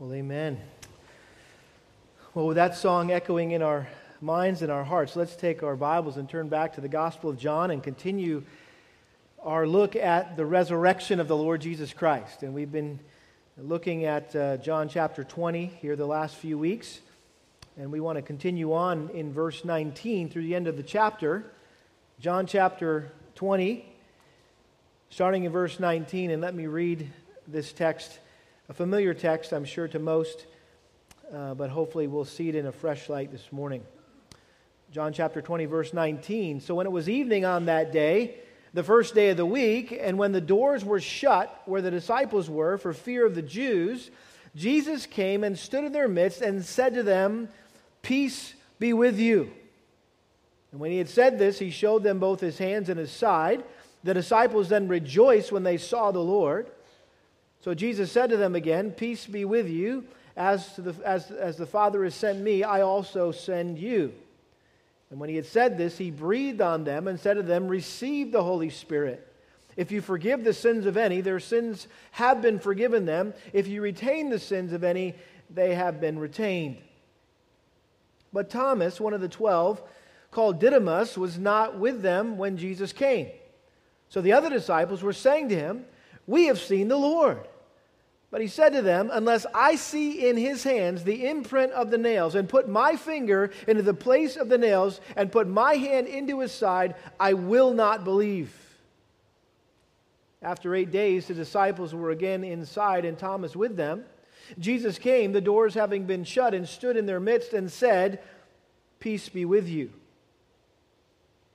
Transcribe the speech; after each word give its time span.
Well, 0.00 0.12
amen. 0.12 0.60
Well, 2.34 2.48
with 2.48 2.56
that 2.56 2.74
song 2.74 3.12
echoing 3.12 3.52
in 3.52 3.62
our 3.62 3.86
minds 4.20 4.62
and 4.62 4.72
our 4.72 4.82
hearts, 4.82 5.14
let's 5.14 5.36
take 5.36 5.62
our 5.62 5.76
Bibles 5.76 6.16
and 6.16 6.28
turn 6.28 6.48
back 6.48 6.74
to 6.74 6.80
the 6.80 6.88
Gospel 6.88 7.30
of 7.30 7.38
John 7.38 7.70
and 7.70 7.80
continue 7.80 8.42
our 9.40 9.68
look 9.68 9.94
at 9.94 10.36
the 10.36 10.44
resurrection 10.44 11.20
of 11.20 11.28
the 11.28 11.36
Lord 11.36 11.60
Jesus 11.60 11.92
Christ. 11.92 12.42
And 12.42 12.52
we've 12.52 12.72
been 12.72 12.98
looking 13.56 14.04
at 14.04 14.34
uh, 14.34 14.56
John 14.56 14.88
chapter 14.88 15.22
20 15.22 15.66
here 15.66 15.94
the 15.94 16.06
last 16.06 16.34
few 16.34 16.58
weeks. 16.58 16.98
And 17.76 17.92
we 17.92 18.00
want 18.00 18.16
to 18.16 18.22
continue 18.22 18.72
on 18.72 19.10
in 19.10 19.32
verse 19.32 19.64
19 19.64 20.28
through 20.28 20.42
the 20.42 20.56
end 20.56 20.66
of 20.66 20.76
the 20.76 20.82
chapter. 20.82 21.44
John 22.18 22.48
chapter 22.48 23.12
20, 23.36 23.86
starting 25.10 25.44
in 25.44 25.52
verse 25.52 25.78
19. 25.78 26.32
And 26.32 26.42
let 26.42 26.56
me 26.56 26.66
read 26.66 27.08
this 27.46 27.72
text, 27.72 28.18
a 28.68 28.72
familiar 28.72 29.12
text, 29.12 29.52
I'm 29.52 29.64
sure, 29.64 29.88
to 29.88 29.98
most, 29.98 30.46
uh, 31.34 31.54
but 31.54 31.68
hopefully 31.68 32.06
we'll 32.06 32.24
see 32.24 32.48
it 32.48 32.54
in 32.54 32.66
a 32.66 32.72
fresh 32.72 33.10
light 33.10 33.30
this 33.30 33.52
morning. 33.52 33.82
John 34.90 35.12
chapter 35.12 35.42
20, 35.42 35.66
verse 35.66 35.92
19. 35.92 36.60
So 36.60 36.74
when 36.74 36.86
it 36.86 36.92
was 36.92 37.08
evening 37.08 37.44
on 37.44 37.66
that 37.66 37.92
day, 37.92 38.36
the 38.72 38.82
first 38.82 39.14
day 39.14 39.28
of 39.28 39.36
the 39.36 39.44
week, 39.44 39.96
and 40.00 40.16
when 40.18 40.32
the 40.32 40.40
doors 40.40 40.82
were 40.82 41.00
shut 41.00 41.62
where 41.66 41.82
the 41.82 41.90
disciples 41.90 42.48
were 42.48 42.78
for 42.78 42.94
fear 42.94 43.26
of 43.26 43.34
the 43.34 43.42
Jews, 43.42 44.10
Jesus 44.56 45.04
came 45.04 45.44
and 45.44 45.58
stood 45.58 45.84
in 45.84 45.92
their 45.92 46.08
midst 46.08 46.40
and 46.40 46.64
said 46.64 46.94
to 46.94 47.02
them, 47.02 47.48
Peace 48.00 48.54
be 48.78 48.92
with 48.94 49.18
you. 49.18 49.52
And 50.72 50.80
when 50.80 50.90
he 50.90 50.98
had 50.98 51.08
said 51.10 51.38
this, 51.38 51.58
he 51.58 51.70
showed 51.70 52.02
them 52.02 52.18
both 52.18 52.40
his 52.40 52.56
hands 52.56 52.88
and 52.88 52.98
his 52.98 53.10
side. 53.10 53.62
The 54.04 54.14
disciples 54.14 54.70
then 54.70 54.88
rejoiced 54.88 55.52
when 55.52 55.64
they 55.64 55.76
saw 55.76 56.12
the 56.12 56.20
Lord. 56.20 56.70
So 57.64 57.72
Jesus 57.72 58.12
said 58.12 58.28
to 58.28 58.36
them 58.36 58.54
again, 58.54 58.90
Peace 58.90 59.24
be 59.24 59.46
with 59.46 59.70
you. 59.70 60.04
As, 60.36 60.76
the, 60.76 60.94
as, 61.02 61.30
as 61.30 61.56
the 61.56 61.64
Father 61.64 62.04
has 62.04 62.14
sent 62.14 62.42
me, 62.42 62.62
I 62.62 62.82
also 62.82 63.32
send 63.32 63.78
you. 63.78 64.12
And 65.10 65.18
when 65.18 65.30
he 65.30 65.36
had 65.36 65.46
said 65.46 65.78
this, 65.78 65.96
he 65.96 66.10
breathed 66.10 66.60
on 66.60 66.84
them 66.84 67.08
and 67.08 67.18
said 67.18 67.38
to 67.38 67.42
them, 67.42 67.66
Receive 67.66 68.32
the 68.32 68.42
Holy 68.42 68.68
Spirit. 68.68 69.26
If 69.78 69.90
you 69.90 70.02
forgive 70.02 70.44
the 70.44 70.52
sins 70.52 70.84
of 70.84 70.98
any, 70.98 71.22
their 71.22 71.40
sins 71.40 71.88
have 72.10 72.42
been 72.42 72.58
forgiven 72.58 73.06
them. 73.06 73.32
If 73.54 73.66
you 73.66 73.80
retain 73.80 74.28
the 74.28 74.38
sins 74.38 74.74
of 74.74 74.84
any, 74.84 75.14
they 75.48 75.74
have 75.74 76.02
been 76.02 76.18
retained. 76.18 76.76
But 78.30 78.50
Thomas, 78.50 79.00
one 79.00 79.14
of 79.14 79.22
the 79.22 79.28
twelve, 79.28 79.82
called 80.30 80.60
Didymus, 80.60 81.16
was 81.16 81.38
not 81.38 81.78
with 81.78 82.02
them 82.02 82.36
when 82.36 82.58
Jesus 82.58 82.92
came. 82.92 83.28
So 84.10 84.20
the 84.20 84.34
other 84.34 84.50
disciples 84.50 85.02
were 85.02 85.14
saying 85.14 85.48
to 85.48 85.56
him, 85.56 85.86
We 86.26 86.48
have 86.48 86.60
seen 86.60 86.88
the 86.88 86.98
Lord. 86.98 87.38
But 88.34 88.40
he 88.40 88.48
said 88.48 88.72
to 88.72 88.82
them, 88.82 89.10
Unless 89.12 89.46
I 89.54 89.76
see 89.76 90.28
in 90.28 90.36
his 90.36 90.64
hands 90.64 91.04
the 91.04 91.28
imprint 91.28 91.70
of 91.70 91.92
the 91.92 91.98
nails, 91.98 92.34
and 92.34 92.48
put 92.48 92.68
my 92.68 92.96
finger 92.96 93.52
into 93.68 93.84
the 93.84 93.94
place 93.94 94.34
of 94.34 94.48
the 94.48 94.58
nails, 94.58 95.00
and 95.14 95.30
put 95.30 95.46
my 95.46 95.74
hand 95.74 96.08
into 96.08 96.40
his 96.40 96.50
side, 96.50 96.96
I 97.20 97.34
will 97.34 97.72
not 97.72 98.02
believe. 98.02 98.52
After 100.42 100.74
eight 100.74 100.90
days, 100.90 101.28
the 101.28 101.34
disciples 101.34 101.94
were 101.94 102.10
again 102.10 102.42
inside, 102.42 103.04
and 103.04 103.16
Thomas 103.16 103.54
with 103.54 103.76
them. 103.76 104.04
Jesus 104.58 104.98
came, 104.98 105.30
the 105.30 105.40
doors 105.40 105.74
having 105.74 106.04
been 106.04 106.24
shut, 106.24 106.54
and 106.54 106.68
stood 106.68 106.96
in 106.96 107.06
their 107.06 107.20
midst 107.20 107.52
and 107.52 107.70
said, 107.70 108.20
Peace 108.98 109.28
be 109.28 109.44
with 109.44 109.68
you. 109.68 109.92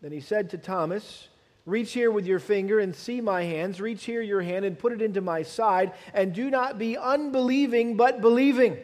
Then 0.01 0.13
he 0.13 0.21
said 0.21 0.49
to 0.51 0.57
Thomas, 0.57 1.27
Reach 1.69 1.93
here 1.93 2.09
with 2.09 2.25
your 2.25 2.39
finger 2.39 2.79
and 2.79 2.95
see 2.95 3.21
my 3.21 3.43
hands. 3.43 3.79
Reach 3.79 4.03
here 4.03 4.21
your 4.23 4.41
hand 4.41 4.65
and 4.65 4.77
put 4.77 4.91
it 4.91 5.03
into 5.03 5.21
my 5.21 5.43
side. 5.43 5.93
And 6.15 6.33
do 6.33 6.49
not 6.49 6.79
be 6.79 6.97
unbelieving, 6.97 7.95
but 7.95 8.21
believing. 8.21 8.77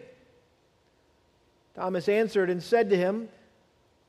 Thomas 1.73 2.07
answered 2.07 2.51
and 2.51 2.61
said 2.61 2.91
to 2.91 2.95
him, 2.95 3.27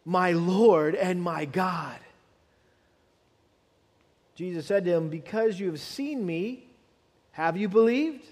My 0.05 0.33
Lord 0.33 0.95
and 0.95 1.23
my 1.23 1.47
God. 1.47 1.99
Jesus 4.35 4.67
said 4.67 4.85
to 4.85 4.93
him, 4.93 5.09
Because 5.09 5.59
you 5.59 5.69
have 5.69 5.81
seen 5.81 6.27
me, 6.27 6.69
have 7.33 7.57
you 7.57 7.71
believed? 7.71 8.27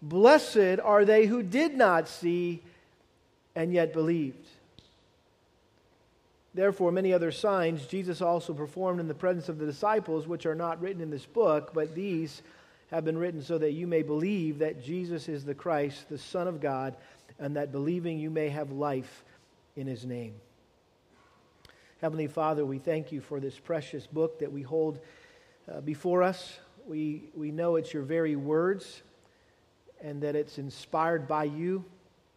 Blessed 0.00 0.80
are 0.82 1.04
they 1.04 1.26
who 1.26 1.42
did 1.42 1.74
not 1.74 2.08
see 2.08 2.62
and 3.54 3.70
yet 3.70 3.92
believed. 3.92 4.48
Therefore, 6.52 6.90
many 6.90 7.12
other 7.12 7.30
signs 7.30 7.86
Jesus 7.86 8.20
also 8.20 8.52
performed 8.52 8.98
in 8.98 9.08
the 9.08 9.14
presence 9.14 9.48
of 9.48 9.58
the 9.58 9.66
disciples, 9.66 10.26
which 10.26 10.46
are 10.46 10.54
not 10.54 10.80
written 10.80 11.00
in 11.00 11.10
this 11.10 11.26
book, 11.26 11.72
but 11.72 11.94
these 11.94 12.42
have 12.90 13.04
been 13.04 13.18
written 13.18 13.40
so 13.40 13.56
that 13.58 13.72
you 13.72 13.86
may 13.86 14.02
believe 14.02 14.58
that 14.58 14.82
Jesus 14.82 15.28
is 15.28 15.44
the 15.44 15.54
Christ, 15.54 16.08
the 16.08 16.18
Son 16.18 16.48
of 16.48 16.60
God, 16.60 16.96
and 17.38 17.54
that 17.56 17.70
believing 17.70 18.18
you 18.18 18.30
may 18.30 18.48
have 18.48 18.72
life 18.72 19.24
in 19.76 19.86
his 19.86 20.04
name. 20.04 20.34
Heavenly 22.00 22.26
Father, 22.26 22.64
we 22.64 22.78
thank 22.78 23.12
you 23.12 23.20
for 23.20 23.38
this 23.38 23.58
precious 23.58 24.06
book 24.06 24.40
that 24.40 24.50
we 24.50 24.62
hold 24.62 24.98
uh, 25.70 25.80
before 25.82 26.22
us. 26.22 26.58
We, 26.86 27.24
we 27.36 27.52
know 27.52 27.76
it's 27.76 27.92
your 27.92 28.02
very 28.02 28.36
words 28.36 29.02
and 30.02 30.20
that 30.22 30.34
it's 30.34 30.58
inspired 30.58 31.28
by 31.28 31.44
you 31.44 31.84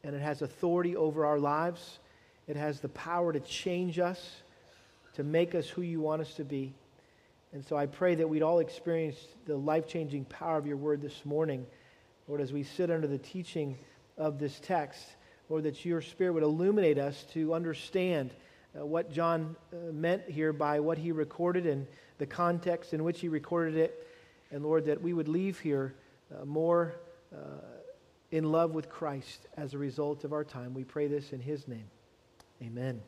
and 0.04 0.16
it 0.16 0.22
has 0.22 0.42
authority 0.42 0.96
over 0.96 1.26
our 1.26 1.40
lives. 1.40 2.00
It 2.48 2.56
has 2.56 2.80
the 2.80 2.90
power 2.90 3.32
to 3.32 3.40
change 3.40 4.00
us, 4.00 4.42
to 5.14 5.24
make 5.24 5.56
us 5.56 5.68
who 5.68 5.82
you 5.82 6.02
want 6.02 6.22
us 6.22 6.34
to 6.36 6.44
be. 6.44 6.74
And 7.54 7.64
so 7.64 7.78
I 7.78 7.86
pray 7.86 8.16
that 8.16 8.28
we'd 8.28 8.42
all 8.42 8.60
experience 8.60 9.18
the 9.46 9.56
life 9.56 9.88
changing 9.88 10.26
power 10.26 10.58
of 10.58 10.66
your 10.66 10.78
word 10.78 11.02
this 11.02 11.24
morning, 11.24 11.66
Lord, 12.28 12.42
as 12.42 12.52
we 12.52 12.64
sit 12.64 12.90
under 12.90 13.08
the 13.08 13.20
teaching 13.20 13.78
of 14.18 14.40
this 14.40 14.60
text. 14.60 15.04
Lord, 15.50 15.64
that 15.64 15.86
your 15.86 16.02
spirit 16.02 16.34
would 16.34 16.44
illuminate 16.44 16.98
us 16.98 17.26
to 17.34 17.54
understand 17.54 18.34
uh, 18.76 18.86
what 18.86 19.12
John 19.12 19.56
uh, 19.72 19.92
meant 19.92 20.28
here 20.28 20.52
by 20.52 20.80
what 20.80 20.98
he 20.98 21.12
recorded 21.12 21.68
and 21.68 21.86
the 22.18 22.26
context 22.26 22.94
in 22.94 23.04
which 23.04 23.20
he 23.20 23.28
recorded 23.28 23.76
it. 23.76 24.08
And 24.52 24.64
Lord, 24.64 24.86
that 24.86 25.02
we 25.02 25.14
would 25.14 25.28
leave 25.28 25.60
here 25.60 25.94
uh, 26.34 26.46
more 26.46 26.96
uh, 27.34 27.38
in 28.32 28.52
love 28.52 28.74
with 28.74 28.90
Christ 28.90 29.48
as 29.58 29.74
a 29.74 29.78
result 29.78 30.24
of 30.24 30.34
our 30.34 30.44
time. 30.44 30.74
We 30.74 30.84
pray 30.84 31.08
this 31.08 31.34
in 31.34 31.40
his 31.40 31.68
name. 31.68 31.86
Amen. 32.62 33.02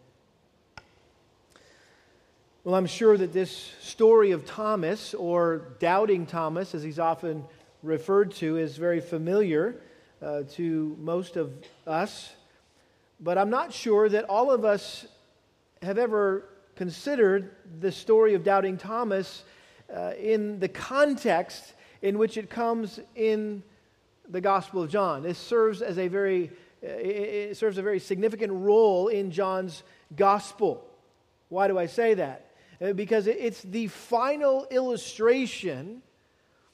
Well, 2.64 2.76
I'm 2.76 2.88
sure 2.88 3.16
that 3.16 3.32
this 3.32 3.72
story 3.80 4.32
of 4.32 4.46
Thomas, 4.46 5.14
or 5.14 5.76
doubting 5.80 6.26
Thomas, 6.26 6.74
as 6.74 6.82
he's 6.82 7.00
often 7.00 7.46
referred 7.84 8.32
to, 8.36 8.58
is 8.58 8.78
very 8.78 9.00
familiar 9.00 9.82
uh, 10.22 10.44
to 10.54 10.98
most 11.00 11.38
of 11.38 11.54
us. 11.86 12.34
But 13.20 13.38
I'm 13.38 13.52
not 13.52 13.72
sure 13.72 14.10
that 14.10 14.26
all 14.26 14.52
of 14.52 14.66
us 14.66 15.06
have 15.82 15.98
ever 15.98 16.50
considered 16.76 17.52
the 17.80 17.92
story 17.92 18.34
of 18.34 18.44
doubting 18.44 18.78
Thomas 18.78 19.44
uh, 19.96 20.14
in 20.20 20.60
the 20.60 20.68
context 20.68 21.74
in 22.02 22.18
which 22.18 22.38
it 22.38 22.50
comes 22.50 23.00
in 23.16 23.64
the 24.28 24.42
Gospel 24.42 24.82
of 24.82 24.90
John. 24.90 25.22
This 25.24 25.38
serves 25.38 25.82
as 25.82 25.98
a 26.00 26.08
very 26.08 26.52
it 26.82 27.58
serves 27.58 27.78
a 27.78 27.82
very 27.82 28.00
significant 28.00 28.52
role 28.54 29.08
in 29.08 29.32
John's 29.32 29.84
gospel. 30.16 30.86
Why 31.50 31.68
do 31.68 31.78
I 31.78 31.86
say 31.86 32.16
that? 32.16 32.52
Uh, 32.82 32.94
because 32.94 33.28
it's 33.28 33.62
the 33.62 33.88
final 33.88 34.68
illustration 34.70 36.02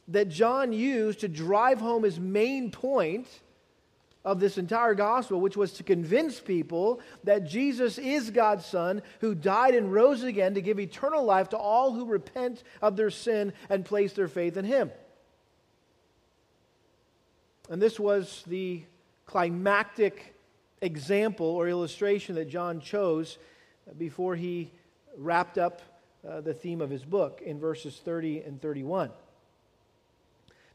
that 0.08 0.30
John 0.30 0.74
used 0.74 1.20
to 1.20 1.28
drive 1.28 1.80
home 1.80 2.04
his 2.04 2.20
main 2.20 2.72
point 2.72 3.28
of 4.24 4.40
this 4.40 4.58
entire 4.58 4.94
gospel, 4.94 5.40
which 5.40 5.58
was 5.58 5.74
to 5.74 5.84
convince 5.84 6.40
people 6.40 7.02
that 7.24 7.48
Jesus 7.48 7.98
is 7.98 8.30
God's 8.30 8.66
Son 8.66 9.02
who 9.20 9.34
died 9.34 9.74
and 9.74 9.92
rose 9.92 10.24
again 10.24 10.54
to 10.56 10.62
give 10.62 10.80
eternal 10.80 11.24
life 11.24 11.50
to 11.50 11.58
all 11.58 11.94
who 11.94 12.06
repent 12.06 12.64
of 12.82 12.96
their 12.96 13.10
sin 13.10 13.54
and 13.70 13.86
place 13.86 14.14
their 14.14 14.28
faith 14.28 14.58
in 14.58 14.66
Him. 14.66 14.92
And 17.70 17.82
this 17.82 18.00
was 18.00 18.44
the 18.48 18.84
climactic 19.32 20.36
example 20.82 21.46
or 21.46 21.70
illustration 21.70 22.36
that 22.36 22.50
John 22.50 22.82
chose 22.82 23.38
before 23.98 24.36
he 24.36 24.70
wrapped 25.18 25.58
up 25.58 25.82
uh, 26.28 26.42
the 26.42 26.54
theme 26.54 26.82
of 26.82 26.90
his 26.90 27.06
book 27.06 27.42
in 27.46 27.58
verses 27.58 28.02
30 28.04 28.42
and 28.42 28.62
31. 28.62 29.10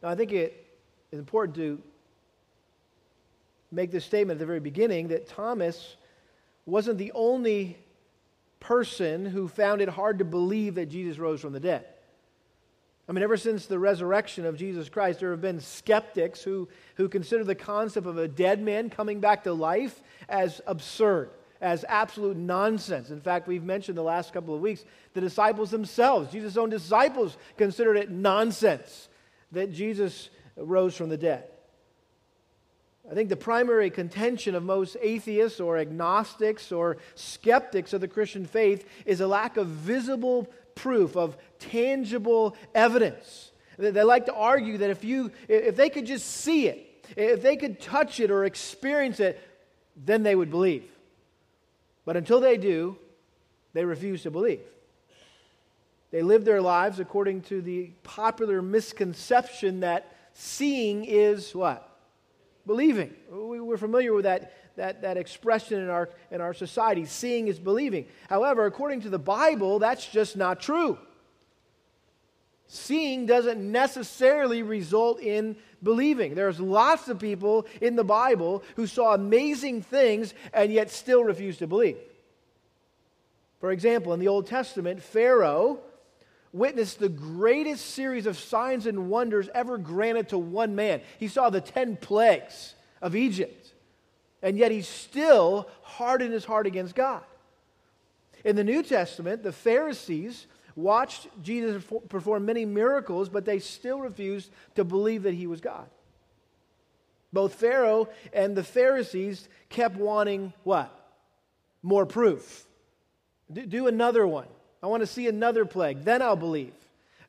Now, 0.03 0.09
I 0.09 0.15
think 0.15 0.33
it 0.33 0.67
is 1.13 1.19
important 1.19 1.55
to 1.57 1.83
make 3.71 3.91
this 3.91 4.07
statement 4.07 4.39
at 4.39 4.41
the 4.41 4.47
very 4.47 4.61
beginning 4.61 5.09
that 5.09 5.29
Thomas 5.29 5.97
wasn't 6.65 6.97
the 6.97 7.13
only 7.15 7.77
person 8.59 9.27
who 9.27 9.49
found 9.49 9.83
it 9.83 9.91
hard 9.91 10.19
to 10.21 10.25
believe 10.25 10.77
that 10.77 10.87
Jesus 10.87 11.19
rose 11.19 11.43
from 11.43 11.53
the 11.53 11.61
dead. 11.61 11.85
I 13.09 13.13
mean, 13.13 13.23
ever 13.23 13.37
since 13.37 13.67
the 13.67 13.79
resurrection 13.79 14.45
of 14.47 14.57
Jesus 14.57 14.89
Christ, 14.89 15.21
there 15.21 15.31
have 15.31 15.41
been 15.41 15.61
skeptics 15.61 16.43
who, 16.43 16.69
who 16.97 17.09
consider 17.09 17.45
the 17.45 17.55
concept 17.55 18.07
of 18.07 18.19
a 18.19 18.27
dead 18.27 18.61
man 18.61 18.91
coming 18.91 19.21
back 19.21 19.45
to 19.45 19.53
life 19.53 20.03
as 20.29 20.61
absurd, 20.67 21.31
as 21.61 21.85
absolute 21.89 22.37
nonsense. 22.37 23.11
In 23.11 23.21
fact, 23.21 23.47
we've 23.47 23.63
mentioned 23.63 23.97
the 23.97 24.03
last 24.03 24.33
couple 24.33 24.55
of 24.55 24.61
weeks 24.61 24.85
the 25.15 25.21
disciples 25.21 25.71
themselves, 25.71 26.33
Jesus' 26.33 26.57
own 26.57 26.69
disciples, 26.69 27.37
considered 27.57 27.97
it 27.97 28.11
nonsense 28.11 29.09
that 29.53 29.73
Jesus 29.73 30.31
rose 30.57 30.97
from 30.97 31.09
the 31.09 31.17
dead. 31.17 31.45
I 33.09 33.15
think 33.15 33.29
the 33.29 33.37
primary 33.37 33.89
contention 33.89 34.57
of 34.57 34.65
most 34.65 34.97
atheists 35.01 35.61
or 35.61 35.79
agnostics 35.79 36.73
or 36.73 36.97
skeptics 37.15 37.93
of 37.93 38.01
the 38.01 38.09
Christian 38.09 38.47
faith 38.47 38.85
is 39.05 39.21
a 39.21 39.29
lack 39.29 39.57
of 39.57 39.69
visible 39.69 40.49
proof, 40.77 41.17
of 41.17 41.37
tangible 41.59 42.57
evidence. 42.75 43.51
They 43.77 44.05
like 44.05 44.27
to 44.27 44.35
argue 44.35 44.79
that 44.79 44.91
if, 44.91 45.03
you, 45.05 45.33
if 45.49 45.75
they 45.75 45.91
could 45.91 46.07
just 46.07 46.27
see 46.29 46.69
it, 46.69 47.09
if 47.17 47.43
they 47.43 47.57
could 47.57 47.81
touch 47.81 48.21
it 48.21 48.31
or 48.31 48.45
experience 48.45 49.19
it, 49.19 49.41
then 49.97 50.23
they 50.23 50.37
would 50.37 50.51
believe. 50.51 50.85
But 52.05 52.17
until 52.17 52.41
they 52.41 52.57
do, 52.57 52.97
they 53.73 53.85
refuse 53.85 54.23
to 54.23 54.31
believe. 54.31 54.61
They 56.11 56.23
live 56.23 56.45
their 56.45 56.63
lives 56.63 57.01
according 57.01 57.43
to 57.43 57.61
the 57.61 57.91
popular 58.03 58.63
misconception 58.63 59.81
that 59.81 60.15
seeing 60.33 61.05
is 61.05 61.55
what? 61.55 61.99
Believing. 62.65 63.15
We're 63.31 63.77
familiar 63.77 64.15
with 64.15 64.25
that, 64.25 64.53
that, 64.77 65.03
that 65.03 65.17
expression 65.17 65.81
in 65.81 65.91
our, 65.91 66.11
in 66.31 66.41
our 66.41 66.55
society. 66.55 67.05
Seeing 67.05 67.49
is 67.49 67.59
believing. 67.59 68.07
However, 68.29 68.67
according 68.67 69.03
to 69.03 69.11
the 69.11 69.19
Bible, 69.19 69.79
that's 69.79 70.07
just 70.07 70.37
not 70.37 70.61
true. 70.61 70.99
Seeing 72.69 73.27
doesn't 73.27 73.61
necessarily 73.61 74.63
result 74.63 75.21
in 75.21 75.57
believing. 75.83 76.35
There's 76.35 76.59
lots 76.59 77.09
of 77.09 77.19
people 77.19 77.67
in 77.81 77.97
the 77.97 78.05
Bible 78.05 78.63
who 78.75 78.87
saw 78.87 79.15
amazing 79.15 79.83
things 79.83 80.35
and 80.53 80.73
yet 80.73 80.91
still 80.91 81.23
refused 81.23 81.61
to 81.61 81.67
believe. 81.67 81.99
For 83.61 83.71
example, 83.71 84.13
in 84.13 84.21
the 84.21 84.29
Old 84.29 84.47
Testament, 84.47 85.03
Pharaoh 85.03 85.81
witnessed 86.53 86.99
the 86.99 87.09
greatest 87.09 87.87
series 87.87 88.27
of 88.27 88.39
signs 88.39 88.87
and 88.87 89.09
wonders 89.11 89.49
ever 89.55 89.79
granted 89.79 90.31
to 90.31 90.39
one 90.39 90.75
man. 90.75 91.03
He 91.19 91.29
saw 91.29 91.51
the 91.51 91.61
10 91.61 91.97
plagues 91.99 92.75
of 93.01 93.15
Egypt, 93.15 93.66
and 94.43 94.59
yet 94.59 94.71
he 94.71 94.83
still 94.83 95.69
hardened 95.83 96.33
his 96.33 96.45
heart 96.45 96.67
against 96.67 96.95
God. 96.95 97.23
In 98.45 98.57
the 98.57 98.65
New 98.65 98.83
Testament, 98.83 99.43
the 99.43 99.53
Pharisees 99.53 100.47
watched 100.77 101.27
Jesus 101.43 101.83
perform 102.09 102.45
many 102.45 102.65
miracles, 102.65 103.29
but 103.29 103.45
they 103.45 103.59
still 103.59 104.01
refused 104.01 104.51
to 104.75 104.85
believe 104.85 105.25
that 105.25 105.35
he 105.35 105.47
was 105.47 105.61
God. 105.61 105.87
Both 107.33 107.55
Pharaoh 107.55 108.09
and 108.33 108.57
the 108.57 108.63
Pharisees 108.63 109.49
kept 109.69 109.97
wanting 109.97 110.53
what? 110.63 110.93
More 111.83 112.07
proof. 112.07 112.65
Do 113.53 113.89
another 113.89 114.27
one. 114.27 114.47
I 114.83 114.87
want 114.87 115.01
to 115.01 115.07
see 115.07 115.27
another 115.27 115.65
plague. 115.65 116.03
Then 116.05 116.23
I'll 116.23 116.37
believe. 116.37 116.73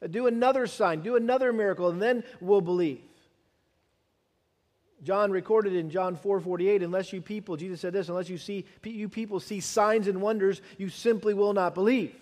Do 0.10 0.28
another 0.28 0.68
sign. 0.68 1.02
Do 1.02 1.16
another 1.16 1.52
miracle, 1.52 1.90
and 1.90 2.02
then 2.02 2.24
we'll 2.40 2.62
believe. 2.62 3.02
John 5.04 5.32
recorded 5.32 5.74
in 5.74 5.90
John 5.90 6.16
4 6.16 6.40
48, 6.40 6.84
unless 6.84 7.14
you 7.14 7.22
people, 7.22 7.56
Jesus 7.56 7.82
said 7.82 7.94
this, 7.94 8.10
unless 8.10 8.30
you 8.30 8.38
see 8.38 8.66
you 8.84 9.10
people 9.10 9.40
see 9.40 9.60
signs 9.60 10.08
and 10.08 10.22
wonders, 10.22 10.62
you 10.78 10.90
simply 10.90 11.34
will 11.34 11.54
not 11.54 11.76
believe. 11.76 12.16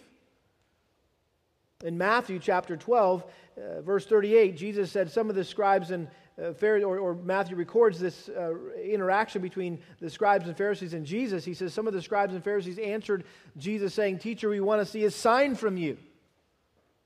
In 1.83 1.97
Matthew 1.97 2.39
chapter 2.39 2.75
12, 2.77 3.23
uh, 3.23 3.81
verse 3.81 4.05
38, 4.05 4.57
Jesus 4.57 4.91
said, 4.91 5.11
Some 5.11 5.29
of 5.29 5.35
the 5.35 5.43
scribes 5.43 5.91
and 5.91 6.07
uh, 6.41 6.51
Pharisees, 6.53 6.85
or, 6.85 6.99
or, 6.99 7.15
Matthew 7.15 7.55
records 7.55 7.99
this 7.99 8.27
uh, 8.29 8.53
interaction 8.83 9.41
between 9.41 9.79
the 10.01 10.09
scribes 10.09 10.47
and 10.47 10.57
Pharisees 10.57 10.93
and 10.93 11.05
Jesus. 11.05 11.45
He 11.45 11.53
says, 11.53 11.73
Some 11.73 11.87
of 11.87 11.93
the 11.93 12.01
scribes 12.01 12.33
and 12.33 12.43
Pharisees 12.43 12.77
answered 12.77 13.23
Jesus, 13.57 13.93
saying, 13.93 14.19
Teacher, 14.19 14.49
we 14.49 14.59
want 14.59 14.81
to 14.81 14.85
see 14.85 15.05
a 15.05 15.11
sign 15.11 15.55
from 15.55 15.77
you. 15.77 15.97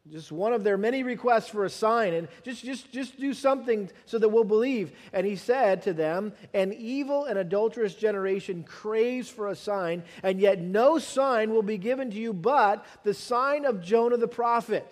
Just 0.07 0.31
one 0.31 0.53
of 0.53 0.63
their 0.63 0.77
many 0.77 1.03
requests 1.03 1.49
for 1.49 1.65
a 1.65 1.69
sign, 1.69 2.13
and 2.13 2.27
just, 2.43 2.63
just, 2.63 2.91
just 2.91 3.19
do 3.19 3.33
something 3.33 3.91
so 4.05 4.17
that 4.17 4.29
we'll 4.29 4.43
believe. 4.43 4.91
And 5.13 5.25
he 5.25 5.35
said 5.35 5.83
to 5.83 5.93
them, 5.93 6.33
An 6.53 6.73
evil 6.73 7.25
and 7.25 7.37
adulterous 7.37 7.93
generation 7.93 8.63
craves 8.63 9.29
for 9.29 9.49
a 9.49 9.55
sign, 9.55 10.03
and 10.23 10.39
yet 10.39 10.59
no 10.59 10.97
sign 10.97 11.51
will 11.51 11.61
be 11.61 11.77
given 11.77 12.09
to 12.11 12.17
you 12.17 12.33
but 12.33 12.85
the 13.03 13.13
sign 13.13 13.65
of 13.65 13.83
Jonah 13.83 14.17
the 14.17 14.27
prophet. 14.27 14.91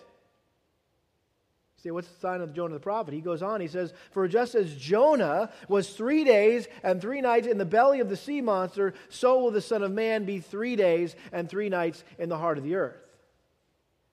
See, 1.82 1.92
what's 1.92 2.10
the 2.10 2.20
sign 2.20 2.42
of 2.42 2.54
Jonah 2.54 2.74
the 2.74 2.80
prophet? 2.80 3.14
He 3.14 3.22
goes 3.22 3.42
on, 3.42 3.62
he 3.62 3.68
says, 3.68 3.94
For 4.12 4.28
just 4.28 4.56
as 4.56 4.76
Jonah 4.76 5.52
was 5.68 5.90
three 5.90 6.26
days 6.26 6.68
and 6.84 7.00
three 7.00 7.22
nights 7.22 7.48
in 7.48 7.58
the 7.58 7.66
belly 7.66 8.02
of 8.02 8.10
the 8.10 8.18
sea 8.18 8.42
monster, 8.42 8.94
so 9.10 9.40
will 9.40 9.52
the 9.52 9.62
Son 9.62 9.84
of 9.84 9.92
Man 9.92 10.26
be 10.26 10.40
three 10.40 10.76
days 10.76 11.16
and 11.32 11.50
three 11.50 11.70
nights 11.70 12.04
in 12.20 12.30
the 12.30 12.38
heart 12.38 12.58
of 12.58 12.64
the 12.64 12.76
earth. 12.76 13.07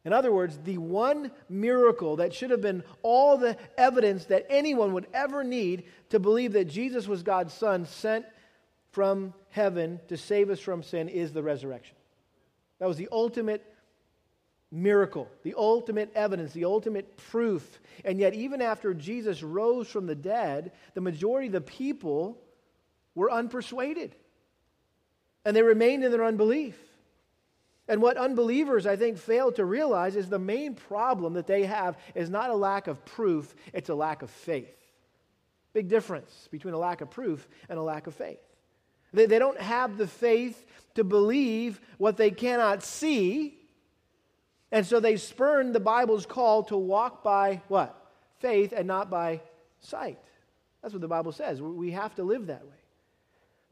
In 0.05 0.13
other 0.13 0.33
words, 0.33 0.59
the 0.65 0.79
one 0.79 1.31
miracle 1.49 2.17
that 2.17 2.35
should 2.35 2.51
have 2.51 2.61
been 2.61 2.85
all 3.03 3.39
the 3.39 3.57
evidence 3.79 4.27
that 4.27 4.47
anyone 4.51 4.93
would 4.93 5.07
ever 5.15 5.43
need 5.43 5.85
to 6.11 6.19
believe 6.19 6.53
that 6.53 6.67
Jesus 6.67 7.09
was 7.09 7.23
God's 7.23 7.55
Son 7.55 7.87
sent 7.87 8.27
from 8.93 9.33
heaven 9.51 9.99
to 10.09 10.17
save 10.17 10.51
us 10.51 10.61
from 10.61 10.83
sin 10.83 11.09
is 11.09 11.33
the 11.33 11.43
resurrection. 11.43 11.97
That 12.79 12.89
was 12.89 12.99
the 12.99 13.09
ultimate 13.11 13.65
miracle, 14.71 15.29
the 15.43 15.55
ultimate 15.57 16.13
evidence, 16.15 16.53
the 16.53 16.67
ultimate 16.67 17.17
proof. 17.17 17.81
And 18.05 18.19
yet, 18.19 18.35
even 18.35 18.61
after 18.61 18.93
Jesus 18.93 19.43
rose 19.43 19.89
from 19.89 20.07
the 20.07 20.15
dead, 20.15 20.73
the 20.93 21.01
majority 21.01 21.47
of 21.47 21.55
the 21.55 21.61
people 21.61 22.39
were 23.15 23.31
unpersuaded. 23.31 24.13
And 25.45 25.57
they 25.57 25.63
remained 25.63 26.05
in 26.05 26.11
their 26.11 26.25
unbelief. 26.25 26.77
And 27.87 28.01
what 28.01 28.17
unbelievers, 28.17 28.87
I 28.87 28.97
think, 28.97 29.19
fail 29.19 29.53
to 29.53 29.65
realize 29.65 30.17
is 30.17 30.29
the 30.29 30.39
main 30.39 30.75
problem 30.75 31.35
that 31.35 31.47
they 31.47 31.65
have 31.65 31.99
is 32.15 32.31
not 32.31 32.51
a 32.51 32.55
lack 32.55 32.87
of 32.87 33.05
proof, 33.05 33.55
it's 33.73 33.91
a 33.91 33.95
lack 33.95 34.23
of 34.23 34.31
faith. 34.31 34.75
Big 35.75 35.89
difference 35.89 36.49
between 36.51 36.73
a 36.73 36.79
lack 36.79 37.01
of 37.01 37.11
proof 37.11 37.47
and 37.69 37.79
a 37.79 37.83
lack 37.83 38.07
of 38.07 38.15
faith. 38.15 38.39
They, 39.13 39.27
they 39.27 39.39
don't 39.39 39.61
have 39.61 39.99
the 39.99 40.07
faith 40.07 40.65
to 40.95 41.05
believe 41.05 41.81
what 41.99 42.17
they 42.17 42.31
cannot 42.31 42.83
see, 42.83 43.59
and 44.73 44.87
so 44.87 44.99
they 44.99 45.17
spurn 45.17 45.73
the 45.73 45.81
Bible's 45.81 46.27
call 46.27 46.63
to 46.65 46.77
walk 46.77 47.23
by 47.23 47.61
what? 47.69 48.13
Faith 48.39 48.73
and 48.73 48.87
not 48.87 49.11
by 49.11 49.41
sight. 49.81 50.19
That's 50.83 50.95
what 50.95 51.01
the 51.01 51.09
Bible 51.09 51.33
says. 51.33 51.61
We 51.61 51.91
have 51.93 52.15
to 52.17 52.23
live 52.23 52.47
that 52.47 52.65
way. 52.65 52.84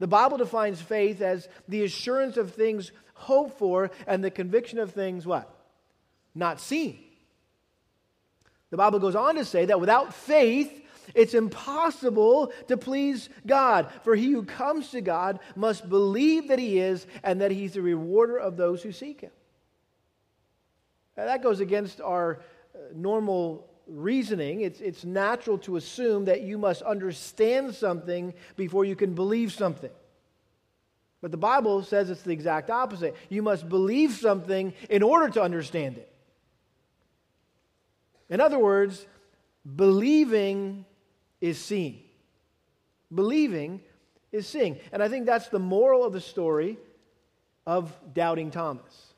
The 0.03 0.07
Bible 0.07 0.37
defines 0.37 0.81
faith 0.81 1.21
as 1.21 1.47
the 1.69 1.85
assurance 1.85 2.35
of 2.35 2.53
things 2.53 2.91
hoped 3.13 3.57
for 3.57 3.89
and 4.05 4.21
the 4.21 4.29
conviction 4.29 4.77
of 4.79 4.91
things 4.91 5.25
what? 5.25 5.49
Not 6.35 6.59
seen. 6.59 6.99
The 8.69 8.75
Bible 8.75 8.99
goes 8.99 9.15
on 9.15 9.35
to 9.35 9.45
say 9.45 9.63
that 9.63 9.79
without 9.79 10.13
faith, 10.13 10.85
it's 11.15 11.33
impossible 11.33 12.51
to 12.67 12.75
please 12.75 13.29
God. 13.47 13.87
For 14.03 14.13
he 14.13 14.29
who 14.29 14.43
comes 14.43 14.89
to 14.89 14.99
God 14.99 15.39
must 15.55 15.87
believe 15.87 16.49
that 16.49 16.59
he 16.59 16.79
is 16.79 17.07
and 17.23 17.39
that 17.39 17.51
he's 17.51 17.75
the 17.75 17.81
rewarder 17.81 18.35
of 18.35 18.57
those 18.57 18.83
who 18.83 18.91
seek 18.91 19.21
him. 19.21 19.31
Now, 21.15 21.27
that 21.27 21.41
goes 21.41 21.61
against 21.61 22.01
our 22.01 22.41
uh, 22.75 22.79
normal 22.93 23.72
reasoning. 23.87 24.61
It's, 24.61 24.79
it's 24.81 25.03
natural 25.03 25.57
to 25.59 25.75
assume 25.75 26.25
that 26.25 26.41
you 26.41 26.57
must 26.57 26.81
understand 26.81 27.75
something 27.75 28.33
before 28.55 28.85
you 28.85 28.95
can 28.95 29.13
believe 29.13 29.51
something. 29.51 29.91
But 31.21 31.31
the 31.31 31.37
Bible 31.37 31.83
says 31.83 32.09
it's 32.09 32.21
the 32.21 32.33
exact 32.33 32.69
opposite. 32.69 33.15
You 33.29 33.41
must 33.41 33.69
believe 33.69 34.11
something 34.11 34.73
in 34.89 35.03
order 35.03 35.29
to 35.29 35.41
understand 35.41 35.97
it. 35.97 36.11
In 38.29 38.41
other 38.41 38.59
words, 38.59 39.05
believing 39.75 40.85
is 41.39 41.57
seeing. 41.57 41.99
Believing 43.13 43.81
is 44.31 44.47
seeing. 44.47 44.79
And 44.91 45.01
I 45.01 45.07
think 45.07 45.25
that's 45.25 45.47
the 45.47 45.59
moral 45.59 46.03
of 46.03 46.11
the 46.11 46.21
story 46.21 46.77
of 47.65 47.93
doubting 48.13 48.51
Thomas. 48.51 49.12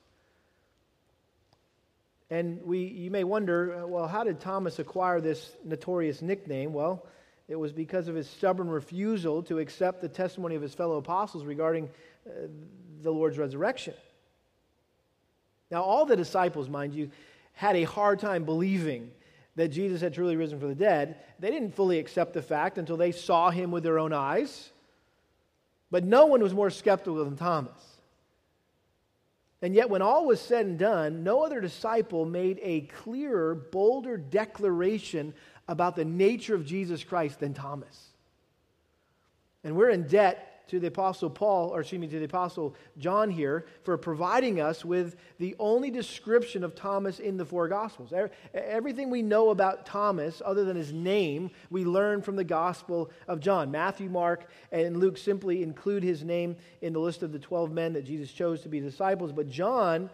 And 2.30 2.62
we, 2.64 2.80
you 2.86 3.12
may 3.12 3.24
wonder, 3.24 3.84
uh, 3.84 3.88
well, 3.88 4.08
how 4.08 4.24
did 4.24 4.40
Thomas 4.40 4.80
acquire 4.80 5.22
this 5.22 5.52
notorious 5.64 6.22
nickname? 6.22 6.74
Well, 6.74 7.06
it 7.48 7.56
was 7.56 7.72
because 7.72 8.08
of 8.08 8.16
his 8.16 8.28
stubborn 8.28 8.68
refusal 8.68 9.44
to 9.44 9.60
accept 9.60 10.02
the 10.02 10.10
testimony 10.10 10.56
of 10.56 10.62
his 10.62 10.74
fellow 10.74 10.98
apostles 10.98 11.46
regarding 11.46 11.90
uh, 12.26 12.48
the 13.02 13.12
Lord's 13.12 13.38
resurrection. 13.38 13.94
Now, 15.70 15.84
all 15.84 16.06
the 16.06 16.16
disciples, 16.16 16.68
mind 16.70 16.94
you, 16.94 17.12
had 17.54 17.76
a 17.76 17.84
hard 17.84 18.20
time 18.20 18.44
believing 18.44 19.12
that 19.56 19.70
Jesus 19.70 20.02
had 20.02 20.14
truly 20.14 20.36
risen 20.36 20.60
from 20.60 20.70
the 20.70 20.76
dead. 20.76 21.18
They 21.40 21.52
didn't 21.52 21.76
fully 21.76 22.00
accept 22.00 22.34
the 22.34 22.42
fact 22.42 22.78
until 22.78 22.98
they 22.98 23.12
saw 23.12 23.52
him 23.52 23.72
with 23.72 23.84
their 23.84 24.00
own 24.00 24.14
eyes. 24.14 24.72
But 25.92 26.04
no 26.04 26.26
one 26.26 26.42
was 26.42 26.54
more 26.54 26.70
skeptical 26.70 27.24
than 27.24 27.38
Thomas. 27.38 27.95
And 29.62 29.74
yet, 29.74 29.90
when 29.90 30.02
all 30.02 30.26
was 30.26 30.42
said 30.42 30.66
and 30.66 30.78
done, 30.78 31.24
no 31.24 31.44
other 31.44 31.62
disciple 31.62 32.26
made 32.26 32.60
a 32.62 32.82
clearer, 32.82 33.56
bolder 33.56 34.18
declaration 34.18 35.34
about 35.68 35.96
the 35.96 36.06
nature 36.06 36.56
of 36.56 36.66
Jesus 36.66 37.04
Christ 37.04 37.40
than 37.40 37.54
Thomas. 37.54 38.10
And 39.64 39.76
we're 39.76 39.90
in 39.90 40.08
debt 40.08 40.55
to 40.68 40.80
the 40.80 40.88
Apostle 40.88 41.30
Paul, 41.30 41.70
or 41.70 41.82
excuse 41.82 42.00
me, 42.00 42.08
to 42.08 42.20
the 42.20 42.26
Apostle 42.26 42.76
John 42.98 43.30
here 43.30 43.66
for 43.84 43.98
providing 43.98 44.60
us 44.60 44.84
with 44.84 45.16
the 45.38 45.56
only 45.60 45.92
description 45.92 46.64
of 46.64 46.76
Thomas 46.76 47.20
in 47.20 47.38
the 47.38 47.46
four 47.46 47.68
Gospels. 47.68 48.14
Everything 48.54 49.10
we 49.10 49.22
know 49.22 49.50
about 49.50 49.86
Thomas, 49.86 50.42
other 50.46 50.64
than 50.66 50.76
his 50.76 50.92
name, 50.92 51.52
we 51.70 51.86
learn 51.86 52.22
from 52.22 52.36
the 52.36 52.44
Gospel 52.44 53.12
of 53.28 53.40
John. 53.40 53.72
Matthew, 53.72 54.10
Mark, 54.10 54.50
and 54.72 54.98
Luke 54.98 55.18
simply 55.18 55.64
include 55.64 56.04
his 56.04 56.24
name 56.24 56.56
in 56.82 56.94
the 56.94 57.00
list 57.00 57.24
of 57.24 57.32
the 57.32 57.40
12 57.40 57.72
men 57.72 57.94
that 57.94 58.06
Jesus 58.06 58.32
chose 58.32 58.62
to 58.62 58.70
be 58.70 58.80
disciples, 58.80 59.32
but 59.32 59.50
John 59.50 60.10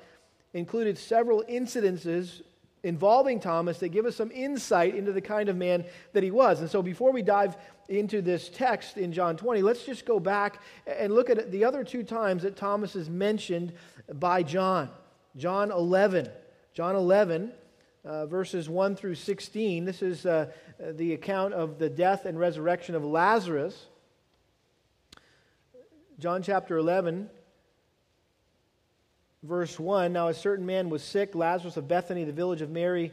included 0.54 0.98
several 0.98 1.44
incidences 1.44 2.42
involving 2.84 3.40
Thomas 3.40 3.78
that 3.80 3.90
give 3.90 4.06
us 4.06 4.16
some 4.16 4.32
insight 4.32 4.96
into 4.96 5.12
the 5.12 5.22
kind 5.22 5.50
of 5.50 5.56
man 5.56 5.86
that 6.14 6.24
he 6.24 6.32
was. 6.32 6.62
And 6.62 6.70
so 6.70 6.82
before 6.82 7.12
we 7.12 7.22
dive 7.22 7.56
into 7.90 8.22
this 8.22 8.50
text 8.50 8.98
in 8.98 9.14
John 9.14 9.38
20, 9.38 9.62
let's 9.62 9.86
just 9.86 10.06
go 10.06 10.20
back 10.20 10.62
and 10.88 11.14
look 11.14 11.30
at 11.30 11.52
the 11.52 11.64
other 11.64 11.84
two 11.84 12.04
times 12.04 12.44
that 12.44 12.56
Thomas 12.56 12.96
is 12.96 13.10
mentioned 13.10 13.74
by 14.14 14.44
John. 14.44 14.90
John 15.36 15.72
11. 15.72 16.30
John 16.74 16.96
11, 16.96 17.52
uh, 18.06 18.26
verses 18.28 18.70
1 18.70 18.96
through 18.96 19.16
16. 19.16 19.84
This 19.84 20.02
is 20.02 20.26
uh, 20.26 20.48
the 20.80 21.14
account 21.14 21.54
of 21.54 21.80
the 21.80 21.90
death 21.90 22.26
and 22.26 22.40
resurrection 22.40 22.96
of 22.96 23.04
Lazarus. 23.04 23.88
John 26.18 26.42
chapter 26.44 26.78
11, 26.78 27.30
verse 29.44 29.80
1 29.80 30.14
Now 30.14 30.28
a 30.28 30.34
certain 30.34 30.66
man 30.66 30.90
was 30.90 31.04
sick, 31.04 31.36
Lazarus 31.36 31.78
of 31.78 31.88
Bethany, 31.88 32.24
the 32.24 32.32
village 32.32 32.62
of 32.62 32.70
Mary 32.70 33.12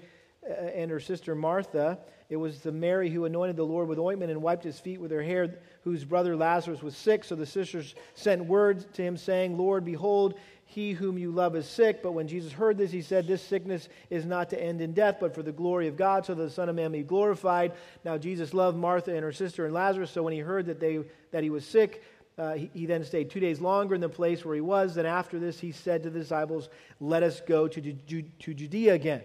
uh, 0.48 0.52
and 0.52 0.90
her 0.90 1.00
sister 1.00 1.34
Martha. 1.34 1.98
It 2.28 2.36
was 2.36 2.60
the 2.60 2.72
Mary 2.72 3.08
who 3.08 3.24
anointed 3.24 3.56
the 3.56 3.64
Lord 3.64 3.88
with 3.88 3.98
ointment 3.98 4.30
and 4.30 4.42
wiped 4.42 4.64
his 4.64 4.78
feet 4.78 5.00
with 5.00 5.10
her 5.10 5.22
hair, 5.22 5.58
whose 5.82 6.04
brother 6.04 6.36
Lazarus 6.36 6.82
was 6.82 6.94
sick. 6.94 7.24
So 7.24 7.34
the 7.34 7.46
sisters 7.46 7.94
sent 8.14 8.44
word 8.44 8.92
to 8.94 9.02
him, 9.02 9.16
saying, 9.16 9.56
Lord, 9.56 9.86
behold, 9.86 10.34
he 10.66 10.92
whom 10.92 11.16
you 11.16 11.30
love 11.30 11.56
is 11.56 11.66
sick. 11.66 12.02
But 12.02 12.12
when 12.12 12.28
Jesus 12.28 12.52
heard 12.52 12.76
this, 12.76 12.90
he 12.90 13.00
said, 13.00 13.26
This 13.26 13.40
sickness 13.40 13.88
is 14.10 14.26
not 14.26 14.50
to 14.50 14.62
end 14.62 14.82
in 14.82 14.92
death, 14.92 15.16
but 15.18 15.34
for 15.34 15.42
the 15.42 15.52
glory 15.52 15.88
of 15.88 15.96
God, 15.96 16.26
so 16.26 16.34
that 16.34 16.42
the 16.42 16.50
Son 16.50 16.68
of 16.68 16.76
Man 16.76 16.92
be 16.92 17.02
glorified. 17.02 17.72
Now 18.04 18.18
Jesus 18.18 18.52
loved 18.52 18.76
Martha 18.76 19.14
and 19.14 19.24
her 19.24 19.32
sister 19.32 19.64
and 19.64 19.72
Lazarus, 19.72 20.10
so 20.10 20.22
when 20.22 20.34
he 20.34 20.40
heard 20.40 20.66
that, 20.66 20.80
they, 20.80 21.00
that 21.30 21.42
he 21.42 21.48
was 21.48 21.64
sick, 21.64 22.04
uh, 22.38 22.54
he, 22.54 22.70
he, 22.72 22.86
then 22.86 23.04
stayed 23.04 23.30
two 23.30 23.40
days 23.40 23.60
longer 23.60 23.94
in 23.94 24.00
the 24.00 24.08
place 24.08 24.44
where 24.44 24.54
he 24.54 24.60
was. 24.60 24.94
Then 24.94 25.06
after 25.06 25.40
this, 25.40 25.58
he 25.58 25.72
said 25.72 26.04
to 26.04 26.10
the 26.10 26.20
disciples, 26.20 26.68
Let 27.00 27.24
us 27.24 27.40
go 27.40 27.66
to, 27.66 27.80
to, 27.80 28.22
to 28.22 28.54
Judea 28.54 28.94
again. 28.94 29.22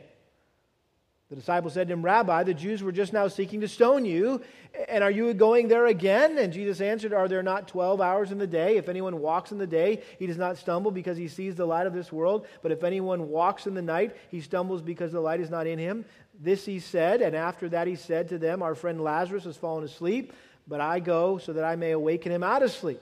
The 1.29 1.36
disciples 1.38 1.74
said 1.74 1.88
to 1.88 1.93
him, 1.93 2.03
Rabbi, 2.03 2.43
the 2.43 2.53
Jews 2.53 2.84
were 2.84 2.91
just 2.91 3.13
now 3.13 3.27
seeking 3.27 3.62
to 3.62 3.67
stone 3.67 4.05
you, 4.05 4.41
and 4.88 5.03
are 5.03 5.10
you 5.10 5.34
going 5.34 5.67
there 5.67 5.88
again? 5.88 6.38
And 6.38 6.51
Jesus 6.53 6.82
answered, 6.82 7.13
Are 7.13 7.27
there 7.27 7.41
not 7.41 7.67
12 7.67 8.01
hours 8.01 8.32
in 8.32 8.38
the 8.38 8.48
day? 8.48 8.77
If 8.77 8.89
anyone 8.89 9.20
walks 9.20 9.51
in 9.51 9.58
the 9.58 9.67
day, 9.67 10.03
he 10.20 10.27
does 10.27 10.38
not 10.38 10.58
stumble 10.58 10.91
because 10.91 11.17
he 11.17 11.27
sees 11.27 11.55
the 11.55 11.65
light 11.65 11.88
of 11.88 11.93
this 11.93 12.12
world. 12.12 12.46
But 12.62 12.72
if 12.72 12.84
anyone 12.84 13.29
walks 13.29 13.67
in 13.67 13.74
the 13.74 13.82
night, 13.82 14.15
he 14.29 14.41
stumbles 14.41 14.82
because 14.82 15.12
the 15.12 15.22
light 15.22 15.39
is 15.39 15.50
not 15.50 15.65
in 15.65 15.79
him. 15.79 16.05
This 16.39 16.65
he 16.65 16.79
said, 16.79 17.22
and 17.22 17.36
after 17.36 17.70
that 17.70 17.88
he 17.88 17.96
said 17.96 18.29
to 18.29 18.38
them, 18.38 18.62
Our 18.62 18.75
friend 18.75 19.01
Lazarus 19.01 19.46
has 19.46 19.58
fallen 19.58 19.84
asleep 19.84 20.34
but 20.67 20.82
I 20.82 21.00
go 21.00 21.38
so 21.38 21.53
that 21.53 21.63
I 21.63 21.75
may 21.75 21.91
awaken 21.91 22.32
him 22.32 22.43
out 22.43 22.63
of 22.63 22.72
sleep. 22.72 23.01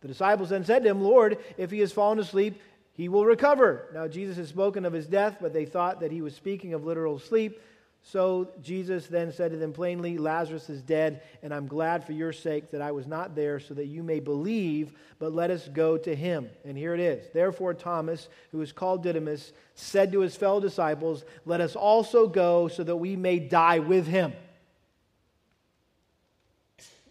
The 0.00 0.08
disciples 0.08 0.50
then 0.50 0.64
said 0.64 0.82
to 0.84 0.90
him, 0.90 1.02
Lord, 1.02 1.38
if 1.56 1.70
he 1.70 1.80
has 1.80 1.92
fallen 1.92 2.18
asleep, 2.18 2.60
he 2.92 3.08
will 3.08 3.24
recover. 3.24 3.86
Now, 3.94 4.08
Jesus 4.08 4.36
had 4.36 4.48
spoken 4.48 4.84
of 4.84 4.92
his 4.92 5.06
death, 5.06 5.38
but 5.40 5.52
they 5.52 5.64
thought 5.64 6.00
that 6.00 6.12
he 6.12 6.22
was 6.22 6.34
speaking 6.34 6.74
of 6.74 6.84
literal 6.84 7.18
sleep. 7.18 7.60
So 8.02 8.48
Jesus 8.62 9.06
then 9.06 9.32
said 9.32 9.50
to 9.50 9.56
them 9.56 9.72
plainly, 9.72 10.18
Lazarus 10.18 10.70
is 10.70 10.82
dead, 10.82 11.22
and 11.42 11.52
I'm 11.52 11.66
glad 11.66 12.04
for 12.04 12.12
your 12.12 12.32
sake 12.32 12.70
that 12.70 12.80
I 12.80 12.92
was 12.92 13.06
not 13.06 13.34
there, 13.34 13.60
so 13.60 13.74
that 13.74 13.86
you 13.86 14.02
may 14.02 14.18
believe, 14.18 14.92
but 15.18 15.34
let 15.34 15.50
us 15.50 15.68
go 15.68 15.98
to 15.98 16.14
him. 16.14 16.48
And 16.64 16.76
here 16.76 16.94
it 16.94 17.00
is. 17.00 17.26
Therefore, 17.32 17.74
Thomas, 17.74 18.28
who 18.50 18.62
is 18.62 18.72
called 18.72 19.02
Didymus, 19.02 19.52
said 19.74 20.12
to 20.12 20.20
his 20.20 20.36
fellow 20.36 20.60
disciples, 20.60 21.24
Let 21.44 21.60
us 21.60 21.76
also 21.76 22.28
go, 22.28 22.68
so 22.68 22.82
that 22.82 22.96
we 22.96 23.14
may 23.14 23.38
die 23.38 23.80
with 23.80 24.06
him. 24.06 24.32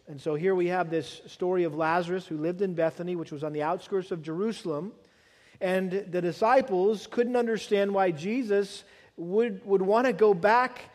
And 0.07 0.21
so 0.21 0.35
here 0.35 0.55
we 0.55 0.67
have 0.67 0.89
this 0.89 1.21
story 1.27 1.65
of 1.65 1.75
Lazarus 1.75 2.25
who 2.25 2.37
lived 2.37 2.61
in 2.61 2.73
Bethany, 2.73 3.15
which 3.15 3.31
was 3.31 3.43
on 3.43 3.51
the 3.51 3.63
outskirts 3.63 4.11
of 4.11 4.21
Jerusalem. 4.21 4.93
And 5.59 5.91
the 5.91 6.21
disciples 6.21 7.07
couldn't 7.07 7.35
understand 7.35 7.93
why 7.93 8.11
Jesus 8.11 8.83
would, 9.17 9.65
would 9.65 9.81
want 9.81 10.07
to 10.07 10.13
go 10.13 10.33
back 10.33 10.91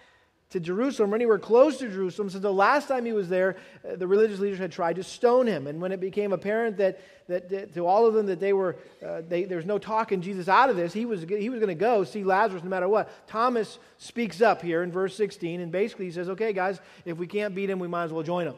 to 0.50 0.60
Jerusalem 0.60 1.12
or 1.12 1.16
anywhere 1.16 1.38
close 1.38 1.78
to 1.78 1.88
Jerusalem, 1.88 2.30
since 2.30 2.42
the 2.42 2.52
last 2.52 2.86
time 2.86 3.04
he 3.04 3.12
was 3.12 3.28
there, 3.28 3.56
uh, 3.86 3.96
the 3.96 4.06
religious 4.06 4.38
leaders 4.38 4.58
had 4.58 4.70
tried 4.70 4.96
to 4.96 5.02
stone 5.02 5.46
him. 5.46 5.66
And 5.66 5.80
when 5.80 5.92
it 5.92 6.00
became 6.00 6.32
apparent 6.32 6.76
that, 6.76 7.00
that, 7.28 7.48
that 7.48 7.74
to 7.74 7.86
all 7.86 8.06
of 8.06 8.14
them 8.14 8.26
that 8.26 8.38
they 8.38 8.52
were, 8.52 8.76
uh, 9.04 9.22
they, 9.26 9.44
there's 9.44 9.64
no 9.64 9.78
talking 9.78 10.20
Jesus 10.20 10.48
out 10.48 10.68
of 10.68 10.76
this, 10.76 10.92
he 10.92 11.06
was, 11.06 11.22
he 11.22 11.48
was 11.48 11.58
going 11.58 11.68
to 11.68 11.74
go 11.74 12.04
see 12.04 12.22
Lazarus 12.22 12.62
no 12.62 12.68
matter 12.70 12.88
what. 12.88 13.10
Thomas 13.26 13.78
speaks 13.96 14.42
up 14.42 14.60
here 14.62 14.82
in 14.82 14.92
verse 14.92 15.16
16, 15.16 15.60
and 15.60 15.72
basically 15.72 16.04
he 16.04 16.12
says, 16.12 16.28
okay, 16.28 16.52
guys, 16.52 16.80
if 17.06 17.16
we 17.16 17.26
can't 17.26 17.54
beat 17.54 17.70
him, 17.70 17.78
we 17.78 17.88
might 17.88 18.04
as 18.04 18.12
well 18.12 18.22
join 18.22 18.46
him. 18.46 18.54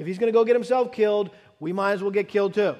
If 0.00 0.06
he's 0.06 0.18
going 0.18 0.32
to 0.32 0.36
go 0.36 0.44
get 0.44 0.56
himself 0.56 0.92
killed, 0.92 1.30
we 1.60 1.74
might 1.74 1.92
as 1.92 2.02
well 2.02 2.10
get 2.10 2.26
killed 2.26 2.54
too. 2.54 2.74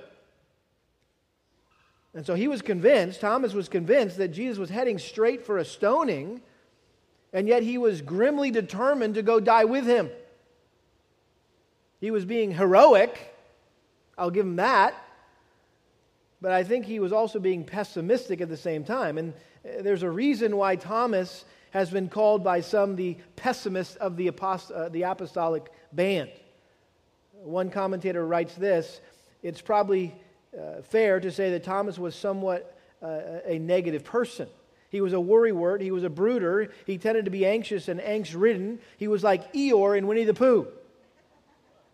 And 2.14 2.24
so 2.24 2.34
he 2.34 2.48
was 2.48 2.62
convinced, 2.62 3.20
Thomas 3.20 3.52
was 3.52 3.68
convinced 3.68 4.16
that 4.16 4.28
Jesus 4.28 4.58
was 4.58 4.70
heading 4.70 4.98
straight 4.98 5.44
for 5.44 5.58
a 5.58 5.64
stoning, 5.64 6.40
and 7.32 7.46
yet 7.46 7.62
he 7.62 7.76
was 7.76 8.00
grimly 8.00 8.50
determined 8.50 9.14
to 9.16 9.22
go 9.22 9.38
die 9.38 9.66
with 9.66 9.84
him. 9.84 10.08
He 12.00 12.10
was 12.10 12.24
being 12.24 12.52
heroic, 12.52 13.34
I'll 14.16 14.30
give 14.30 14.46
him 14.46 14.56
that, 14.56 14.94
but 16.40 16.52
I 16.52 16.64
think 16.64 16.86
he 16.86 17.00
was 17.00 17.12
also 17.12 17.38
being 17.38 17.64
pessimistic 17.64 18.40
at 18.40 18.48
the 18.48 18.56
same 18.56 18.82
time. 18.82 19.18
And 19.18 19.34
uh, 19.64 19.82
there's 19.82 20.02
a 20.02 20.10
reason 20.10 20.56
why 20.56 20.76
Thomas 20.76 21.44
has 21.72 21.90
been 21.90 22.08
called 22.08 22.42
by 22.42 22.62
some 22.62 22.96
the 22.96 23.18
pessimist 23.36 23.98
of 23.98 24.16
the, 24.16 24.28
apost- 24.28 24.74
uh, 24.74 24.88
the 24.88 25.02
apostolic 25.02 25.70
band. 25.92 26.30
One 27.42 27.70
commentator 27.70 28.26
writes 28.26 28.54
this 28.54 29.00
it's 29.42 29.61
probably 29.61 30.14
uh, 30.56 30.82
fair 30.82 31.20
to 31.20 31.30
say 31.30 31.50
that 31.52 31.64
Thomas 31.64 31.99
was 31.99 32.14
somewhat 32.14 32.76
uh, 33.02 33.40
a 33.47 33.59
negative 33.59 34.04
person. 34.04 34.49
He 34.90 35.00
was 35.00 35.12
a 35.12 35.16
worrywart, 35.16 35.80
he 35.80 35.92
was 35.92 36.02
a 36.02 36.11
brooder, 36.11 36.73
he 36.85 36.99
tended 36.99 37.25
to 37.25 37.30
be 37.30 37.47
anxious 37.47 37.88
and 37.88 38.00
angst 38.00 38.38
ridden. 38.38 38.80
He 38.99 39.09
was 39.09 39.23
like 39.23 39.52
Eeyore 39.52 39.97
in 39.97 40.06
Winnie 40.06 40.25
the 40.25 40.35
Pooh. 40.35 40.66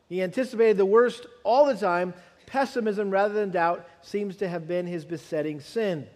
He 0.08 0.22
anticipated 0.22 0.78
the 0.78 0.86
worst 0.86 1.26
all 1.44 1.66
the 1.66 1.74
time. 1.74 2.14
Pessimism 2.46 3.10
rather 3.10 3.34
than 3.34 3.50
doubt 3.50 3.86
seems 4.02 4.36
to 4.36 4.48
have 4.48 4.66
been 4.66 4.86
his 4.86 5.04
besetting 5.04 5.60
sin. 5.60 6.06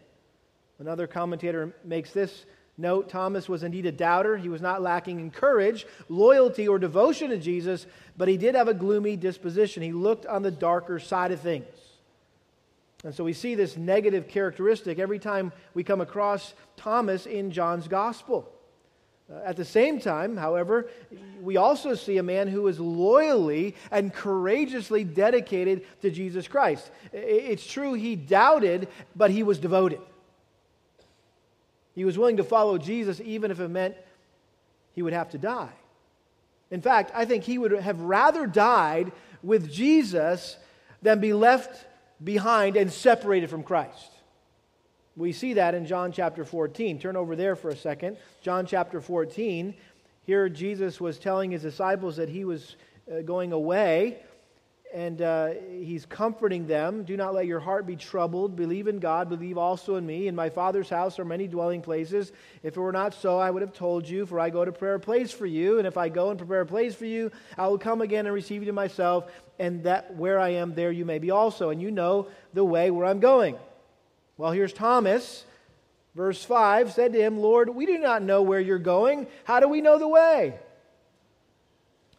Another 0.78 1.06
commentator 1.06 1.75
makes 1.84 2.12
this 2.12 2.46
Note, 2.80 3.10
Thomas 3.10 3.46
was 3.46 3.62
indeed 3.62 3.84
a 3.84 3.92
doubter. 3.92 4.38
He 4.38 4.49
was 4.49 4.62
not 4.62 4.80
lacking 4.80 5.20
in 5.20 5.30
courage, 5.30 5.87
loyalty, 6.08 6.66
or 6.66 6.78
devotion 6.78 7.28
to 7.28 7.37
Jesus, 7.37 7.87
but 8.16 8.26
he 8.26 8.38
did 8.38 8.54
have 8.54 8.68
a 8.68 8.75
gloomy 8.75 9.16
disposition. 9.16 9.82
He 9.82 9.92
looked 9.92 10.25
on 10.25 10.42
the 10.42 10.50
darker 10.50 10.99
side 10.99 11.30
of 11.30 11.40
things. 11.40 11.66
And 13.04 13.14
so 13.14 13.22
we 13.22 13.34
see 13.34 13.54
this 13.54 13.76
negative 13.76 14.28
characteristic 14.28 14.99
every 14.99 15.18
time 15.18 15.52
we 15.75 15.84
come 15.84 16.00
across 16.00 16.54
Thomas 16.76 17.26
in 17.26 17.50
John's 17.50 17.87
gospel. 17.87 18.50
Uh, 19.30 19.40
at 19.44 19.56
the 19.56 19.64
same 19.64 20.00
time, 20.00 20.37
however, 20.37 20.88
we 21.42 21.58
also 21.58 21.94
see 21.94 22.16
a 22.16 22.22
man 22.22 22.49
who 22.49 22.66
is 22.66 22.80
loyally 22.80 23.75
and 23.90 24.12
courageously 24.12 25.04
dedicated 25.04 25.84
to 26.00 26.10
Jesus 26.10 26.49
Christ. 26.49 26.90
It's 27.12 27.66
true 27.66 27.92
he 27.92 28.16
doubted, 28.16 28.88
but 29.14 29.30
he 29.30 29.42
was 29.42 29.58
devoted. 29.58 30.00
He 31.94 32.04
was 32.04 32.16
willing 32.16 32.37
to 32.38 32.44
follow 32.44 32.78
Jesus 32.78 33.20
even 33.25 33.50
if 33.50 33.61
it 33.61 33.68
meant 33.68 33.97
he 34.92 35.02
would 35.02 35.12
have 35.12 35.30
to 35.30 35.38
die. 35.38 35.73
In 36.70 36.80
fact, 36.80 37.11
I 37.14 37.25
think 37.25 37.44
he 37.44 37.59
would 37.59 37.73
have 37.73 38.00
rather 38.00 38.47
died 38.47 39.12
with 39.42 39.70
Jesus 39.73 40.56
than 41.02 41.20
be 41.20 41.32
left 41.32 41.87
behind 42.23 42.76
and 42.76 42.92
separated 42.92 43.50
from 43.50 43.62
Christ. 43.62 44.11
We 45.16 45.32
see 45.32 45.54
that 45.54 45.75
in 45.75 45.87
John 45.87 46.12
chapter 46.12 46.44
14. 46.44 46.99
Turn 46.99 47.16
over 47.16 47.35
there 47.35 47.56
for 47.56 47.70
a 47.70 47.76
second. 47.76 48.16
John 48.42 48.66
chapter 48.66 49.00
14. 49.00 49.75
Here, 50.25 50.49
Jesus 50.49 51.00
was 51.00 51.18
telling 51.18 51.50
his 51.50 51.62
disciples 51.62 52.16
that 52.16 52.28
he 52.28 52.44
was 52.44 52.76
uh, 53.11 53.23
going 53.23 53.52
away 53.52 54.18
and 54.92 55.23
uh, 55.23 55.50
he's 55.80 56.04
comforting 56.06 56.66
them. 56.66 57.04
Do 57.04 57.16
not 57.16 57.35
let 57.35 57.47
your 57.47 57.61
heart 57.61 57.87
be 57.87 57.97
troubled. 57.97 58.56
Believe 58.56 58.88
in 58.88 58.99
God. 58.99 59.28
Believe 59.28 59.56
also 59.56 59.97
in 59.97 60.06
me. 60.06 60.26
In 60.26 60.35
my 60.35 60.50
Father's 60.50 60.88
house 60.88 61.18
are 61.18 61.25
many 61.25 61.47
dwelling 61.47 61.80
places. 61.80 62.32
If 62.62 62.76
it 62.76 62.80
were 62.80 62.92
not 62.92 63.14
so, 63.14 63.38
I 63.38 63.50
would 63.50 63.62
have 63.62 63.73
told 63.73 64.09
you, 64.09 64.26
for 64.26 64.40
I 64.40 64.50
go 64.50 64.64
to 64.64 64.73
prepare 64.73 64.94
a 64.94 65.00
place 65.00 65.32
for 65.32 65.47
you. 65.47 65.78
And 65.78 65.87
if 65.87 65.97
I 65.97 66.09
go 66.09 66.30
and 66.30 66.38
prepare 66.38 66.62
a 66.62 66.66
place 66.66 66.94
for 66.94 67.06
you, 67.06 67.30
I 67.56 67.68
will 67.68 67.78
come 67.78 68.00
again 68.00 68.26
and 68.26 68.35
receive 68.35 68.62
you 68.62 68.66
to 68.66 68.73
myself, 68.73 69.30
and 69.59 69.85
that 69.85 70.14
where 70.16 70.40
I 70.40 70.50
am, 70.50 70.75
there 70.75 70.90
you 70.90 71.04
may 71.04 71.18
be 71.18 71.30
also. 71.30 71.70
And 71.70 71.80
you 71.80 71.90
know 71.90 72.28
the 72.52 72.64
way 72.64 72.90
where 72.90 73.06
I'm 73.06 73.20
going. 73.20 73.56
Well, 74.37 74.52
here's 74.52 74.73
Thomas. 74.73 75.44
Verse 76.14 76.42
5 76.44 76.92
said 76.92 77.12
to 77.12 77.20
him, 77.20 77.38
Lord, 77.38 77.68
we 77.68 77.87
do 77.87 77.99
not 77.99 78.23
know 78.23 78.42
where 78.42 78.61
you're 78.61 78.78
going. 78.78 79.28
How 79.44 79.61
do 79.61 79.68
we 79.68 79.80
know 79.80 79.99
the 79.99 80.09
way? 80.09 80.54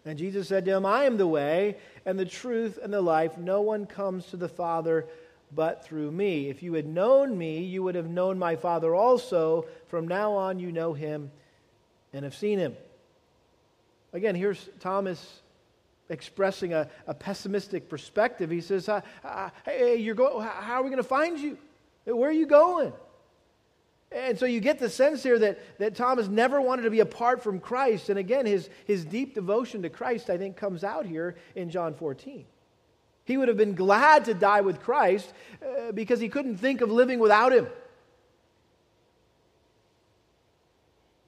And 0.06 0.18
Jesus 0.18 0.48
said 0.48 0.66
to 0.66 0.76
him, 0.76 0.86
I 0.86 1.04
am 1.04 1.18
the 1.18 1.28
way 1.28 1.78
and 2.06 2.20
the 2.20 2.26
truth 2.26 2.80
and 2.82 2.94
the 2.94 3.02
life. 3.02 3.38
No 3.38 3.62
one 3.62 3.86
comes 3.86 4.28
to 4.28 4.38
the 4.38 4.50
Father 4.50 5.08
but 5.54 5.84
through 5.84 6.12
me. 6.12 6.50
If 6.50 6.64
you 6.64 6.74
had 6.74 6.86
known 6.86 7.38
me, 7.38 7.60
you 7.60 7.84
would 7.84 7.96
have 7.96 8.10
known 8.10 8.40
my 8.40 8.56
Father 8.56 8.96
also. 8.96 9.66
From 9.88 10.08
now 10.08 10.34
on, 10.34 10.60
you 10.60 10.72
know 10.72 10.94
him 10.94 11.32
and 12.14 12.24
have 12.24 12.36
seen 12.36 12.58
him. 12.58 12.76
Again, 14.14 14.36
here's 14.36 14.70
Thomas 14.80 15.42
expressing 16.10 16.74
a, 16.74 16.90
a 17.08 17.14
pessimistic 17.14 17.90
perspective. 17.90 18.50
He 18.50 18.62
says, 18.62 18.90
Hey, 19.66 19.98
you're 19.98 20.16
go- 20.16 20.40
how 20.40 20.76
are 20.76 20.84
we 20.84 20.90
going 20.90 21.02
to 21.02 21.08
find 21.08 21.40
you? 21.40 21.58
Where 22.06 22.30
are 22.30 22.34
you 22.34 22.48
going? 22.48 22.94
And 24.12 24.38
so 24.38 24.46
you 24.46 24.60
get 24.60 24.78
the 24.78 24.90
sense 24.90 25.24
here 25.24 25.40
that, 25.40 25.80
that 25.80 25.96
Thomas 25.96 26.28
never 26.28 26.60
wanted 26.60 26.82
to 26.84 26.90
be 26.90 27.00
apart 27.00 27.42
from 27.42 27.60
Christ. 27.60 28.10
And 28.10 28.20
again, 28.20 28.46
his, 28.46 28.70
his 28.86 29.06
deep 29.06 29.34
devotion 29.34 29.82
to 29.84 29.90
Christ, 29.90 30.30
I 30.30 30.38
think, 30.38 30.58
comes 30.58 30.84
out 30.84 31.06
here 31.06 31.36
in 31.56 31.70
John 31.70 31.94
14. 31.94 32.46
He 33.24 33.38
would 33.38 33.48
have 33.48 33.58
been 33.58 33.76
glad 33.76 34.26
to 34.26 34.34
die 34.34 34.62
with 34.62 34.82
Christ 34.82 35.32
uh, 35.64 35.94
because 35.94 36.20
he 36.20 36.28
couldn't 36.28 36.58
think 36.58 36.82
of 36.82 36.92
living 36.92 37.20
without 37.20 37.54
him. 37.54 37.68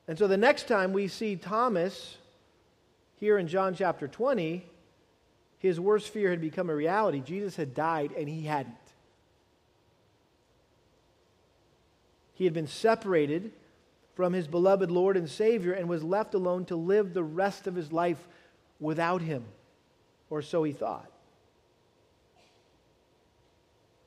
And 0.07 0.19
so 0.19 0.27
the 0.27 0.35
next 0.35 0.67
time 0.67 0.91
we 0.91 1.07
see 1.07 1.37
Thomas 1.37 2.17
here 3.21 3.37
in 3.37 3.47
John 3.47 3.73
chapter 3.73 4.09
20, 4.09 4.65
his 5.59 5.79
worst 5.79 6.09
fear 6.09 6.31
had 6.31 6.41
become 6.41 6.69
a 6.69 6.75
reality. 6.75 7.21
Jesus 7.21 7.55
had 7.55 7.73
died 7.73 8.11
and 8.17 8.27
he 8.27 8.41
hadn't. 8.41 8.75
He 12.33 12.45
had 12.45 12.53
been 12.53 12.67
separated 12.67 13.51
from 14.15 14.33
his 14.33 14.47
beloved 14.47 14.91
Lord 14.91 15.17
and 15.17 15.29
Savior 15.29 15.73
and 15.73 15.87
was 15.87 16.03
left 16.03 16.33
alone 16.33 16.65
to 16.65 16.75
live 16.75 17.13
the 17.13 17.23
rest 17.23 17.67
of 17.67 17.75
his 17.75 17.91
life 17.91 18.27
without 18.79 19.21
him, 19.21 19.45
or 20.29 20.41
so 20.41 20.63
he 20.63 20.71
thought. 20.71 21.09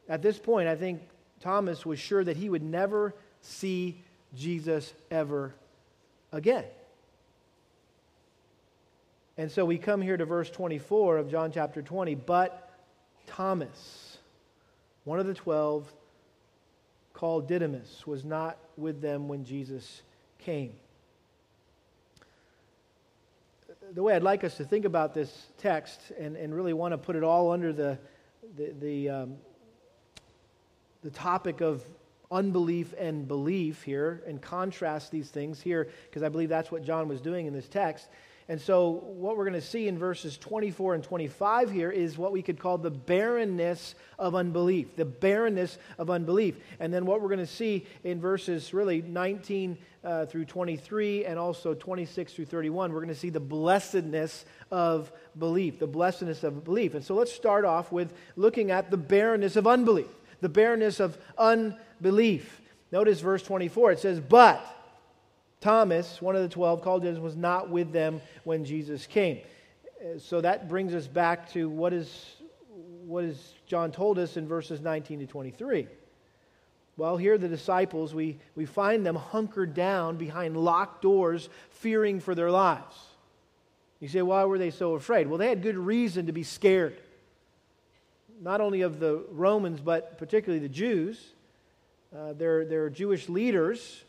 At 0.09 0.23
this 0.23 0.38
point, 0.38 0.68
I 0.68 0.76
think 0.76 1.02
Thomas 1.40 1.85
was 1.85 1.99
sure 1.99 2.23
that 2.23 2.37
he 2.37 2.49
would 2.49 2.62
never 2.62 3.14
see 3.40 4.02
Jesus 4.35 4.92
ever 5.11 5.54
again. 6.33 6.64
And 9.38 9.50
so 9.50 9.64
we 9.64 9.78
come 9.78 10.00
here 10.00 10.16
to 10.16 10.25
verse 10.25 10.49
24 10.50 11.18
of 11.18 11.30
John 11.30 11.52
chapter 11.52 11.83
20. 11.83 12.14
But 12.14 12.71
Thomas, 13.26 14.18
one 15.04 15.18
of 15.18 15.26
the 15.26 15.35
twelve, 15.35 15.92
called 17.16 17.49
Didymus 17.49 18.06
was 18.06 18.26
not 18.26 18.58
with 18.76 19.00
them 19.00 19.26
when 19.26 19.42
Jesus 19.42 20.02
came. 20.38 20.75
The 23.94 24.02
way 24.02 24.14
I'd 24.14 24.23
like 24.23 24.44
us 24.44 24.58
to 24.58 24.64
think 24.64 24.85
about 24.85 25.14
this 25.14 25.46
text 25.56 26.12
and, 26.20 26.37
and 26.37 26.54
really 26.54 26.75
want 26.75 26.92
to 26.92 26.99
put 26.99 27.16
it 27.16 27.23
all 27.25 27.52
under 27.52 27.73
the, 27.73 27.99
the, 28.58 28.75
the, 28.80 29.08
um, 29.08 29.37
the 31.02 31.11
topic 31.11 31.62
of 31.62 31.82
unbelief 32.30 32.92
and 32.99 33.26
belief 33.26 33.82
here 33.82 34.23
and 34.26 34.42
contrast 34.42 35.11
these 35.11 35.30
things 35.30 35.58
here, 35.58 35.88
because 36.11 36.23
I 36.23 36.28
believe 36.28 36.50
that's 36.50 36.70
what 36.70 36.85
John 36.85 37.08
was 37.08 37.23
doing 37.23 37.46
in 37.46 37.54
this 37.54 37.68
text, 37.68 38.08
and 38.49 38.61
so, 38.61 38.91
what 38.91 39.37
we're 39.37 39.45
going 39.45 39.61
to 39.61 39.67
see 39.67 39.88
in 39.88 39.99
verses 39.99 40.38
24 40.38 40.95
and 40.95 41.03
25 41.03 41.69
here 41.69 41.91
is 41.91 42.17
what 42.17 42.31
we 42.31 42.43
could 42.43 42.61
call 42.61 42.79
the 42.79 42.93
barrenness 42.93 43.97
of 44.21 44.37
unbelief. 44.37 44.95
The 44.95 45.05
barrenness 45.05 45.79
of 45.99 46.11
unbelief. 46.11 46.55
And 46.79 46.95
then, 46.95 47.07
what 47.07 47.21
we're 47.21 47.29
going 47.29 47.41
to 47.41 47.47
see 47.47 47.87
in 48.05 48.21
verses 48.21 48.73
really 48.73 49.03
19 49.03 49.76
uh, 50.05 50.26
through 50.26 50.45
23 50.45 51.25
and 51.25 51.41
also 51.41 51.75
26 51.75 52.35
through 52.35 52.45
31, 52.45 52.93
we're 52.93 53.00
going 53.00 53.09
to 53.09 53.19
see 53.19 53.31
the 53.31 53.41
blessedness 53.41 54.45
of 54.71 55.11
belief. 55.37 55.81
The 55.81 55.88
blessedness 55.88 56.45
of 56.45 56.62
belief. 56.62 56.95
And 56.95 57.05
so, 57.05 57.17
let's 57.17 57.33
start 57.33 57.65
off 57.65 57.91
with 57.91 58.15
looking 58.37 58.71
at 58.71 58.93
the 58.93 58.97
barrenness 58.97 59.57
of 59.57 59.67
unbelief. 59.67 60.07
The 60.41 60.49
barrenness 60.49 61.00
of 61.00 61.19
unbelief. 61.37 62.61
Notice 62.93 63.21
verse 63.21 63.43
24. 63.43 63.91
It 63.91 63.99
says, 63.99 64.21
But 64.21 64.65
Thomas, 65.66 66.23
one 66.23 66.37
of 66.37 66.42
the 66.42 66.49
twelve, 66.49 66.80
called 66.80 67.02
Jesus, 67.02 67.18
was 67.18 67.35
not 67.35 67.70
with 67.70 67.90
them 67.90 68.20
when 68.44 68.64
Jesus 68.64 69.04
came. 69.04 69.40
So 70.18 70.40
that 70.40 70.68
brings 70.68 70.94
us 70.94 71.08
back 71.08 71.50
to 71.54 71.68
what 71.68 71.92
is, 71.92 72.37
what 73.04 73.25
is 73.25 73.54
John 73.66 73.90
told 73.90 74.16
us 74.16 74.37
in 74.37 74.46
verses 74.46 74.80
19 74.80 75.18
to 75.18 75.26
23. 75.26 75.88
Well, 76.97 77.17
here 77.17 77.36
the 77.36 77.49
disciples, 77.49 78.14
we, 78.14 78.38
we 78.54 78.64
find 78.64 79.04
them 79.04 79.17
hunkered 79.17 79.75
down 79.75 80.19
behind 80.19 80.56
locked 80.56 81.02
doors, 81.02 81.49
fearing 81.71 82.21
for 82.21 82.36
their 82.36 82.52
lives. 82.52 82.95
You 83.99 84.06
say, 84.06 84.23
why 84.23 84.45
were 84.45 84.58
they 84.58 84.71
so 84.71 84.95
afraid? 84.95 85.26
Well, 85.26 85.38
they 85.38 85.49
had 85.49 85.62
good 85.62 85.76
reason 85.76 86.26
to 86.26 86.32
be 86.32 86.45
scared. 86.45 86.97
Not 88.41 88.60
only 88.60 88.82
of 88.82 89.00
the 89.00 89.25
Romans, 89.32 89.80
but 89.80 90.17
particularly 90.17 90.60
the 90.60 90.73
Jews. 90.73 91.21
Uh, 92.17 92.34
their, 92.34 92.64
their 92.64 92.88
Jewish 92.88 93.28
leaders 93.28 94.04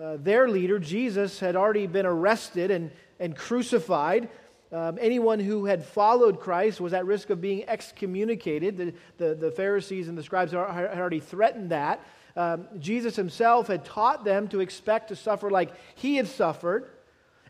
uh, 0.00 0.16
their 0.18 0.48
leader, 0.48 0.78
Jesus, 0.78 1.40
had 1.40 1.56
already 1.56 1.86
been 1.86 2.06
arrested 2.06 2.70
and, 2.70 2.90
and 3.18 3.36
crucified. 3.36 4.28
Um, 4.70 4.98
anyone 5.00 5.40
who 5.40 5.64
had 5.64 5.84
followed 5.84 6.40
Christ 6.40 6.80
was 6.80 6.92
at 6.92 7.06
risk 7.06 7.30
of 7.30 7.40
being 7.40 7.66
excommunicated. 7.66 8.76
The, 8.76 8.94
the, 9.16 9.34
the 9.34 9.50
Pharisees 9.50 10.08
and 10.08 10.18
the 10.18 10.22
scribes 10.22 10.52
had 10.52 10.58
already 10.60 11.20
threatened 11.20 11.70
that. 11.70 12.04
Um, 12.36 12.68
Jesus 12.78 13.16
himself 13.16 13.66
had 13.66 13.84
taught 13.84 14.24
them 14.24 14.46
to 14.48 14.60
expect 14.60 15.08
to 15.08 15.16
suffer 15.16 15.50
like 15.50 15.70
he 15.94 16.16
had 16.16 16.28
suffered. 16.28 16.90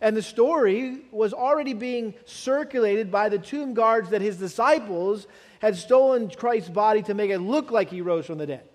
And 0.01 0.17
the 0.17 0.23
story 0.23 1.01
was 1.11 1.35
already 1.35 1.75
being 1.75 2.15
circulated 2.25 3.11
by 3.11 3.29
the 3.29 3.39
tomb 3.39 3.75
guards 3.75 4.11
that 4.11 4.23
his 4.23 4.37
disciples 4.37 5.27
had 5.61 5.77
stolen 5.77 6.31
Christ's 6.31 6.71
body 6.71 7.03
to 7.03 7.15
make 7.15 7.31
it 7.31 7.41
look 7.41 7.73
like 7.73 7.91
he 7.91 8.01
rose 8.01 8.27
from 8.27 8.39
the 8.39 8.47
dead. 8.47 8.68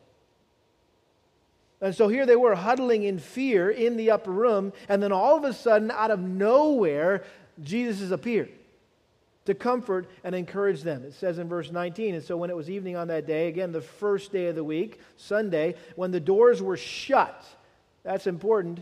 And 1.83 1.93
so 1.93 2.07
here 2.07 2.25
they 2.25 2.37
were 2.37 2.55
huddling 2.55 3.03
in 3.03 3.19
fear 3.19 3.69
in 3.69 3.97
the 3.97 4.11
upper 4.11 4.31
room, 4.31 4.71
and 4.87 5.03
then 5.03 5.11
all 5.11 5.35
of 5.35 5.43
a 5.43 5.51
sudden, 5.51 5.91
out 5.91 6.11
of 6.11 6.19
nowhere, 6.21 7.25
Jesus 7.61 7.99
has 7.99 8.11
appeared 8.11 8.49
to 9.45 9.53
comfort 9.53 10.09
and 10.23 10.33
encourage 10.33 10.81
them. 10.81 11.03
It 11.03 11.13
says 11.13 11.39
in 11.39 11.49
verse 11.49 11.71
19, 11.71 12.15
and 12.15 12.23
so 12.23 12.37
when 12.37 12.49
it 12.49 12.55
was 12.55 12.69
evening 12.69 12.95
on 12.95 13.09
that 13.09 13.27
day, 13.27 13.49
again, 13.49 13.73
the 13.73 13.81
first 13.81 14.31
day 14.31 14.47
of 14.47 14.55
the 14.55 14.63
week, 14.63 14.97
Sunday, 15.17 15.75
when 15.97 16.11
the 16.11 16.21
doors 16.21 16.61
were 16.61 16.77
shut, 16.77 17.43
that's 18.03 18.27
important 18.27 18.79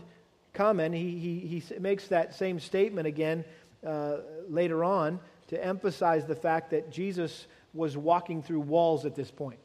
comment. 0.54 0.94
He, 0.94 1.18
he, 1.18 1.58
he 1.58 1.78
makes 1.80 2.06
that 2.08 2.36
same 2.36 2.60
statement 2.60 3.08
again 3.08 3.44
uh, 3.84 4.18
later 4.48 4.84
on 4.84 5.18
to 5.48 5.64
emphasize 5.64 6.24
the 6.24 6.36
fact 6.36 6.70
that 6.70 6.92
Jesus 6.92 7.48
was 7.74 7.96
walking 7.96 8.44
through 8.44 8.60
walls 8.60 9.04
at 9.06 9.16
this 9.16 9.30
point. 9.32 9.58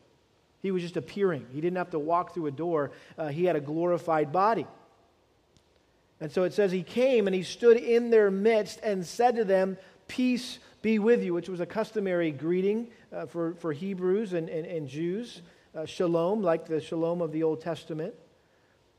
He 0.61 0.71
was 0.71 0.81
just 0.81 0.97
appearing. 0.97 1.45
He 1.53 1.61
didn't 1.61 1.77
have 1.77 1.91
to 1.91 1.99
walk 1.99 2.33
through 2.33 2.47
a 2.47 2.51
door, 2.51 2.91
uh, 3.17 3.27
he 3.27 3.45
had 3.45 3.55
a 3.55 3.61
glorified 3.61 4.31
body. 4.31 4.67
And 6.19 6.31
so 6.31 6.43
it 6.43 6.53
says, 6.53 6.71
He 6.71 6.83
came 6.83 7.27
and 7.27 7.35
he 7.35 7.43
stood 7.43 7.77
in 7.77 8.09
their 8.09 8.31
midst 8.31 8.79
and 8.81 9.05
said 9.05 9.35
to 9.35 9.45
them, 9.45 9.77
Peace 10.07 10.59
be 10.81 10.99
with 10.99 11.23
you, 11.23 11.33
which 11.33 11.49
was 11.49 11.59
a 11.59 11.65
customary 11.65 12.31
greeting 12.31 12.87
uh, 13.13 13.25
for, 13.25 13.53
for 13.55 13.73
Hebrews 13.73 14.33
and, 14.33 14.49
and, 14.49 14.65
and 14.65 14.87
Jews. 14.87 15.41
Uh, 15.75 15.85
shalom, 15.85 16.41
like 16.41 16.65
the 16.65 16.81
shalom 16.81 17.21
of 17.21 17.31
the 17.31 17.43
Old 17.43 17.61
Testament. 17.61 18.15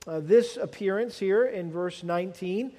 Uh, 0.07 0.21
this 0.21 0.57
appearance 0.57 1.19
here 1.19 1.45
in 1.45 1.73
verse 1.73 2.03
19 2.03 2.73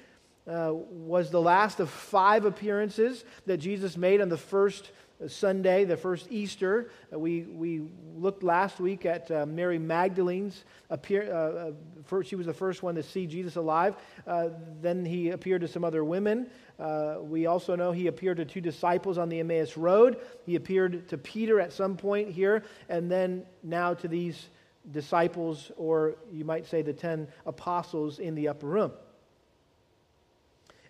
uh, 0.46 0.72
was 0.72 1.30
the 1.30 1.40
last 1.40 1.80
of 1.80 1.90
five 1.90 2.44
appearances 2.44 3.24
that 3.46 3.58
Jesus 3.58 3.96
made 3.96 4.20
on 4.20 4.28
the 4.28 4.38
first 4.38 4.90
Sunday, 5.28 5.84
the 5.84 5.96
first 5.96 6.28
Easter. 6.30 6.90
Uh, 7.12 7.18
we, 7.18 7.42
we 7.42 7.82
looked 8.16 8.42
last 8.42 8.80
week 8.80 9.04
at 9.04 9.30
uh, 9.30 9.46
Mary 9.46 9.78
Magdalene's 9.78 10.64
appear. 10.88 11.32
Uh, 11.32 11.36
uh 11.36 11.72
first, 12.04 12.30
she 12.30 12.36
was 12.36 12.46
the 12.46 12.54
first 12.54 12.82
one 12.82 12.94
to 12.94 13.02
see 13.02 13.26
Jesus 13.26 13.56
alive. 13.56 13.96
Uh, 14.26 14.48
then 14.80 15.04
he 15.04 15.30
appeared 15.30 15.60
to 15.60 15.68
some 15.68 15.84
other 15.84 16.04
women. 16.04 16.48
Uh, 16.78 17.16
we 17.20 17.46
also 17.46 17.76
know 17.76 17.92
he 17.92 18.06
appeared 18.06 18.38
to 18.38 18.44
two 18.44 18.60
disciples 18.60 19.18
on 19.18 19.28
the 19.28 19.40
Emmaus 19.40 19.76
Road. 19.76 20.18
He 20.46 20.56
appeared 20.56 21.08
to 21.08 21.18
Peter 21.18 21.60
at 21.60 21.72
some 21.72 21.96
point 21.96 22.30
here, 22.30 22.64
and 22.88 23.10
then 23.10 23.44
now 23.62 23.94
to 23.94 24.08
these 24.08 24.48
disciples, 24.90 25.70
or 25.76 26.16
you 26.32 26.44
might 26.44 26.66
say 26.66 26.80
the 26.82 26.94
ten 26.94 27.28
apostles 27.44 28.18
in 28.18 28.34
the 28.34 28.48
upper 28.48 28.66
room. 28.66 28.92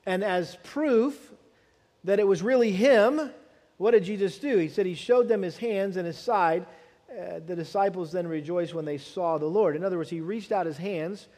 And 0.07 0.23
as 0.23 0.57
proof 0.63 1.33
that 2.05 2.19
it 2.19 2.27
was 2.27 2.43
really 2.43 2.73
him 2.73 3.31
what 3.81 3.93
did 3.93 4.05
Jesus 4.05 4.37
do? 4.37 4.59
He 4.59 4.69
said 4.69 4.85
he 4.85 4.95
showed 4.95 5.27
them 5.27 5.41
his 5.41 5.57
hands 5.57 5.97
and 5.97 6.07
his 6.07 6.19
side. 6.19 6.67
Uh, 7.11 7.41
the 7.47 7.57
disciples 7.57 8.13
then 8.13 8.27
rejoiced 8.29 8.75
when 8.75 8.85
they 8.85 8.99
saw 8.99 9.39
the 9.39 9.47
Lord. 9.47 9.75
In 9.75 9.83
other 9.83 9.97
words, 9.97 10.11
he 10.11 10.21
reached 10.21 10.53
out 10.53 10.67
his 10.67 10.77
hands 10.77 11.29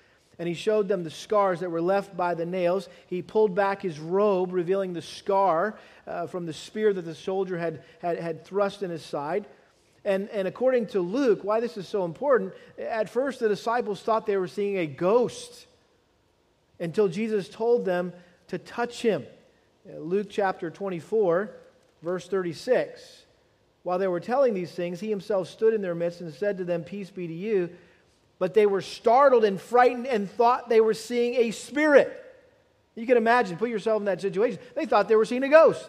and 0.40 0.48
he 0.48 0.54
showed 0.54 0.88
them 0.88 1.04
the 1.04 1.10
scars 1.10 1.60
that 1.60 1.70
were 1.70 1.80
left 1.80 2.16
by 2.16 2.34
the 2.34 2.44
nails. 2.44 2.88
He 3.06 3.22
pulled 3.22 3.54
back 3.54 3.80
his 3.80 4.00
robe, 4.00 4.52
revealing 4.52 4.92
the 4.92 5.02
scar 5.02 5.78
uh, 6.04 6.26
from 6.26 6.44
the 6.44 6.52
spear 6.52 6.92
that 6.92 7.04
the 7.04 7.14
soldier 7.14 7.56
had, 7.56 7.84
had, 8.00 8.18
had 8.18 8.44
thrust 8.44 8.82
in 8.82 8.90
his 8.90 9.04
side. 9.04 9.46
And, 10.04 10.28
and 10.30 10.48
according 10.48 10.86
to 10.86 11.00
Luke, 11.00 11.44
why 11.44 11.60
this 11.60 11.76
is 11.76 11.86
so 11.86 12.04
important, 12.04 12.54
at 12.76 13.08
first 13.08 13.38
the 13.38 13.48
disciples 13.48 14.02
thought 14.02 14.26
they 14.26 14.36
were 14.36 14.48
seeing 14.48 14.78
a 14.78 14.86
ghost 14.86 15.68
until 16.80 17.06
Jesus 17.06 17.48
told 17.48 17.84
them 17.84 18.12
to 18.48 18.58
touch 18.58 19.00
him 19.00 19.24
Uh, 19.88 19.98
Luke 19.98 20.28
chapter 20.28 20.70
24, 20.70 21.61
verse 22.02 22.28
36. 22.28 23.22
While 23.82 23.98
they 23.98 24.08
were 24.08 24.20
telling 24.20 24.54
these 24.54 24.72
things, 24.72 25.00
he 25.00 25.08
himself 25.10 25.48
stood 25.48 25.74
in 25.74 25.82
their 25.82 25.94
midst 25.94 26.20
and 26.20 26.32
said 26.32 26.58
to 26.58 26.64
them, 26.64 26.84
Peace 26.84 27.10
be 27.10 27.26
to 27.26 27.32
you. 27.32 27.70
But 28.38 28.54
they 28.54 28.66
were 28.66 28.80
startled 28.80 29.44
and 29.44 29.60
frightened 29.60 30.06
and 30.06 30.30
thought 30.30 30.68
they 30.68 30.80
were 30.80 30.94
seeing 30.94 31.34
a 31.34 31.50
spirit. 31.50 32.18
You 32.94 33.06
can 33.06 33.16
imagine, 33.16 33.56
put 33.56 33.70
yourself 33.70 34.00
in 34.00 34.06
that 34.06 34.20
situation. 34.20 34.58
They 34.74 34.84
thought 34.84 35.08
they 35.08 35.16
were 35.16 35.24
seeing 35.24 35.42
a 35.42 35.48
ghost. 35.48 35.88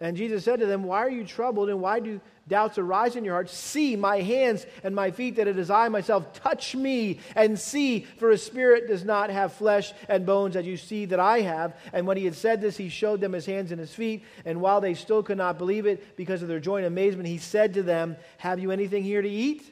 And 0.00 0.16
Jesus 0.16 0.44
said 0.44 0.60
to 0.60 0.66
them, 0.66 0.84
Why 0.84 0.98
are 0.98 1.10
you 1.10 1.24
troubled 1.24 1.68
and 1.68 1.80
why 1.80 1.98
do 1.98 2.20
doubts 2.46 2.78
arise 2.78 3.16
in 3.16 3.24
your 3.24 3.34
hearts? 3.34 3.52
See 3.52 3.96
my 3.96 4.20
hands 4.20 4.64
and 4.84 4.94
my 4.94 5.10
feet, 5.10 5.36
that 5.36 5.48
it 5.48 5.58
is 5.58 5.70
I 5.70 5.88
myself. 5.88 6.32
Touch 6.34 6.76
me 6.76 7.18
and 7.34 7.58
see, 7.58 8.06
for 8.18 8.30
a 8.30 8.38
spirit 8.38 8.86
does 8.86 9.04
not 9.04 9.28
have 9.30 9.54
flesh 9.54 9.92
and 10.08 10.24
bones 10.24 10.54
as 10.54 10.66
you 10.66 10.76
see 10.76 11.06
that 11.06 11.18
I 11.18 11.40
have. 11.40 11.76
And 11.92 12.06
when 12.06 12.16
he 12.16 12.24
had 12.24 12.36
said 12.36 12.60
this, 12.60 12.76
he 12.76 12.88
showed 12.88 13.20
them 13.20 13.32
his 13.32 13.46
hands 13.46 13.72
and 13.72 13.80
his 13.80 13.92
feet. 13.92 14.24
And 14.44 14.60
while 14.60 14.80
they 14.80 14.94
still 14.94 15.24
could 15.24 15.38
not 15.38 15.58
believe 15.58 15.84
it 15.84 16.16
because 16.16 16.42
of 16.42 16.48
their 16.48 16.60
joy 16.60 16.76
and 16.76 16.86
amazement, 16.86 17.28
he 17.28 17.38
said 17.38 17.74
to 17.74 17.82
them, 17.82 18.16
Have 18.38 18.60
you 18.60 18.70
anything 18.70 19.02
here 19.02 19.20
to 19.20 19.28
eat? 19.28 19.68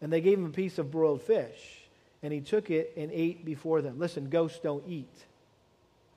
And 0.00 0.10
they 0.10 0.22
gave 0.22 0.38
him 0.38 0.46
a 0.46 0.50
piece 0.50 0.78
of 0.78 0.90
broiled 0.90 1.22
fish. 1.22 1.78
And 2.22 2.32
he 2.32 2.40
took 2.40 2.70
it 2.70 2.94
and 2.96 3.10
ate 3.12 3.44
before 3.44 3.82
them. 3.82 3.98
Listen, 3.98 4.30
ghosts 4.30 4.60
don't 4.62 4.84
eat. 4.88 5.12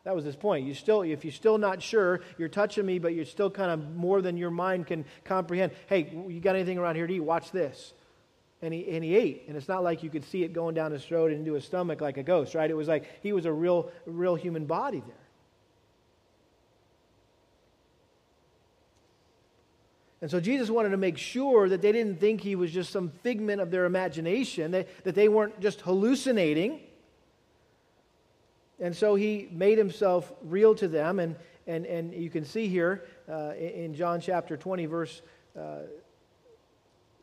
That 0.06 0.16
was 0.16 0.24
his 0.24 0.36
point. 0.36 0.68
You 0.68 0.76
still, 0.76 1.02
if 1.02 1.26
you're 1.26 1.34
still 1.34 1.58
not 1.58 1.82
sure, 1.82 2.22
you're 2.38 2.48
touching 2.48 2.86
me, 2.86 3.00
but 3.00 3.16
you're 3.16 3.26
still 3.26 3.50
kind 3.50 3.72
of 3.72 3.96
more 3.96 4.22
than 4.22 4.38
your 4.38 4.52
mind 4.52 4.86
can 4.86 5.04
comprehend. 5.24 5.72
Hey, 5.88 6.10
you 6.30 6.40
got 6.40 6.56
anything 6.56 6.78
around 6.78 6.96
here 6.96 7.08
to 7.08 7.14
eat? 7.14 7.22
Watch 7.22 7.52
this. 7.52 7.92
And 8.62 8.72
he, 8.72 8.88
and 8.92 9.04
he 9.04 9.16
ate. 9.16 9.46
And 9.48 9.58
it's 9.58 9.68
not 9.68 9.84
like 9.84 10.04
you 10.04 10.12
could 10.12 10.24
see 10.24 10.44
it 10.44 10.54
going 10.54 10.76
down 10.76 10.92
his 10.92 11.04
throat 11.04 11.32
and 11.32 11.40
into 11.40 11.54
his 11.54 11.66
stomach 11.66 12.02
like 12.02 12.18
a 12.18 12.24
ghost, 12.24 12.54
right? 12.54 12.70
It 12.70 12.76
was 12.76 12.88
like 12.88 13.10
he 13.24 13.34
was 13.34 13.46
a 13.46 13.52
real, 13.52 13.92
real 14.06 14.36
human 14.36 14.66
body 14.66 15.02
there. 15.06 15.16
And 20.22 20.30
so 20.30 20.40
Jesus 20.40 20.70
wanted 20.70 20.90
to 20.90 20.98
make 20.98 21.18
sure 21.18 21.68
that 21.68 21.82
they 21.82 21.92
didn't 21.92 22.20
think 22.20 22.42
he 22.42 22.56
was 22.56 22.72
just 22.72 22.92
some 22.92 23.10
figment 23.24 23.60
of 23.60 23.72
their 23.72 23.86
imagination, 23.86 24.72
that, 24.72 25.04
that 25.04 25.16
they 25.16 25.30
weren't 25.30 25.60
just 25.60 25.82
hallucinating 25.82 26.80
and 28.80 28.96
so 28.96 29.16
he 29.16 29.48
made 29.52 29.78
himself 29.78 30.34
real 30.42 30.76
to 30.76 30.88
them. 30.88 31.20
And, 31.20 31.36
and, 31.68 31.86
and 31.86 32.14
you 32.14 32.30
can 32.30 32.46
see 32.46 32.68
here 32.68 33.06
uh, 33.30 33.54
in 33.56 33.94
John 33.94 34.20
chapter 34.22 34.58
20, 34.58 34.86
verse, 34.86 35.22
uh, 35.58 35.80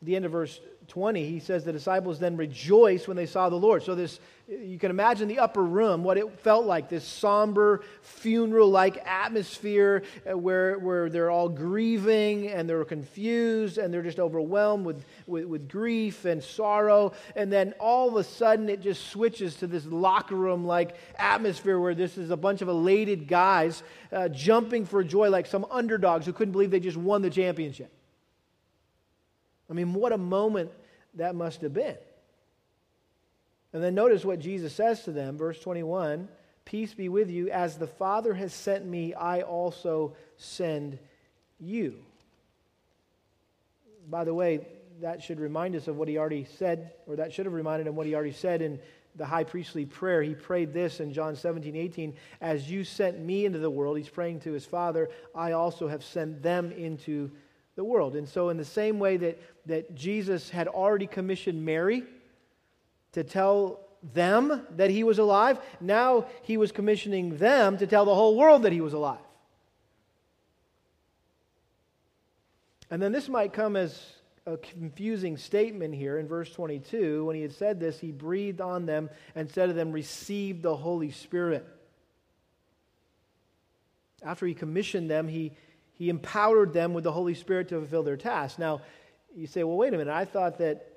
the 0.03 0.15
end 0.15 0.25
of 0.25 0.31
verse 0.31 0.59
20, 0.87 1.25
he 1.25 1.39
says 1.39 1.63
the 1.63 1.71
disciples 1.71 2.19
then 2.19 2.37
rejoiced 2.37 3.07
when 3.07 3.17
they 3.17 3.25
saw 3.25 3.49
the 3.49 3.55
Lord. 3.55 3.83
So, 3.83 3.95
this, 3.95 4.19
you 4.47 4.77
can 4.77 4.91
imagine 4.91 5.27
the 5.27 5.39
upper 5.39 5.63
room, 5.63 6.03
what 6.03 6.17
it 6.17 6.39
felt 6.39 6.65
like 6.65 6.89
this 6.89 7.05
somber, 7.05 7.83
funeral 8.01 8.69
like 8.69 8.97
atmosphere 9.07 10.03
uh, 10.29 10.37
where, 10.37 10.77
where 10.79 11.09
they're 11.09 11.31
all 11.31 11.47
grieving 11.47 12.49
and 12.49 12.67
they're 12.67 12.83
confused 12.83 13.77
and 13.77 13.93
they're 13.93 14.03
just 14.03 14.19
overwhelmed 14.19 14.85
with, 14.85 15.05
with, 15.25 15.45
with 15.45 15.69
grief 15.69 16.25
and 16.25 16.43
sorrow. 16.43 17.13
And 17.35 17.51
then 17.51 17.73
all 17.79 18.09
of 18.09 18.15
a 18.17 18.23
sudden, 18.23 18.67
it 18.67 18.81
just 18.81 19.07
switches 19.07 19.55
to 19.57 19.67
this 19.67 19.85
locker 19.85 20.35
room 20.35 20.65
like 20.65 20.97
atmosphere 21.17 21.79
where 21.79 21.95
this 21.95 22.17
is 22.17 22.29
a 22.29 22.37
bunch 22.37 22.61
of 22.61 22.67
elated 22.67 23.27
guys 23.27 23.83
uh, 24.11 24.27
jumping 24.29 24.85
for 24.85 25.03
joy 25.03 25.29
like 25.29 25.45
some 25.45 25.65
underdogs 25.71 26.25
who 26.25 26.33
couldn't 26.33 26.51
believe 26.51 26.71
they 26.71 26.79
just 26.79 26.97
won 26.97 27.21
the 27.21 27.29
championship. 27.29 27.91
I 29.69 29.73
mean, 29.73 29.93
what 29.93 30.11
a 30.11 30.17
moment 30.17 30.71
that 31.15 31.35
must 31.35 31.61
have 31.61 31.73
been. 31.73 31.97
And 33.73 33.83
then 33.83 33.95
notice 33.95 34.23
what 34.23 34.39
Jesus 34.39 34.73
says 34.73 35.03
to 35.03 35.11
them, 35.11 35.37
verse 35.37 35.59
21 35.59 36.27
Peace 36.65 36.93
be 36.93 37.09
with 37.09 37.29
you. 37.29 37.49
As 37.49 37.77
the 37.77 37.87
Father 37.87 38.33
has 38.33 38.53
sent 38.53 38.85
me, 38.85 39.13
I 39.13 39.41
also 39.41 40.15
send 40.37 40.97
you. 41.59 41.95
By 44.09 44.23
the 44.23 44.33
way, 44.33 44.65
that 45.01 45.21
should 45.21 45.39
remind 45.39 45.75
us 45.75 45.87
of 45.87 45.97
what 45.97 46.07
he 46.07 46.17
already 46.17 46.45
said, 46.57 46.93
or 47.05 47.17
that 47.17 47.33
should 47.33 47.45
have 47.45 47.53
reminded 47.53 47.87
him 47.87 47.95
what 47.95 48.07
he 48.07 48.15
already 48.15 48.31
said 48.31 48.61
in 48.61 48.79
the 49.15 49.25
high 49.25 49.43
priestly 49.43 49.85
prayer. 49.85 50.23
He 50.23 50.33
prayed 50.33 50.73
this 50.73 50.99
in 50.99 51.13
John 51.13 51.35
17, 51.35 51.75
18. 51.75 52.13
As 52.41 52.69
you 52.71 52.83
sent 52.83 53.19
me 53.19 53.45
into 53.45 53.59
the 53.59 53.69
world, 53.69 53.97
he's 53.97 54.09
praying 54.09 54.39
to 54.41 54.53
his 54.53 54.65
Father, 54.65 55.09
I 55.35 55.51
also 55.51 55.87
have 55.87 56.03
sent 56.03 56.41
them 56.41 56.71
into 56.71 57.31
the 57.75 57.83
world. 57.83 58.15
And 58.15 58.27
so, 58.27 58.49
in 58.49 58.57
the 58.57 58.65
same 58.65 58.99
way 58.99 59.17
that, 59.17 59.41
that 59.65 59.95
Jesus 59.95 60.49
had 60.49 60.67
already 60.67 61.07
commissioned 61.07 61.65
Mary 61.65 62.03
to 63.13 63.23
tell 63.23 63.79
them 64.13 64.65
that 64.75 64.89
he 64.89 65.03
was 65.03 65.19
alive, 65.19 65.59
now 65.79 66.25
he 66.43 66.57
was 66.57 66.71
commissioning 66.71 67.37
them 67.37 67.77
to 67.77 67.87
tell 67.87 68.05
the 68.05 68.15
whole 68.15 68.37
world 68.37 68.63
that 68.63 68.73
he 68.73 68.81
was 68.81 68.93
alive. 68.93 69.19
And 72.91 73.01
then 73.01 73.11
this 73.11 73.27
might 73.27 73.53
come 73.53 73.75
as 73.75 73.99
a 74.45 74.57
confusing 74.57 75.37
statement 75.37 75.95
here 75.95 76.19
in 76.19 76.27
verse 76.27 76.51
22. 76.51 77.25
When 77.25 77.35
he 77.35 77.41
had 77.41 77.53
said 77.53 77.79
this, 77.79 77.99
he 77.99 78.11
breathed 78.11 78.61
on 78.61 78.85
them 78.85 79.09
and 79.35 79.49
said 79.49 79.67
to 79.67 79.73
them, 79.73 79.91
Receive 79.91 80.61
the 80.61 80.75
Holy 80.75 81.11
Spirit. 81.11 81.65
After 84.21 84.45
he 84.45 84.53
commissioned 84.53 85.09
them, 85.09 85.27
he 85.27 85.53
he 85.93 86.09
empowered 86.09 86.73
them 86.73 86.93
with 86.93 87.03
the 87.03 87.11
Holy 87.11 87.33
Spirit 87.33 87.69
to 87.69 87.79
fulfill 87.79 88.03
their 88.03 88.17
task. 88.17 88.59
Now, 88.59 88.81
you 89.35 89.47
say, 89.47 89.63
well, 89.63 89.77
wait 89.77 89.93
a 89.93 89.97
minute. 89.97 90.13
I 90.13 90.25
thought 90.25 90.57
that 90.59 90.87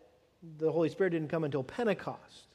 the 0.58 0.70
Holy 0.70 0.88
Spirit 0.88 1.10
didn't 1.10 1.28
come 1.28 1.44
until 1.44 1.62
Pentecost. 1.62 2.46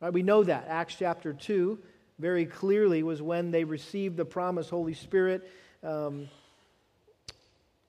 Right? 0.00 0.12
We 0.12 0.22
know 0.22 0.44
that. 0.44 0.66
Acts 0.68 0.96
chapter 0.98 1.32
2 1.32 1.78
very 2.18 2.46
clearly 2.46 3.02
was 3.02 3.20
when 3.22 3.50
they 3.50 3.64
received 3.64 4.16
the 4.16 4.24
promised 4.24 4.70
Holy 4.70 4.94
Spirit. 4.94 5.50
Um, 5.82 6.28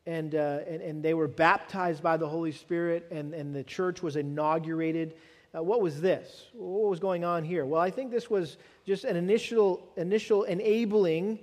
and, 0.05 0.35
uh, 0.35 0.59
and, 0.67 0.81
and, 0.81 1.03
they 1.03 1.13
were 1.13 1.27
baptized 1.27 2.01
by 2.01 2.15
the 2.15 2.27
Holy 2.27 2.53
Spirit, 2.53 3.07
and, 3.11 3.33
and 3.33 3.53
the 3.53 3.63
church 3.63 4.01
was 4.01 4.15
inaugurated. 4.15 5.15
Uh, 5.53 5.61
what 5.61 5.81
was 5.81 5.99
this? 5.99 6.45
What 6.53 6.89
was 6.89 6.99
going 6.99 7.25
on 7.25 7.43
here? 7.43 7.65
Well, 7.65 7.81
I 7.81 7.89
think 7.89 8.11
this 8.11 8.29
was 8.29 8.57
just 8.85 9.03
an 9.03 9.17
initial, 9.17 9.85
initial 9.97 10.43
enabling 10.43 11.39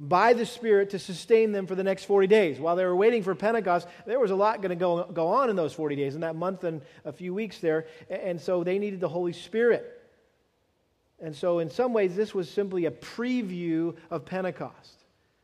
by 0.00 0.32
the 0.32 0.46
Spirit 0.46 0.90
to 0.90 0.98
sustain 0.98 1.50
them 1.52 1.66
for 1.66 1.74
the 1.74 1.82
next 1.82 2.04
40 2.04 2.26
days. 2.28 2.60
While 2.60 2.76
they 2.76 2.84
were 2.84 2.94
waiting 2.94 3.22
for 3.22 3.34
Pentecost, 3.34 3.88
there 4.06 4.20
was 4.20 4.30
a 4.30 4.36
lot 4.36 4.62
going 4.62 4.70
to 4.70 4.76
go, 4.76 5.04
go 5.04 5.28
on 5.28 5.50
in 5.50 5.56
those 5.56 5.72
40 5.72 5.96
days, 5.96 6.14
in 6.14 6.20
that 6.20 6.36
month 6.36 6.64
and 6.64 6.82
a 7.04 7.12
few 7.12 7.34
weeks 7.34 7.58
there. 7.58 7.86
And 8.08 8.40
so 8.40 8.62
they 8.62 8.78
needed 8.78 9.00
the 9.00 9.08
Holy 9.08 9.32
Spirit. 9.32 9.94
And 11.20 11.34
so, 11.34 11.58
in 11.58 11.68
some 11.68 11.92
ways, 11.92 12.14
this 12.14 12.32
was 12.32 12.48
simply 12.48 12.84
a 12.84 12.92
preview 12.92 13.96
of 14.08 14.24
Pentecost. 14.24 14.94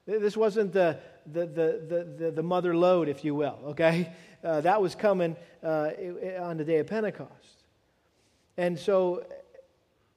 This 0.07 0.37
wasn't 0.37 0.73
the, 0.73 0.99
the, 1.27 1.47
the, 1.47 2.17
the, 2.17 2.31
the 2.31 2.43
mother 2.43 2.77
lode, 2.77 3.09
if 3.09 3.25
you 3.25 3.35
will, 3.35 3.59
okay? 3.67 4.13
Uh, 4.45 4.61
that 4.61 4.81
was 4.81 4.95
coming 4.95 5.35
uh, 5.65 5.91
on 6.41 6.59
the 6.59 6.65
day 6.65 6.79
of 6.79 6.87
Pentecost. 6.87 7.65
And 8.57 8.79
so, 8.79 9.25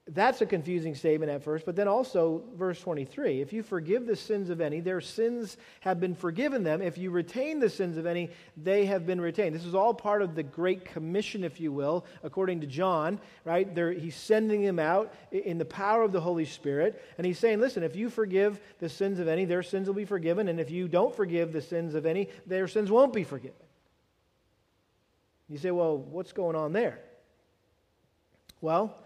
that's 0.09 0.41
a 0.41 0.45
confusing 0.45 0.95
statement 0.95 1.31
at 1.31 1.43
first, 1.43 1.65
but 1.65 1.75
then 1.75 1.87
also 1.87 2.43
verse 2.55 2.79
23 2.79 3.41
if 3.41 3.51
you 3.51 3.61
forgive 3.61 4.05
the 4.05 4.15
sins 4.15 4.49
of 4.49 4.61
any, 4.61 4.79
their 4.79 5.01
sins 5.01 5.57
have 5.81 5.99
been 5.99 6.15
forgiven 6.15 6.63
them. 6.63 6.81
If 6.81 6.97
you 6.97 7.11
retain 7.11 7.59
the 7.59 7.69
sins 7.69 7.97
of 7.97 8.05
any, 8.05 8.29
they 8.55 8.85
have 8.85 9.05
been 9.05 9.19
retained. 9.19 9.53
This 9.53 9.65
is 9.65 9.75
all 9.75 9.93
part 9.93 10.21
of 10.21 10.35
the 10.35 10.43
Great 10.43 10.85
Commission, 10.85 11.43
if 11.43 11.59
you 11.59 11.71
will, 11.71 12.05
according 12.23 12.61
to 12.61 12.67
John, 12.67 13.19
right? 13.43 13.73
They're, 13.73 13.91
he's 13.91 14.15
sending 14.15 14.61
them 14.63 14.79
out 14.79 15.13
in 15.31 15.57
the 15.57 15.65
power 15.65 16.03
of 16.03 16.13
the 16.13 16.21
Holy 16.21 16.45
Spirit, 16.45 17.03
and 17.17 17.27
he's 17.27 17.39
saying, 17.39 17.59
listen, 17.59 17.83
if 17.83 17.95
you 17.95 18.09
forgive 18.09 18.59
the 18.79 18.89
sins 18.89 19.19
of 19.19 19.27
any, 19.27 19.43
their 19.43 19.63
sins 19.63 19.87
will 19.87 19.95
be 19.95 20.05
forgiven, 20.05 20.47
and 20.47 20.59
if 20.59 20.71
you 20.71 20.87
don't 20.87 21.15
forgive 21.15 21.51
the 21.51 21.61
sins 21.61 21.95
of 21.95 22.05
any, 22.05 22.29
their 22.45 22.67
sins 22.67 22.89
won't 22.89 23.13
be 23.13 23.23
forgiven. 23.23 23.57
You 25.49 25.57
say, 25.57 25.71
well, 25.71 25.97
what's 25.97 26.33
going 26.33 26.55
on 26.55 26.73
there? 26.73 26.99
Well, 28.61 28.97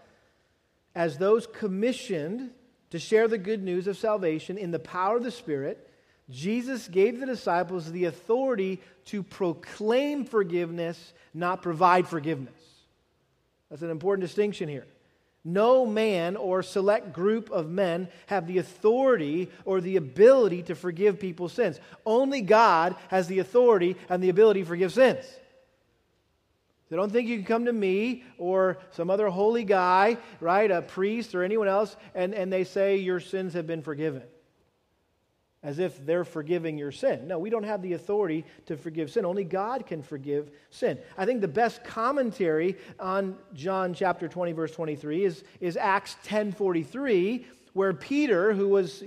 as 0.94 1.18
those 1.18 1.46
commissioned 1.46 2.50
to 2.90 2.98
share 2.98 3.28
the 3.28 3.38
good 3.38 3.62
news 3.62 3.86
of 3.86 3.96
salvation 3.96 4.58
in 4.58 4.70
the 4.70 4.78
power 4.78 5.16
of 5.16 5.22
the 5.22 5.30
Spirit, 5.30 5.88
Jesus 6.30 6.88
gave 6.88 7.20
the 7.20 7.26
disciples 7.26 7.90
the 7.90 8.04
authority 8.04 8.80
to 9.06 9.22
proclaim 9.22 10.24
forgiveness, 10.24 11.12
not 11.34 11.62
provide 11.62 12.06
forgiveness. 12.06 12.54
That's 13.70 13.82
an 13.82 13.90
important 13.90 14.26
distinction 14.26 14.68
here. 14.68 14.86
No 15.44 15.86
man 15.86 16.36
or 16.36 16.62
select 16.62 17.12
group 17.12 17.50
of 17.50 17.68
men 17.68 18.08
have 18.26 18.46
the 18.46 18.58
authority 18.58 19.50
or 19.64 19.80
the 19.80 19.96
ability 19.96 20.62
to 20.64 20.74
forgive 20.74 21.18
people's 21.18 21.52
sins. 21.52 21.80
Only 22.06 22.42
God 22.42 22.94
has 23.08 23.26
the 23.26 23.40
authority 23.40 23.96
and 24.08 24.22
the 24.22 24.28
ability 24.28 24.60
to 24.60 24.66
forgive 24.66 24.92
sins. 24.92 25.24
They 26.92 26.98
don't 26.98 27.10
think 27.10 27.26
you 27.26 27.38
can 27.38 27.46
come 27.46 27.64
to 27.64 27.72
me 27.72 28.22
or 28.36 28.76
some 28.90 29.08
other 29.08 29.28
holy 29.28 29.64
guy, 29.64 30.18
right, 30.40 30.70
a 30.70 30.82
priest 30.82 31.34
or 31.34 31.42
anyone 31.42 31.66
else, 31.66 31.96
and, 32.14 32.34
and 32.34 32.52
they 32.52 32.64
say 32.64 32.98
your 32.98 33.18
sins 33.18 33.54
have 33.54 33.66
been 33.66 33.80
forgiven. 33.80 34.24
as 35.62 35.78
if 35.78 36.04
they're 36.04 36.26
forgiving 36.26 36.76
your 36.76 36.92
sin. 36.92 37.26
No, 37.26 37.38
we 37.38 37.48
don't 37.48 37.62
have 37.62 37.80
the 37.80 37.94
authority 37.94 38.44
to 38.66 38.76
forgive 38.76 39.10
sin. 39.10 39.24
Only 39.24 39.42
God 39.42 39.86
can 39.86 40.02
forgive 40.02 40.50
sin. 40.68 40.98
I 41.16 41.24
think 41.24 41.40
the 41.40 41.48
best 41.48 41.82
commentary 41.82 42.76
on 43.00 43.38
John 43.54 43.94
chapter 43.94 44.28
20 44.28 44.52
verse 44.52 44.72
23 44.72 45.24
is, 45.24 45.44
is 45.60 45.78
Acts 45.78 46.16
10:43 46.26 47.46
where 47.72 47.94
Peter 47.94 48.52
who 48.52 48.68
was 48.68 49.02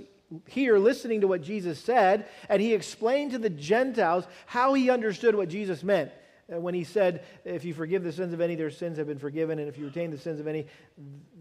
here 0.48 0.76
listening 0.76 1.20
to 1.20 1.28
what 1.28 1.40
Jesus 1.40 1.78
said 1.78 2.26
and 2.48 2.60
he 2.60 2.74
explained 2.74 3.30
to 3.30 3.38
the 3.38 3.48
Gentiles 3.48 4.26
how 4.46 4.74
he 4.74 4.90
understood 4.90 5.36
what 5.36 5.48
Jesus 5.48 5.84
meant 5.84 6.10
Uh, 6.52 6.60
when 6.60 6.74
he 6.74 6.84
said, 6.84 7.24
If 7.44 7.64
you 7.64 7.74
forgive 7.74 8.04
the 8.04 8.12
sins 8.12 8.32
of 8.32 8.40
any, 8.40 8.54
their 8.54 8.70
sins 8.70 8.98
have 8.98 9.06
been 9.06 9.18
forgiven, 9.18 9.58
and 9.58 9.68
if 9.68 9.78
you 9.78 9.86
retain 9.86 10.10
the 10.10 10.18
sins 10.18 10.38
of 10.38 10.46
any, 10.46 10.66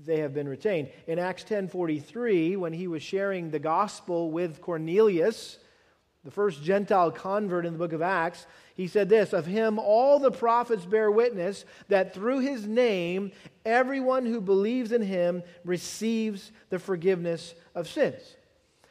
they 0.05 0.19
have 0.19 0.33
been 0.33 0.47
retained. 0.47 0.89
In 1.07 1.19
Acts 1.19 1.43
10:43, 1.43 2.57
when 2.57 2.73
he 2.73 2.87
was 2.87 3.03
sharing 3.03 3.51
the 3.51 3.59
gospel 3.59 4.31
with 4.31 4.61
Cornelius, 4.61 5.59
the 6.23 6.31
first 6.31 6.63
Gentile 6.63 7.11
convert 7.11 7.67
in 7.67 7.73
the 7.73 7.79
book 7.79 7.93
of 7.93 8.01
Acts, 8.01 8.47
he 8.73 8.87
said 8.87 9.07
this 9.07 9.31
Of 9.31 9.45
him 9.45 9.77
all 9.77 10.17
the 10.17 10.31
prophets 10.31 10.85
bear 10.85 11.11
witness 11.11 11.65
that 11.87 12.15
through 12.15 12.39
his 12.39 12.65
name 12.65 13.31
everyone 13.63 14.25
who 14.25 14.41
believes 14.41 14.91
in 14.91 15.03
him 15.03 15.43
receives 15.63 16.51
the 16.69 16.79
forgiveness 16.79 17.53
of 17.75 17.87
sins. 17.87 18.37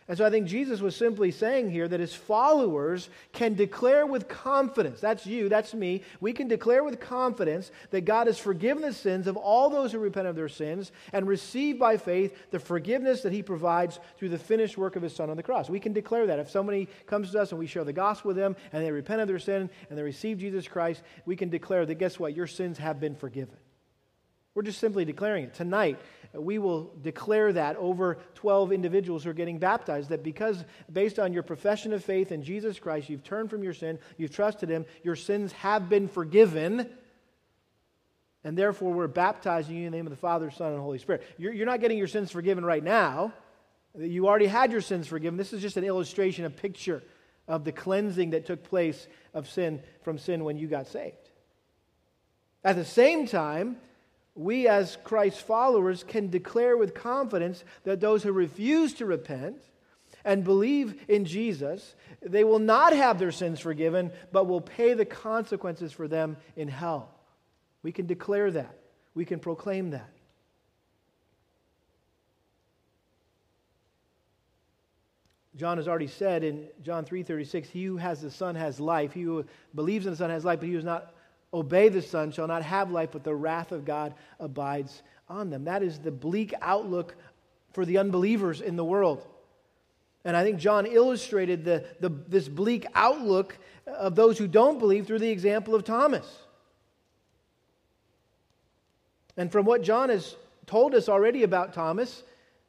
And 0.06 0.18
so 0.18 0.24
I 0.26 0.30
think 0.30 0.46
Jesus 0.46 0.80
was 0.80 0.94
simply 0.94 1.30
saying 1.30 1.70
here 1.70 1.88
that 1.88 2.00
his 2.00 2.14
followers 2.14 3.08
can 3.32 3.54
declare 3.54 4.04
with 4.04 4.28
confidence 4.28 5.00
that's 5.00 5.24
you, 5.26 5.48
that's 5.48 5.72
me 5.72 6.02
we 6.20 6.32
can 6.32 6.46
declare 6.46 6.84
with 6.84 7.00
confidence 7.00 7.70
that 7.90 8.04
God 8.04 8.26
has 8.26 8.38
forgiven 8.38 8.82
the 8.82 8.92
sins 8.92 9.26
of 9.26 9.36
all 9.36 9.70
those 9.70 9.92
who 9.92 9.98
repent 9.98 10.26
of 10.26 10.36
their 10.36 10.48
sins 10.48 10.92
and 11.12 11.26
receive 11.26 11.78
by 11.78 11.96
faith 11.96 12.36
the 12.50 12.58
forgiveness 12.58 13.22
that 13.22 13.32
he 13.32 13.42
provides 13.42 13.98
through 14.18 14.28
the 14.28 14.38
finished 14.38 14.76
work 14.76 14.96
of 14.96 15.02
his 15.02 15.14
Son 15.14 15.30
on 15.30 15.36
the 15.36 15.42
cross. 15.42 15.70
We 15.70 15.80
can 15.80 15.92
declare 15.92 16.26
that. 16.26 16.38
If 16.38 16.50
somebody 16.50 16.88
comes 17.06 17.32
to 17.32 17.40
us 17.40 17.50
and 17.50 17.58
we 17.58 17.66
share 17.66 17.84
the 17.84 17.92
gospel 17.92 18.28
with 18.28 18.36
them 18.36 18.56
and 18.72 18.84
they 18.84 18.90
repent 18.90 19.20
of 19.20 19.28
their 19.28 19.38
sin 19.38 19.70
and 19.88 19.98
they 19.98 20.02
receive 20.02 20.38
Jesus 20.38 20.68
Christ, 20.68 21.02
we 21.24 21.36
can 21.36 21.48
declare 21.48 21.86
that 21.86 21.94
guess 21.94 22.18
what? 22.18 22.36
Your 22.36 22.46
sins 22.46 22.78
have 22.78 23.00
been 23.00 23.14
forgiven. 23.14 23.56
We're 24.54 24.62
just 24.62 24.78
simply 24.78 25.04
declaring 25.04 25.44
it. 25.44 25.54
Tonight, 25.54 25.98
we 26.34 26.58
will 26.58 26.92
declare 27.02 27.52
that 27.52 27.76
over 27.76 28.18
12 28.34 28.72
individuals 28.72 29.24
who 29.24 29.30
are 29.30 29.34
getting 29.34 29.58
baptized 29.58 30.08
that 30.08 30.22
because, 30.22 30.64
based 30.92 31.18
on 31.18 31.32
your 31.32 31.42
profession 31.42 31.92
of 31.92 32.04
faith 32.04 32.32
in 32.32 32.42
Jesus 32.42 32.78
Christ, 32.78 33.08
you've 33.08 33.22
turned 33.22 33.50
from 33.50 33.62
your 33.62 33.74
sin, 33.74 33.98
you've 34.16 34.32
trusted 34.32 34.68
Him, 34.68 34.84
your 35.02 35.16
sins 35.16 35.52
have 35.52 35.88
been 35.88 36.08
forgiven, 36.08 36.88
and 38.42 38.58
therefore 38.58 38.92
we're 38.92 39.06
baptizing 39.06 39.76
you 39.76 39.86
in 39.86 39.92
the 39.92 39.96
name 39.96 40.06
of 40.06 40.10
the 40.10 40.16
Father, 40.16 40.50
Son, 40.50 40.72
and 40.72 40.80
Holy 40.80 40.98
Spirit. 40.98 41.22
You're, 41.38 41.52
you're 41.52 41.66
not 41.66 41.80
getting 41.80 41.98
your 41.98 42.08
sins 42.08 42.30
forgiven 42.30 42.64
right 42.64 42.82
now. 42.82 43.32
You 43.96 44.26
already 44.26 44.46
had 44.46 44.72
your 44.72 44.80
sins 44.80 45.06
forgiven. 45.06 45.36
This 45.36 45.52
is 45.52 45.62
just 45.62 45.76
an 45.76 45.84
illustration, 45.84 46.44
a 46.44 46.50
picture 46.50 47.02
of 47.46 47.64
the 47.64 47.72
cleansing 47.72 48.30
that 48.30 48.44
took 48.46 48.64
place 48.64 49.06
of 49.34 49.48
sin 49.48 49.82
from 50.02 50.18
sin 50.18 50.42
when 50.42 50.56
you 50.56 50.66
got 50.66 50.88
saved. 50.88 51.30
At 52.64 52.76
the 52.76 52.84
same 52.84 53.26
time, 53.26 53.76
we 54.34 54.66
as 54.66 54.98
Christ's 55.04 55.40
followers 55.40 56.02
can 56.02 56.28
declare 56.28 56.76
with 56.76 56.94
confidence 56.94 57.64
that 57.84 58.00
those 58.00 58.22
who 58.22 58.32
refuse 58.32 58.94
to 58.94 59.06
repent 59.06 59.56
and 60.24 60.42
believe 60.42 61.04
in 61.08 61.24
Jesus, 61.24 61.94
they 62.20 62.44
will 62.44 62.58
not 62.58 62.94
have 62.94 63.18
their 63.18 63.30
sins 63.30 63.60
forgiven, 63.60 64.10
but 64.32 64.46
will 64.46 64.60
pay 64.60 64.94
the 64.94 65.04
consequences 65.04 65.92
for 65.92 66.08
them 66.08 66.36
in 66.56 66.68
hell. 66.68 67.10
We 67.82 67.92
can 67.92 68.06
declare 68.06 68.50
that. 68.50 68.78
We 69.14 69.24
can 69.24 69.38
proclaim 69.38 69.90
that. 69.90 70.10
John 75.56 75.76
has 75.76 75.86
already 75.86 76.08
said 76.08 76.42
in 76.42 76.66
John 76.82 77.04
3:36, 77.04 77.68
he 77.68 77.84
who 77.84 77.96
has 77.96 78.20
the 78.20 78.30
son 78.30 78.56
has 78.56 78.80
life. 78.80 79.12
He 79.12 79.22
who 79.22 79.44
believes 79.74 80.06
in 80.06 80.12
the 80.12 80.16
son 80.16 80.30
has 80.30 80.44
life, 80.44 80.58
but 80.58 80.66
he 80.66 80.72
who 80.72 80.78
is 80.78 80.84
not 80.84 81.13
obey 81.54 81.88
the 81.88 82.02
Son 82.02 82.32
shall 82.32 82.48
not 82.48 82.62
have 82.62 82.90
life, 82.90 83.10
but 83.12 83.24
the 83.24 83.34
wrath 83.34 83.72
of 83.72 83.84
God 83.84 84.12
abides 84.40 85.02
on 85.28 85.48
them. 85.48 85.64
That 85.64 85.82
is 85.82 86.00
the 86.00 86.10
bleak 86.10 86.52
outlook 86.60 87.14
for 87.72 87.86
the 87.86 87.98
unbelievers 87.98 88.60
in 88.60 88.76
the 88.76 88.84
world. 88.84 89.24
And 90.24 90.36
I 90.36 90.42
think 90.42 90.58
John 90.58 90.86
illustrated 90.86 91.64
the, 91.64 91.84
the, 92.00 92.08
this 92.08 92.48
bleak 92.48 92.86
outlook 92.94 93.56
of 93.86 94.16
those 94.16 94.38
who 94.38 94.48
don't 94.48 94.78
believe 94.78 95.06
through 95.06 95.18
the 95.20 95.30
example 95.30 95.74
of 95.74 95.84
Thomas. 95.84 96.26
And 99.36 99.52
from 99.52 99.64
what 99.64 99.82
John 99.82 100.08
has 100.08 100.34
told 100.66 100.94
us 100.94 101.08
already 101.08 101.42
about 101.42 101.74
Thomas, 101.74 102.22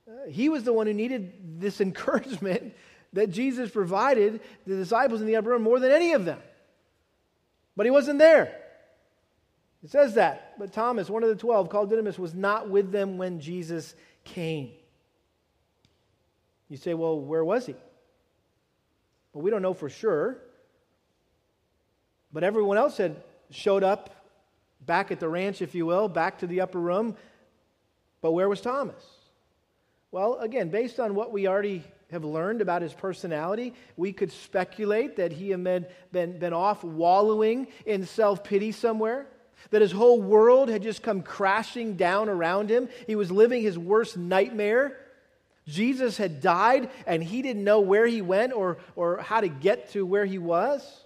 uh, 0.07 0.29
he 0.29 0.49
was 0.49 0.63
the 0.63 0.73
one 0.73 0.87
who 0.87 0.93
needed 0.93 1.59
this 1.59 1.81
encouragement 1.81 2.73
that 3.13 3.31
Jesus 3.31 3.69
provided 3.69 4.41
the 4.67 4.75
disciples 4.75 5.21
in 5.21 5.27
the 5.27 5.37
upper 5.37 5.49
room 5.49 5.61
more 5.61 5.79
than 5.79 5.91
any 5.91 6.11
of 6.11 6.25
them. 6.25 6.39
But 7.77 7.85
he 7.85 7.91
wasn't 7.91 8.19
there. 8.19 8.64
It 9.85 9.91
says 9.91 10.15
that. 10.15 10.57
But 10.57 10.73
Thomas, 10.73 11.11
one 11.11 11.21
of 11.21 11.29
the 11.29 11.35
twelve, 11.35 11.69
called 11.69 11.91
Didymus, 11.91 12.17
was 12.17 12.33
not 12.33 12.71
with 12.71 12.91
them 12.91 13.19
when 13.19 13.39
Jesus 13.39 13.93
came. 14.23 14.71
You 16.69 16.77
say, 16.77 16.95
well, 16.95 17.19
where 17.19 17.45
was 17.45 17.67
he? 17.67 17.75
Well, 19.31 19.43
we 19.43 19.51
don't 19.51 19.61
know 19.61 19.75
for 19.75 19.87
sure. 19.87 20.39
But 22.33 22.43
everyone 22.43 22.77
else 22.77 22.97
had 22.97 23.21
showed 23.51 23.83
up 23.83 24.09
back 24.83 25.11
at 25.11 25.19
the 25.19 25.29
ranch, 25.29 25.61
if 25.61 25.75
you 25.75 25.85
will, 25.85 26.09
back 26.09 26.39
to 26.39 26.47
the 26.47 26.61
upper 26.61 26.79
room. 26.79 27.15
But 28.21 28.31
where 28.31 28.49
was 28.49 28.61
Thomas? 28.61 29.05
Well, 30.09 30.39
again, 30.39 30.69
based 30.69 30.99
on 30.99 31.13
what 31.13 31.31
we 31.31 31.47
already 31.47 31.83
have 32.09 32.23
learned 32.23 32.61
about 32.61 32.81
his 32.81 32.95
personality, 32.95 33.75
we 33.97 34.13
could 34.13 34.31
speculate 34.31 35.17
that 35.17 35.31
he 35.31 35.51
had 35.51 35.63
been, 35.63 35.85
been, 36.11 36.39
been 36.39 36.53
off 36.53 36.83
wallowing 36.83 37.67
in 37.85 38.07
self 38.07 38.43
pity 38.43 38.71
somewhere 38.71 39.27
that 39.71 39.81
his 39.81 39.91
whole 39.91 40.21
world 40.21 40.69
had 40.69 40.83
just 40.83 41.03
come 41.03 41.21
crashing 41.21 41.95
down 41.95 42.29
around 42.29 42.69
him. 42.69 42.89
He 43.07 43.15
was 43.15 43.31
living 43.31 43.61
his 43.61 43.77
worst 43.77 44.17
nightmare. 44.17 44.97
Jesus 45.67 46.17
had 46.17 46.41
died, 46.41 46.89
and 47.07 47.23
he 47.23 47.41
didn't 47.41 47.63
know 47.63 47.79
where 47.79 48.05
he 48.05 48.21
went 48.21 48.53
or, 48.53 48.77
or 48.95 49.17
how 49.17 49.41
to 49.41 49.47
get 49.47 49.91
to 49.91 50.05
where 50.05 50.25
he 50.25 50.37
was. 50.37 51.05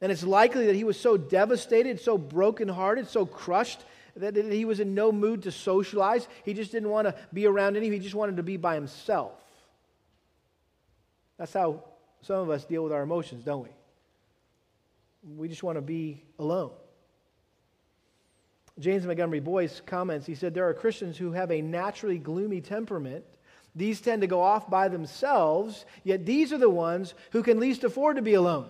And 0.00 0.12
it's 0.12 0.22
likely 0.22 0.66
that 0.66 0.76
he 0.76 0.84
was 0.84 0.98
so 0.98 1.16
devastated, 1.16 2.00
so 2.00 2.16
brokenhearted, 2.16 3.08
so 3.08 3.26
crushed 3.26 3.80
that 4.16 4.36
he 4.36 4.64
was 4.64 4.80
in 4.80 4.94
no 4.94 5.12
mood 5.12 5.42
to 5.42 5.52
socialize. 5.52 6.26
He 6.44 6.54
just 6.54 6.72
didn't 6.72 6.88
want 6.88 7.06
to 7.08 7.14
be 7.32 7.46
around 7.46 7.76
anyone, 7.76 7.94
he 7.94 8.00
just 8.00 8.14
wanted 8.14 8.36
to 8.36 8.42
be 8.42 8.56
by 8.56 8.74
himself. 8.74 9.32
That's 11.36 11.52
how 11.52 11.84
some 12.22 12.36
of 12.40 12.50
us 12.50 12.64
deal 12.64 12.82
with 12.82 12.92
our 12.92 13.02
emotions, 13.02 13.44
don't 13.44 13.62
we? 13.62 13.70
We 15.36 15.48
just 15.48 15.62
want 15.62 15.76
to 15.76 15.82
be 15.82 16.22
alone. 16.38 16.72
James 18.78 19.04
Montgomery 19.04 19.40
Boice 19.40 19.82
comments, 19.84 20.26
he 20.26 20.34
said, 20.34 20.54
There 20.54 20.68
are 20.68 20.74
Christians 20.74 21.16
who 21.16 21.32
have 21.32 21.50
a 21.50 21.60
naturally 21.60 22.18
gloomy 22.18 22.60
temperament. 22.60 23.24
These 23.74 24.00
tend 24.00 24.22
to 24.22 24.26
go 24.26 24.40
off 24.40 24.70
by 24.70 24.88
themselves, 24.88 25.84
yet 26.04 26.24
these 26.24 26.52
are 26.52 26.58
the 26.58 26.70
ones 26.70 27.14
who 27.32 27.42
can 27.42 27.60
least 27.60 27.84
afford 27.84 28.16
to 28.16 28.22
be 28.22 28.34
alone. 28.34 28.68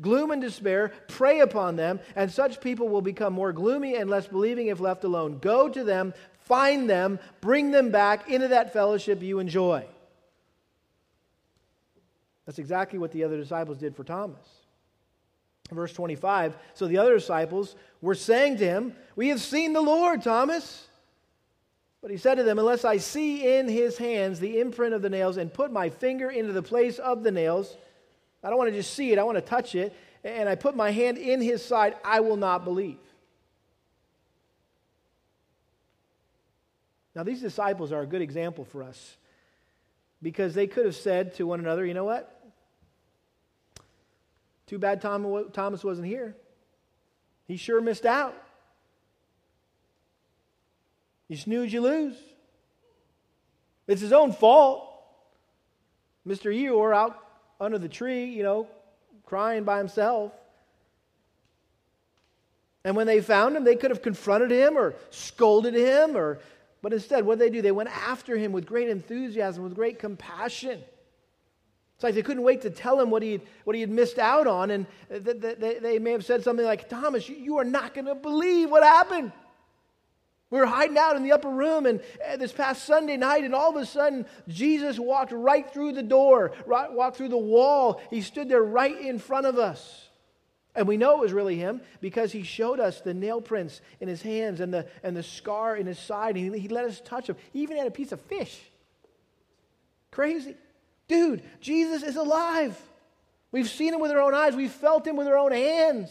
Gloom 0.00 0.32
and 0.32 0.42
despair 0.42 0.92
prey 1.08 1.40
upon 1.40 1.76
them, 1.76 2.00
and 2.16 2.30
such 2.30 2.60
people 2.60 2.88
will 2.88 3.00
become 3.00 3.32
more 3.32 3.52
gloomy 3.52 3.96
and 3.96 4.10
less 4.10 4.26
believing 4.26 4.66
if 4.66 4.80
left 4.80 5.04
alone. 5.04 5.38
Go 5.38 5.68
to 5.68 5.84
them, 5.84 6.12
find 6.40 6.90
them, 6.90 7.18
bring 7.40 7.70
them 7.70 7.90
back 7.90 8.28
into 8.28 8.48
that 8.48 8.72
fellowship 8.72 9.22
you 9.22 9.38
enjoy. 9.38 9.84
That's 12.46 12.58
exactly 12.58 12.98
what 12.98 13.12
the 13.12 13.24
other 13.24 13.36
disciples 13.36 13.78
did 13.78 13.96
for 13.96 14.04
Thomas. 14.04 14.46
Verse 15.70 15.92
25 15.92 16.56
So 16.74 16.86
the 16.86 16.98
other 16.98 17.14
disciples 17.14 17.74
were 18.00 18.14
saying 18.14 18.58
to 18.58 18.64
him, 18.64 18.94
We 19.14 19.28
have 19.28 19.40
seen 19.40 19.72
the 19.72 19.80
Lord, 19.80 20.22
Thomas. 20.22 20.86
But 22.02 22.10
he 22.10 22.18
said 22.18 22.36
to 22.36 22.44
them, 22.44 22.58
Unless 22.58 22.84
I 22.84 22.98
see 22.98 23.56
in 23.56 23.68
his 23.68 23.98
hands 23.98 24.38
the 24.38 24.60
imprint 24.60 24.94
of 24.94 25.02
the 25.02 25.10
nails 25.10 25.38
and 25.38 25.52
put 25.52 25.72
my 25.72 25.88
finger 25.90 26.30
into 26.30 26.52
the 26.52 26.62
place 26.62 26.98
of 26.98 27.22
the 27.22 27.32
nails, 27.32 27.76
I 28.44 28.48
don't 28.48 28.58
want 28.58 28.70
to 28.70 28.76
just 28.76 28.94
see 28.94 29.12
it, 29.12 29.18
I 29.18 29.24
want 29.24 29.38
to 29.38 29.42
touch 29.42 29.74
it, 29.74 29.92
and 30.22 30.48
I 30.48 30.54
put 30.54 30.76
my 30.76 30.90
hand 30.90 31.18
in 31.18 31.40
his 31.40 31.64
side, 31.64 31.96
I 32.04 32.20
will 32.20 32.36
not 32.36 32.64
believe. 32.64 32.98
Now, 37.14 37.22
these 37.24 37.40
disciples 37.40 37.92
are 37.92 38.02
a 38.02 38.06
good 38.06 38.20
example 38.20 38.64
for 38.66 38.82
us 38.82 39.16
because 40.22 40.54
they 40.54 40.66
could 40.66 40.84
have 40.84 40.94
said 40.94 41.34
to 41.36 41.46
one 41.46 41.60
another, 41.60 41.84
You 41.84 41.94
know 41.94 42.04
what? 42.04 42.35
Too 44.66 44.78
bad 44.78 45.00
Tom, 45.00 45.50
Thomas 45.52 45.84
wasn't 45.84 46.08
here. 46.08 46.36
He 47.46 47.56
sure 47.56 47.80
missed 47.80 48.06
out. 48.06 48.34
You 51.28 51.36
snooze, 51.36 51.72
you 51.72 51.80
lose. 51.80 52.16
It's 53.86 54.00
his 54.00 54.12
own 54.12 54.32
fault. 54.32 54.92
Mr. 56.26 56.52
Eeyore 56.52 56.94
out 56.94 57.18
under 57.60 57.78
the 57.78 57.88
tree, 57.88 58.24
you 58.26 58.42
know, 58.42 58.66
crying 59.24 59.64
by 59.64 59.78
himself. 59.78 60.32
And 62.84 62.94
when 62.96 63.06
they 63.06 63.20
found 63.20 63.56
him, 63.56 63.64
they 63.64 63.76
could 63.76 63.90
have 63.90 64.02
confronted 64.02 64.50
him 64.50 64.76
or 64.76 64.94
scolded 65.10 65.74
him, 65.74 66.16
or, 66.16 66.38
but 66.82 66.92
instead, 66.92 67.24
what 67.24 67.38
did 67.38 67.46
they 67.46 67.52
do? 67.52 67.62
They 67.62 67.72
went 67.72 67.88
after 67.88 68.36
him 68.36 68.52
with 68.52 68.66
great 68.66 68.88
enthusiasm, 68.88 69.64
with 69.64 69.74
great 69.74 69.98
compassion. 69.98 70.82
It's 71.96 72.04
like 72.04 72.14
they 72.14 72.22
couldn't 72.22 72.42
wait 72.42 72.60
to 72.62 72.70
tell 72.70 73.00
him 73.00 73.08
what 73.08 73.22
he, 73.22 73.40
what 73.64 73.74
he 73.74 73.80
had 73.80 73.90
missed 73.90 74.18
out 74.18 74.46
on. 74.46 74.70
And 74.70 74.86
th- 75.08 75.40
th- 75.40 75.58
they, 75.58 75.78
they 75.78 75.98
may 75.98 76.12
have 76.12 76.26
said 76.26 76.44
something 76.44 76.64
like, 76.64 76.90
Thomas, 76.90 77.26
you, 77.26 77.36
you 77.36 77.56
are 77.56 77.64
not 77.64 77.94
going 77.94 78.04
to 78.04 78.14
believe 78.14 78.70
what 78.70 78.82
happened. 78.82 79.32
We 80.50 80.60
were 80.60 80.66
hiding 80.66 80.98
out 80.98 81.16
in 81.16 81.24
the 81.24 81.32
upper 81.32 81.48
room, 81.48 81.86
and 81.86 82.00
uh, 82.24 82.36
this 82.36 82.52
past 82.52 82.84
Sunday 82.84 83.16
night, 83.16 83.42
and 83.42 83.54
all 83.54 83.70
of 83.70 83.82
a 83.82 83.86
sudden, 83.86 84.26
Jesus 84.46 84.98
walked 84.98 85.32
right 85.32 85.68
through 85.72 85.92
the 85.92 86.02
door, 86.02 86.52
right, 86.66 86.92
walked 86.92 87.16
through 87.16 87.30
the 87.30 87.36
wall. 87.36 88.00
He 88.10 88.20
stood 88.20 88.48
there 88.48 88.62
right 88.62 88.96
in 88.96 89.18
front 89.18 89.46
of 89.46 89.58
us. 89.58 90.08
And 90.76 90.86
we 90.86 90.98
know 90.98 91.16
it 91.16 91.20
was 91.20 91.32
really 91.32 91.56
him 91.56 91.80
because 92.02 92.30
he 92.30 92.42
showed 92.42 92.78
us 92.78 93.00
the 93.00 93.14
nail 93.14 93.40
prints 93.40 93.80
in 93.98 94.08
his 94.08 94.20
hands 94.20 94.60
and 94.60 94.72
the, 94.72 94.86
and 95.02 95.16
the 95.16 95.22
scar 95.22 95.74
in 95.74 95.86
his 95.86 95.98
side. 95.98 96.36
And 96.36 96.54
he, 96.54 96.60
he 96.60 96.68
let 96.68 96.84
us 96.84 97.00
touch 97.00 97.28
him. 97.28 97.36
He 97.54 97.62
even 97.62 97.78
had 97.78 97.86
a 97.86 97.90
piece 97.90 98.12
of 98.12 98.20
fish. 98.20 98.60
Crazy. 100.10 100.54
Dude, 101.08 101.42
Jesus 101.60 102.02
is 102.02 102.16
alive. 102.16 102.80
We've 103.52 103.68
seen 103.68 103.94
him 103.94 104.00
with 104.00 104.10
our 104.10 104.20
own 104.20 104.34
eyes, 104.34 104.56
we've 104.56 104.70
felt 104.70 105.06
him 105.06 105.16
with 105.16 105.26
our 105.26 105.38
own 105.38 105.52
hands. 105.52 106.10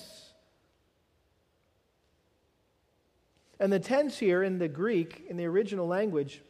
And 3.60 3.72
the 3.72 3.80
tense 3.80 4.18
here 4.18 4.44
in 4.44 4.58
the 4.58 4.68
Greek, 4.68 5.26
in 5.30 5.38
the 5.38 5.46
original 5.46 5.88
language, 5.88 6.42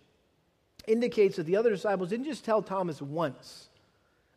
indicates 0.88 1.36
that 1.38 1.46
the 1.46 1.56
other 1.56 1.70
disciples 1.70 2.10
didn't 2.10 2.26
just 2.26 2.46
tell 2.46 2.62
Thomas 2.62 3.02
once, 3.02 3.70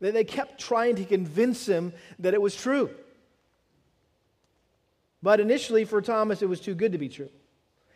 they 0.00 0.24
kept 0.24 0.60
trying 0.60 0.96
to 0.96 1.04
convince 1.04 1.66
him 1.66 1.92
that 2.18 2.34
it 2.34 2.40
was 2.40 2.54
true. 2.54 2.90
But 5.22 5.40
initially, 5.40 5.84
for 5.84 6.00
Thomas, 6.00 6.42
it 6.42 6.48
was 6.48 6.60
too 6.60 6.74
good 6.74 6.92
to 6.92 6.98
be 6.98 7.08
true. 7.08 7.30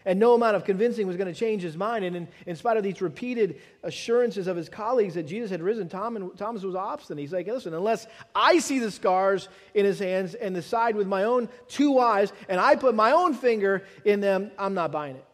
And 0.05 0.19
no 0.19 0.35
amount 0.35 0.57
of 0.57 0.65
convincing 0.65 1.07
was 1.07 1.17
going 1.17 1.33
to 1.33 1.39
change 1.39 1.63
his 1.63 1.77
mind. 1.77 2.05
And 2.05 2.17
in, 2.17 2.29
in 2.47 2.57
spite 2.57 2.77
of 2.77 2.83
these 2.83 3.01
repeated 3.01 3.61
assurances 3.83 4.47
of 4.47 4.57
his 4.57 4.69
colleagues 4.69 5.15
that 5.15 5.25
Jesus 5.25 5.51
had 5.51 5.63
risen, 5.63 5.89
Tom 5.89 6.17
and, 6.17 6.37
Thomas 6.37 6.63
was 6.63 6.75
obstinate. 6.75 7.21
He's 7.21 7.33
like, 7.33 7.47
listen, 7.47 7.75
unless 7.75 8.07
I 8.35 8.59
see 8.59 8.79
the 8.79 8.91
scars 8.91 9.49
in 9.75 9.85
his 9.85 9.99
hands 9.99 10.35
and 10.35 10.57
the 10.57 10.63
side 10.63 10.97
with 10.97 11.07
my 11.07 11.25
own 11.25 11.49
two 11.69 11.99
eyes, 11.99 12.33
and 12.49 12.61
I 12.61 12.77
put 12.77 12.95
my 12.95 13.13
own 13.13 13.35
finger 13.35 13.85
in 14.05 14.21
them, 14.21 14.51
I'm 14.59 14.75
not 14.75 14.91
buying 14.91 15.17
it. 15.17 15.25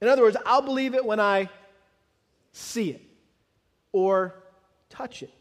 In 0.00 0.08
other 0.08 0.22
words, 0.22 0.36
I'll 0.44 0.62
believe 0.62 0.94
it 0.94 1.04
when 1.04 1.20
I 1.20 1.48
see 2.52 2.90
it 2.90 3.02
or 3.92 4.34
touch 4.90 5.22
it. 5.22 5.32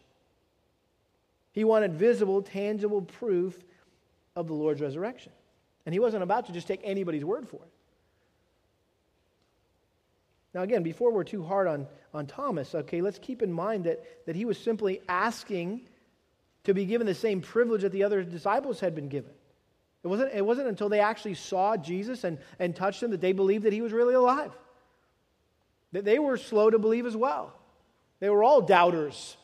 He 1.52 1.64
wanted 1.64 1.94
visible, 1.94 2.42
tangible 2.42 3.02
proof 3.02 3.58
of 4.36 4.48
the 4.48 4.54
Lord's 4.54 4.82
resurrection. 4.82 5.32
And 5.86 5.94
he 5.94 6.00
wasn't 6.00 6.24
about 6.24 6.46
to 6.46 6.54
just 6.54 6.68
take 6.68 6.82
anybody's 6.84 7.26
word 7.26 7.48
for 7.48 7.58
it. 7.58 7.71
Now, 10.54 10.64
again, 10.64 10.84
before 10.84 11.12
we're 11.12 11.24
too 11.24 11.44
hard 11.44 11.68
on, 11.68 11.88
on 12.14 12.26
Thomas, 12.28 12.76
okay, 12.76 13.02
let's 13.02 13.20
keep 13.20 13.42
in 13.42 13.52
mind 13.52 13.86
that, 13.86 14.26
that 14.26 14.36
he 14.36 14.46
was 14.46 14.58
simply 14.58 15.02
asking 15.08 15.82
to 16.66 16.74
be 16.74 16.86
given 16.86 17.08
the 17.08 17.16
same 17.16 17.42
privilege 17.42 17.82
that 17.82 17.92
the 17.92 18.04
other 18.04 18.24
disciples 18.24 18.80
had 18.80 18.94
been 18.94 19.08
given. 19.08 19.32
It 20.04 20.08
wasn't, 20.08 20.34
it 20.34 20.46
wasn't 20.46 20.68
until 20.68 20.90
they 20.90 21.00
actually 21.00 21.36
saw 21.36 21.78
Jesus 21.78 22.24
and, 22.24 22.38
and 22.60 22.76
touched 22.76 23.02
him 23.02 23.12
that 23.12 23.22
they 23.22 23.34
believed 23.34 23.64
that 23.66 23.74
he 23.74 23.82
was 23.82 23.94
really 23.94 24.14
alive. 24.14 24.52
That 25.94 26.06
they 26.06 26.20
were 26.20 26.38
slow 26.38 26.70
to 26.70 26.80
believe 26.80 27.06
as 27.06 27.16
well. 27.16 27.54
They 28.20 28.30
were 28.30 28.44
all 28.44 28.62
doubters, 28.62 29.38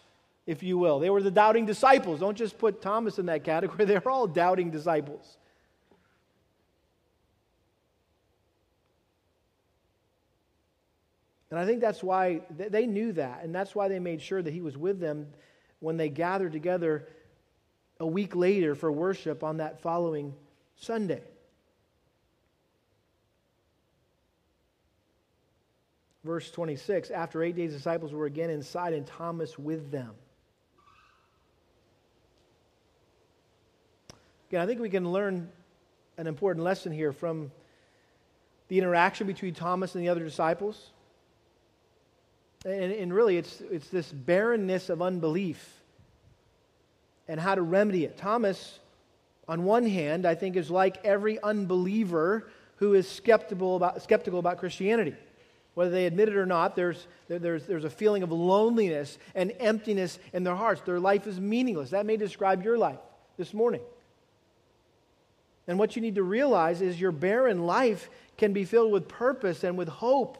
if 0.46 0.64
you 0.64 0.78
will. 0.78 1.00
They 1.00 1.10
were 1.10 1.22
the 1.22 1.32
doubting 1.32 1.66
disciples. 1.66 2.20
Don't 2.20 2.38
just 2.38 2.58
put 2.58 2.82
Thomas 2.82 3.20
in 3.20 3.28
that 3.28 3.44
category. 3.44 3.86
They're 3.86 4.08
all 4.10 4.28
doubting 4.28 4.72
disciples. 4.72 5.38
And 11.50 11.60
I 11.60 11.66
think 11.66 11.80
that's 11.80 12.04
why 12.04 12.42
they 12.50 12.86
knew 12.86 13.14
that, 13.14 13.44
and 13.44 13.56
that's 13.56 13.74
why 13.74 13.88
they 13.88 14.00
made 14.00 14.22
sure 14.22 14.42
that 14.42 14.54
he 14.54 14.62
was 14.62 14.78
with 14.78 15.00
them 15.00 15.28
when 15.80 15.96
they 15.96 16.10
gathered 16.10 16.52
together 16.52 17.08
a 18.00 18.06
week 18.06 18.36
later 18.36 18.76
for 18.76 18.92
worship 18.92 19.44
on 19.44 19.58
that 19.58 19.82
following 19.82 20.34
Sunday. 20.76 21.22
Verse 26.26 26.52
26 26.52 27.12
After 27.12 27.42
eight 27.42 27.56
days, 27.56 27.72
disciples 27.72 28.12
were 28.12 28.26
again 28.26 28.50
inside, 28.50 28.94
and 28.94 29.08
Thomas 29.08 29.58
with 29.58 29.90
them. 29.90 30.12
Again, 34.50 34.62
I 34.62 34.66
think 34.66 34.82
we 34.82 34.90
can 34.90 35.12
learn 35.12 35.50
an 36.18 36.28
important 36.28 36.66
lesson 36.66 36.92
here 36.92 37.14
from 37.14 37.52
the 38.68 38.78
interaction 38.78 39.28
between 39.28 39.54
Thomas 39.54 39.96
and 39.96 40.04
the 40.04 40.10
other 40.10 40.24
disciples. 40.24 40.92
And, 42.68 42.92
and 42.92 43.14
really, 43.14 43.38
it's, 43.38 43.62
it's 43.72 43.88
this 43.88 44.12
barrenness 44.12 44.90
of 44.90 45.02
unbelief 45.02 45.74
and 47.30 47.40
how 47.40 47.56
to 47.56 47.62
remedy 47.62 48.04
it. 48.04 48.18
Thomas, 48.18 48.80
on 49.48 49.64
one 49.64 49.86
hand, 49.86 50.26
I 50.26 50.36
think 50.36 50.58
is 50.58 50.70
like 50.70 51.04
every 51.06 51.42
unbeliever 51.42 52.50
who 52.76 52.94
is 52.94 53.08
skeptical 53.10 53.78
about, 53.78 54.04
skeptical 54.04 54.40
about 54.40 54.58
Christianity. 54.58 55.16
Whether 55.76 55.92
they 55.92 56.08
admit 56.08 56.28
it 56.28 56.36
or 56.36 56.46
not, 56.46 56.76
there's, 56.76 57.08
there's, 57.30 57.66
there's 57.66 57.86
a 57.86 57.90
feeling 57.90 58.22
of 58.22 58.34
loneliness 58.34 59.18
and 59.34 59.54
emptiness 59.60 60.20
in 60.34 60.44
their 60.44 60.56
hearts. 60.56 60.82
Their 60.82 61.00
life 61.00 61.26
is 61.26 61.40
meaningless. 61.40 61.92
That 61.92 62.06
may 62.06 62.18
describe 62.18 62.66
your 62.66 62.78
life 62.78 63.00
this 63.38 63.54
morning. 63.54 63.82
And 65.68 65.80
what 65.80 65.96
you 65.96 66.02
need 66.02 66.16
to 66.16 66.24
realize 66.24 66.82
is 66.82 67.00
your 67.00 67.14
barren 67.14 67.66
life 67.66 68.10
can 68.38 68.52
be 68.52 68.66
filled 68.66 68.92
with 68.92 69.08
purpose 69.08 69.64
and 69.64 69.78
with 69.78 69.88
hope 69.88 70.38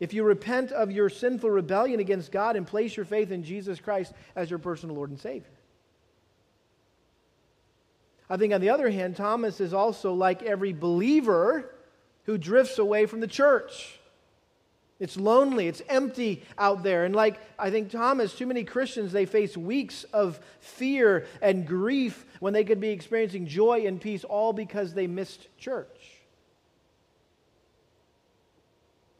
if 0.00 0.14
you 0.14 0.24
repent 0.24 0.72
of 0.72 0.90
your 0.90 1.10
sinful 1.10 1.50
rebellion 1.50 2.00
against 2.00 2.32
God 2.32 2.56
and 2.56 2.66
place 2.66 2.96
your 2.96 3.04
faith 3.04 3.30
in 3.30 3.44
Jesus 3.44 3.78
Christ 3.78 4.12
as 4.34 4.48
your 4.48 4.58
personal 4.58 4.96
Lord 4.96 5.10
and 5.10 5.20
Savior. 5.20 5.50
I 8.28 8.36
think, 8.36 8.54
on 8.54 8.60
the 8.60 8.70
other 8.70 8.90
hand, 8.90 9.16
Thomas 9.16 9.60
is 9.60 9.74
also 9.74 10.14
like 10.14 10.42
every 10.42 10.72
believer 10.72 11.74
who 12.24 12.38
drifts 12.38 12.78
away 12.78 13.06
from 13.06 13.20
the 13.20 13.26
church. 13.26 13.98
It's 15.00 15.16
lonely, 15.16 15.66
it's 15.66 15.82
empty 15.88 16.44
out 16.58 16.82
there. 16.82 17.04
And 17.04 17.14
like 17.14 17.40
I 17.58 17.70
think 17.70 17.90
Thomas, 17.90 18.34
too 18.34 18.46
many 18.46 18.64
Christians, 18.64 19.12
they 19.12 19.26
face 19.26 19.56
weeks 19.56 20.04
of 20.12 20.38
fear 20.60 21.26
and 21.42 21.66
grief 21.66 22.24
when 22.38 22.52
they 22.52 22.64
could 22.64 22.80
be 22.80 22.90
experiencing 22.90 23.46
joy 23.46 23.86
and 23.86 24.00
peace 24.00 24.24
all 24.24 24.52
because 24.52 24.92
they 24.94 25.06
missed 25.06 25.48
church. 25.58 26.19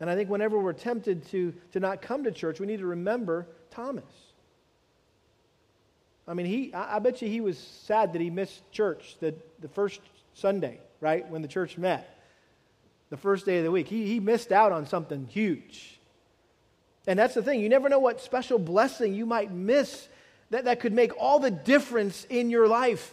And 0.01 0.09
I 0.09 0.17
think 0.17 0.31
whenever 0.31 0.59
we're 0.59 0.73
tempted 0.73 1.27
to, 1.29 1.55
to 1.73 1.81
not 1.81 2.01
come 2.01 2.25
to 2.25 2.33
church, 2.33 2.59
we 2.59 2.67
need 2.67 2.79
to 2.79 2.87
remember 2.87 3.47
Thomas. 3.71 4.05
I 6.27 6.35
mean, 6.35 6.47
he, 6.47 6.73
I, 6.73 6.97
I 6.97 6.99
bet 7.01 7.21
you 7.21 7.29
he 7.29 7.41
was 7.41 7.59
sad 7.59 8.15
that 8.15 8.23
he 8.23 8.31
missed 8.31 8.63
church 8.73 9.17
the, 9.21 9.35
the 9.61 9.69
first 9.69 10.01
Sunday, 10.35 10.81
right, 11.01 11.29
when 11.29 11.43
the 11.43 11.49
church 11.49 11.77
met, 11.77 12.19
the 13.11 13.17
first 13.17 13.45
day 13.45 13.59
of 13.59 13.65
the 13.65 13.71
week. 13.71 13.89
He, 13.89 14.07
he 14.07 14.21
missed 14.21 14.53
out 14.53 14.73
on 14.73 14.87
something 14.87 15.27
huge. 15.27 15.99
And 17.07 17.19
that's 17.19 17.35
the 17.35 17.43
thing. 17.43 17.61
You 17.61 17.69
never 17.69 17.89
know 17.89 17.99
what 17.99 18.21
special 18.21 18.59
blessing 18.59 19.15
you 19.15 19.27
might 19.27 19.53
miss 19.53 20.09
that, 20.51 20.65
that 20.65 20.81
could 20.81 20.93
make 20.93 21.13
all 21.19 21.39
the 21.39 21.51
difference 21.51 22.25
in 22.31 22.51
your 22.51 22.69
life. 22.69 23.13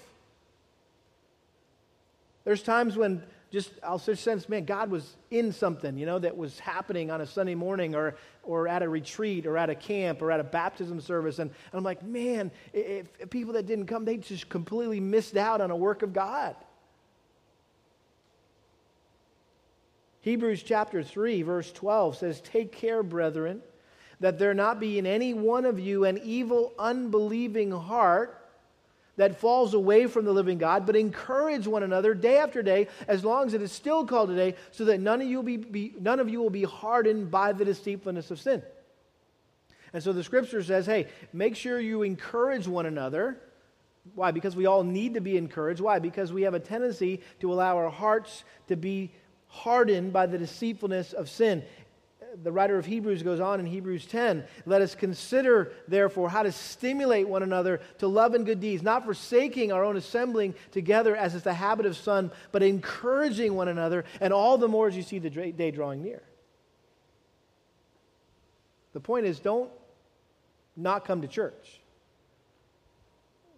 There's 2.43 2.63
times 2.63 2.95
when 2.95 3.23
just 3.51 3.71
I'll 3.81 3.99
just 3.99 4.23
sense, 4.23 4.49
man, 4.49 4.65
God 4.65 4.89
was 4.89 5.15
in 5.31 5.53
something, 5.53 5.97
you 5.97 6.05
know, 6.05 6.19
that 6.19 6.35
was 6.35 6.59
happening 6.59 7.11
on 7.11 7.21
a 7.21 7.25
Sunday 7.25 7.55
morning 7.55 7.95
or 7.95 8.15
or 8.43 8.67
at 8.67 8.83
a 8.83 8.89
retreat 8.89 9.45
or 9.45 9.57
at 9.57 9.69
a 9.69 9.75
camp 9.75 10.21
or 10.21 10.31
at 10.31 10.39
a 10.39 10.43
baptism 10.43 10.99
service. 11.01 11.39
And, 11.39 11.49
and 11.49 11.77
I'm 11.77 11.83
like, 11.83 12.03
man, 12.03 12.51
if, 12.73 13.07
if 13.19 13.29
people 13.29 13.53
that 13.53 13.65
didn't 13.65 13.87
come, 13.87 14.05
they 14.05 14.17
just 14.17 14.49
completely 14.49 14.99
missed 14.99 15.37
out 15.37 15.61
on 15.61 15.71
a 15.71 15.75
work 15.75 16.01
of 16.01 16.13
God. 16.13 16.55
Hebrews 20.21 20.63
chapter 20.63 21.03
3, 21.03 21.41
verse 21.41 21.71
12 21.71 22.17
says, 22.17 22.41
Take 22.41 22.73
care, 22.73 23.01
brethren, 23.01 23.61
that 24.19 24.39
there 24.39 24.53
not 24.53 24.79
be 24.79 24.97
in 24.97 25.05
any 25.05 25.33
one 25.33 25.63
of 25.63 25.79
you 25.79 26.03
an 26.03 26.19
evil, 26.23 26.73
unbelieving 26.77 27.71
heart 27.71 28.36
that 29.17 29.39
falls 29.39 29.73
away 29.73 30.07
from 30.07 30.25
the 30.25 30.31
living 30.31 30.57
God, 30.57 30.85
but 30.85 30.95
encourage 30.95 31.67
one 31.67 31.83
another 31.83 32.13
day 32.13 32.37
after 32.37 32.63
day, 32.63 32.87
as 33.07 33.25
long 33.25 33.47
as 33.47 33.53
it 33.53 33.61
is 33.61 33.71
still 33.71 34.05
called 34.05 34.29
today, 34.29 34.55
so 34.71 34.85
that 34.85 34.99
none 34.99 35.21
of 35.21 35.27
you, 35.27 35.43
be, 35.43 35.57
be, 35.57 35.93
none 35.99 36.19
of 36.19 36.29
you 36.29 36.39
will 36.39 36.49
be 36.49 36.63
hardened 36.63 37.29
by 37.29 37.51
the 37.51 37.65
deceitfulness 37.65 38.31
of 38.31 38.39
sin. 38.39 38.61
And 39.93 40.03
so 40.03 40.13
the 40.13 40.23
scripture 40.23 40.63
says, 40.63 40.85
hey, 40.85 41.07
make 41.33 41.55
sure 41.55 41.79
you 41.79 42.03
encourage 42.03 42.67
one 42.67 42.85
another. 42.85 43.41
Why? 44.15 44.31
Because 44.31 44.55
we 44.55 44.65
all 44.65 44.83
need 44.83 45.15
to 45.15 45.21
be 45.21 45.37
encouraged. 45.37 45.81
Why? 45.81 45.99
Because 45.99 46.31
we 46.31 46.43
have 46.43 46.53
a 46.53 46.59
tendency 46.59 47.21
to 47.39 47.51
allow 47.51 47.77
our 47.77 47.89
hearts 47.89 48.43
to 48.67 48.75
be 48.75 49.11
hardened 49.47 50.13
by 50.13 50.25
the 50.25 50.37
deceitfulness 50.37 51.13
of 51.13 51.29
sin 51.29 51.63
the 52.43 52.51
writer 52.51 52.77
of 52.77 52.85
Hebrews 52.85 53.23
goes 53.23 53.39
on 53.39 53.59
in 53.59 53.65
Hebrews 53.65 54.05
10 54.05 54.43
let 54.65 54.81
us 54.81 54.95
consider, 54.95 55.71
therefore, 55.87 56.29
how 56.29 56.43
to 56.43 56.51
stimulate 56.51 57.27
one 57.27 57.43
another 57.43 57.81
to 57.99 58.07
love 58.07 58.33
and 58.33 58.45
good 58.45 58.59
deeds, 58.59 58.83
not 58.83 59.05
forsaking 59.05 59.71
our 59.71 59.83
own 59.83 59.97
assembling 59.97 60.55
together 60.71 61.15
as 61.15 61.35
is 61.35 61.43
the 61.43 61.53
habit 61.53 61.85
of 61.85 61.95
some, 61.95 62.31
but 62.51 62.63
encouraging 62.63 63.53
one 63.55 63.67
another, 63.67 64.05
and 64.21 64.33
all 64.33 64.57
the 64.57 64.67
more 64.67 64.87
as 64.87 64.95
you 64.95 65.03
see 65.03 65.19
the 65.19 65.29
day 65.29 65.71
drawing 65.71 66.01
near. 66.01 66.21
The 68.93 68.99
point 68.99 69.25
is, 69.25 69.39
don't 69.39 69.69
not 70.75 71.05
come 71.05 71.21
to 71.21 71.27
church. 71.27 71.81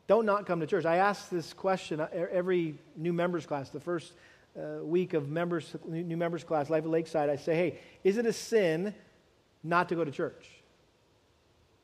don't 0.07 0.26
not 0.26 0.45
come 0.45 0.59
to 0.59 0.67
church. 0.67 0.86
I 0.86 0.97
ask 0.97 1.30
this 1.30 1.53
question 1.53 2.05
every 2.11 2.76
new 2.95 3.13
members 3.13 3.45
class, 3.45 3.70
the 3.70 3.80
first 3.80 4.13
uh, 4.58 4.84
week 4.84 5.14
of 5.14 5.30
members, 5.30 5.76
new 5.86 6.18
members 6.18 6.43
class, 6.43 6.70
Life 6.70 6.84
at 6.84 6.89
Lakeside. 6.89 7.30
I 7.30 7.36
say, 7.36 7.56
hey, 7.56 7.80
is 8.04 8.18
it 8.18 8.26
a 8.26 8.34
sin 8.34 8.93
not 9.64 9.89
to 9.89 9.95
go 9.95 10.04
to 10.04 10.12
church? 10.12 10.50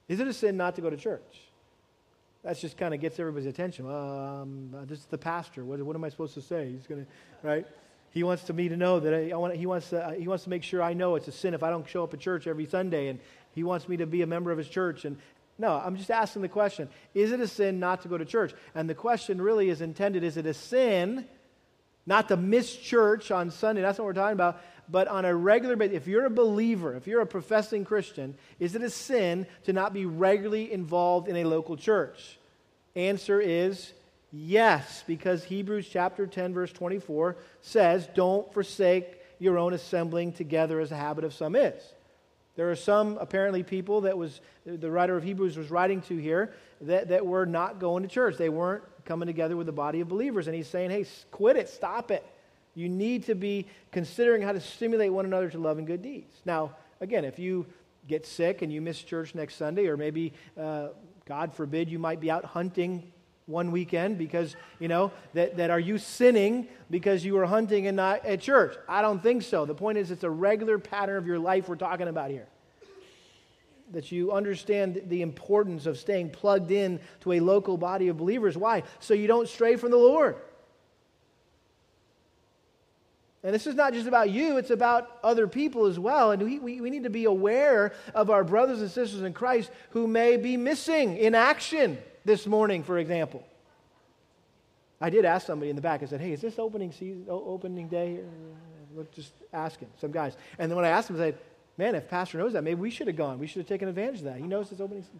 Is 0.07 0.19
it 0.19 0.27
a 0.27 0.33
sin 0.33 0.57
not 0.57 0.75
to 0.75 0.81
go 0.81 0.89
to 0.89 0.97
church? 0.97 1.41
That 2.43 2.59
just 2.59 2.77
kind 2.77 2.93
of 2.93 3.01
gets 3.01 3.19
everybody's 3.19 3.47
attention. 3.47 3.89
Um, 3.89 4.69
this 4.87 4.99
is 4.99 5.05
the 5.05 5.17
pastor. 5.17 5.65
What, 5.65 5.81
what 5.81 5.95
am 5.95 6.03
I 6.03 6.09
supposed 6.09 6.35
to 6.35 6.41
say? 6.41 6.71
He's 6.71 6.85
going 6.85 7.05
to, 7.05 7.47
right? 7.47 7.65
He 8.11 8.23
wants 8.23 8.43
to 8.43 8.53
me 8.53 8.69
to 8.69 8.77
know 8.77 8.99
that 8.99 9.13
I, 9.13 9.31
I 9.31 9.35
want, 9.35 9.55
he, 9.55 9.65
wants 9.65 9.89
to, 9.89 10.05
uh, 10.05 10.11
he 10.11 10.27
wants 10.27 10.43
to 10.43 10.49
make 10.49 10.63
sure 10.63 10.81
I 10.81 10.93
know 10.93 11.15
it's 11.15 11.27
a 11.27 11.31
sin 11.31 11.53
if 11.53 11.63
I 11.63 11.71
don't 11.71 11.87
show 11.89 12.03
up 12.03 12.13
at 12.13 12.19
church 12.19 12.45
every 12.45 12.67
Sunday, 12.67 13.07
and 13.07 13.19
he 13.53 13.63
wants 13.63 13.89
me 13.89 13.97
to 13.97 14.05
be 14.05 14.21
a 14.21 14.27
member 14.27 14.51
of 14.51 14.57
his 14.57 14.69
church. 14.69 15.05
And 15.05 15.17
no, 15.57 15.73
I'm 15.73 15.95
just 15.95 16.11
asking 16.11 16.43
the 16.43 16.49
question 16.49 16.87
Is 17.13 17.31
it 17.31 17.39
a 17.39 17.47
sin 17.47 17.79
not 17.79 18.01
to 18.03 18.07
go 18.07 18.17
to 18.17 18.25
church? 18.25 18.53
And 18.75 18.89
the 18.89 18.95
question 18.95 19.41
really 19.41 19.69
is 19.69 19.81
intended 19.81 20.23
is 20.23 20.37
it 20.37 20.45
a 20.45 20.53
sin 20.53 21.25
not 22.05 22.27
to 22.29 22.37
miss 22.37 22.75
church 22.75 23.31
on 23.31 23.51
Sunday? 23.51 23.81
That's 23.81 23.97
what 23.97 24.05
we're 24.05 24.13
talking 24.13 24.33
about. 24.33 24.61
But 24.89 25.07
on 25.07 25.25
a 25.25 25.33
regular 25.33 25.75
basis, 25.75 25.97
if 25.97 26.07
you're 26.07 26.25
a 26.25 26.29
believer, 26.29 26.95
if 26.95 27.07
you're 27.07 27.21
a 27.21 27.25
professing 27.25 27.85
Christian, 27.85 28.35
is 28.59 28.75
it 28.75 28.83
a 28.83 28.89
sin 28.89 29.47
to 29.63 29.73
not 29.73 29.93
be 29.93 30.05
regularly 30.05 30.71
involved 30.71 31.27
in 31.27 31.35
a 31.37 31.43
local 31.43 31.75
church? 31.75 32.37
Answer 32.95 33.41
is 33.41 33.93
yes, 34.31 35.03
because 35.07 35.43
Hebrews 35.43 35.89
chapter 35.89 36.27
10, 36.27 36.53
verse 36.53 36.71
24 36.71 37.35
says, 37.61 38.07
Don't 38.13 38.53
forsake 38.53 39.19
your 39.39 39.57
own 39.57 39.73
assembling 39.73 40.33
together 40.33 40.79
as 40.79 40.91
a 40.91 40.95
habit 40.95 41.23
of 41.23 41.33
some 41.33 41.55
is. 41.55 41.81
There 42.55 42.71
are 42.71 42.75
some 42.75 43.17
apparently 43.19 43.63
people 43.63 44.01
that 44.01 44.17
was 44.17 44.39
the 44.65 44.89
writer 44.89 45.17
of 45.17 45.23
Hebrews 45.23 45.57
was 45.57 45.69
writing 45.69 46.01
to 46.03 46.17
here 46.17 46.53
that, 46.81 47.09
that 47.09 47.25
were 47.25 47.45
not 47.45 47.79
going 47.79 48.03
to 48.03 48.09
church. 48.09 48.37
They 48.37 48.49
weren't 48.49 48.83
coming 49.03 49.27
together 49.27 49.55
with 49.57 49.67
the 49.67 49.73
body 49.73 50.01
of 50.01 50.07
believers. 50.07 50.47
And 50.47 50.55
he's 50.55 50.67
saying, 50.67 50.89
hey, 50.89 51.05
quit 51.31 51.57
it, 51.57 51.69
stop 51.69 52.11
it. 52.11 52.25
You 52.73 52.89
need 52.89 53.25
to 53.25 53.35
be 53.35 53.67
considering 53.91 54.41
how 54.41 54.51
to 54.51 54.59
stimulate 54.59 55.11
one 55.11 55.25
another 55.25 55.49
to 55.49 55.57
love 55.57 55.77
and 55.77 55.87
good 55.87 56.01
deeds. 56.01 56.33
Now, 56.45 56.75
again, 57.01 57.25
if 57.25 57.39
you 57.39 57.65
get 58.07 58.25
sick 58.25 58.61
and 58.61 58.71
you 58.71 58.81
miss 58.81 59.01
church 59.01 59.35
next 59.35 59.55
Sunday, 59.55 59.87
or 59.87 59.97
maybe, 59.97 60.33
uh, 60.59 60.89
God 61.25 61.53
forbid, 61.53 61.89
you 61.89 61.99
might 61.99 62.19
be 62.19 62.29
out 62.29 62.45
hunting 62.45 63.11
one 63.47 63.71
weekend 63.71 64.17
because, 64.17 64.55
you 64.79 64.87
know, 64.87 65.11
that, 65.33 65.57
that 65.57 65.69
are 65.69 65.79
you 65.79 65.97
sinning 65.97 66.67
because 66.89 67.23
you 67.23 67.35
were 67.35 67.45
hunting 67.45 67.87
and 67.87 67.95
not 67.95 68.25
at 68.25 68.41
church? 68.41 68.75
I 68.89 69.01
don't 69.01 69.21
think 69.21 69.43
so. 69.43 69.65
The 69.65 69.75
point 69.75 69.97
is, 69.97 70.11
it's 70.11 70.23
a 70.23 70.29
regular 70.29 70.79
pattern 70.79 71.17
of 71.17 71.27
your 71.27 71.39
life 71.39 71.69
we're 71.69 71.75
talking 71.75 72.07
about 72.07 72.31
here. 72.31 72.47
That 73.91 74.11
you 74.11 74.31
understand 74.31 75.03
the 75.07 75.21
importance 75.21 75.85
of 75.85 75.99
staying 75.99 76.31
plugged 76.31 76.71
in 76.71 76.99
to 77.21 77.33
a 77.33 77.39
local 77.39 77.77
body 77.77 78.07
of 78.07 78.17
believers. 78.17 78.57
Why? 78.57 78.83
So 78.99 79.13
you 79.13 79.27
don't 79.27 79.47
stray 79.47 79.75
from 79.75 79.91
the 79.91 79.97
Lord. 79.97 80.37
And 83.43 83.53
this 83.53 83.67
is 83.67 83.75
not 83.75 83.93
just 83.93 84.07
about 84.07 84.31
you, 84.31 84.57
it's 84.57 84.71
about 84.71 85.19
other 85.23 85.45
people 85.47 85.85
as 85.85 85.99
well. 85.99 86.31
And 86.31 86.41
we, 86.41 86.57
we, 86.57 86.81
we, 86.81 86.89
need 86.89 87.03
to 87.03 87.11
be 87.11 87.25
aware 87.25 87.93
of 88.15 88.31
our 88.31 88.43
brothers 88.43 88.81
and 88.81 88.89
sisters 88.89 89.21
in 89.21 89.33
Christ 89.33 89.69
who 89.91 90.07
may 90.07 90.35
be 90.35 90.57
missing 90.57 91.15
in 91.17 91.35
action 91.35 91.99
this 92.25 92.45
morning, 92.45 92.83
for 92.83 92.97
example. 92.97 93.43
I 94.99 95.09
did 95.09 95.23
ask 95.23 95.45
somebody 95.45 95.69
in 95.69 95.75
the 95.75 95.81
back, 95.81 96.01
I 96.01 96.07
said, 96.07 96.21
hey, 96.21 96.31
is 96.31 96.41
this 96.41 96.57
opening 96.57 96.91
season, 96.91 97.25
opening 97.29 97.87
day? 97.87 98.19
Look, 98.95 99.13
just 99.13 99.31
asking 99.53 99.89
some 99.99 100.11
guys. 100.11 100.35
And 100.57 100.71
then 100.71 100.75
when 100.75 100.85
I 100.85 100.89
asked 100.89 101.09
them, 101.09 101.17
I 101.17 101.19
said, 101.19 101.37
man, 101.77 101.95
if 101.95 102.09
Pastor 102.09 102.37
knows 102.37 102.53
that, 102.53 102.63
maybe 102.63 102.81
we 102.81 102.89
should 102.89 103.07
have 103.07 103.15
gone. 103.15 103.37
We 103.39 103.47
should 103.47 103.59
have 103.59 103.67
taken 103.67 103.87
advantage 103.87 104.19
of 104.19 104.25
that. 104.25 104.37
He 104.37 104.47
knows 104.47 104.71
it's 104.71 104.81
opening 104.81 105.03
season. 105.03 105.19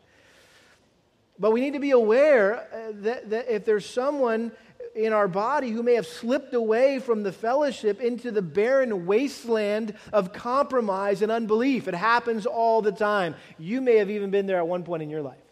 But 1.38 1.52
we 1.52 1.60
need 1.60 1.74
to 1.74 1.80
be 1.80 1.92
aware 1.92 2.56
uh, 2.74 2.94
that, 3.02 3.30
that 3.30 3.54
if 3.54 3.66
there's 3.66 3.86
someone 3.86 4.54
in 4.96 5.12
our 5.12 5.28
body 5.28 5.72
who 5.72 5.84
may 5.84 5.96
have 5.96 6.08
slipped 6.08 6.54
away 6.54 7.00
from 7.00 7.22
the 7.22 7.32
fellowship 7.32 8.00
into 8.00 8.32
the 8.32 8.42
barren 8.42 9.06
wasteland 9.06 9.94
of 10.14 10.32
compromise 10.32 11.22
and 11.22 11.32
unbelief. 11.32 11.90
It 11.90 11.94
happens 11.94 12.46
all 12.46 12.82
the 12.82 12.94
time. 12.94 13.36
You 13.60 13.82
may 13.82 13.98
have 13.98 14.10
even 14.10 14.32
been 14.32 14.46
there 14.46 14.58
at 14.58 14.68
one 14.68 14.84
point 14.84 15.04
in 15.04 15.10
your 15.10 15.22
life. 15.22 15.45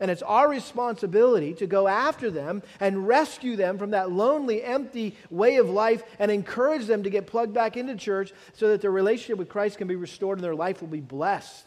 And 0.00 0.10
it's 0.10 0.22
our 0.22 0.48
responsibility 0.48 1.54
to 1.54 1.66
go 1.66 1.86
after 1.86 2.30
them 2.30 2.62
and 2.80 3.06
rescue 3.06 3.54
them 3.54 3.78
from 3.78 3.90
that 3.90 4.10
lonely, 4.10 4.62
empty 4.62 5.16
way 5.30 5.56
of 5.56 5.70
life 5.70 6.02
and 6.18 6.30
encourage 6.30 6.86
them 6.86 7.04
to 7.04 7.10
get 7.10 7.28
plugged 7.28 7.54
back 7.54 7.76
into 7.76 7.94
church 7.94 8.32
so 8.54 8.68
that 8.68 8.80
their 8.80 8.90
relationship 8.90 9.38
with 9.38 9.48
Christ 9.48 9.78
can 9.78 9.86
be 9.86 9.94
restored 9.94 10.38
and 10.38 10.44
their 10.44 10.54
life 10.54 10.80
will 10.80 10.88
be 10.88 11.00
blessed. 11.00 11.66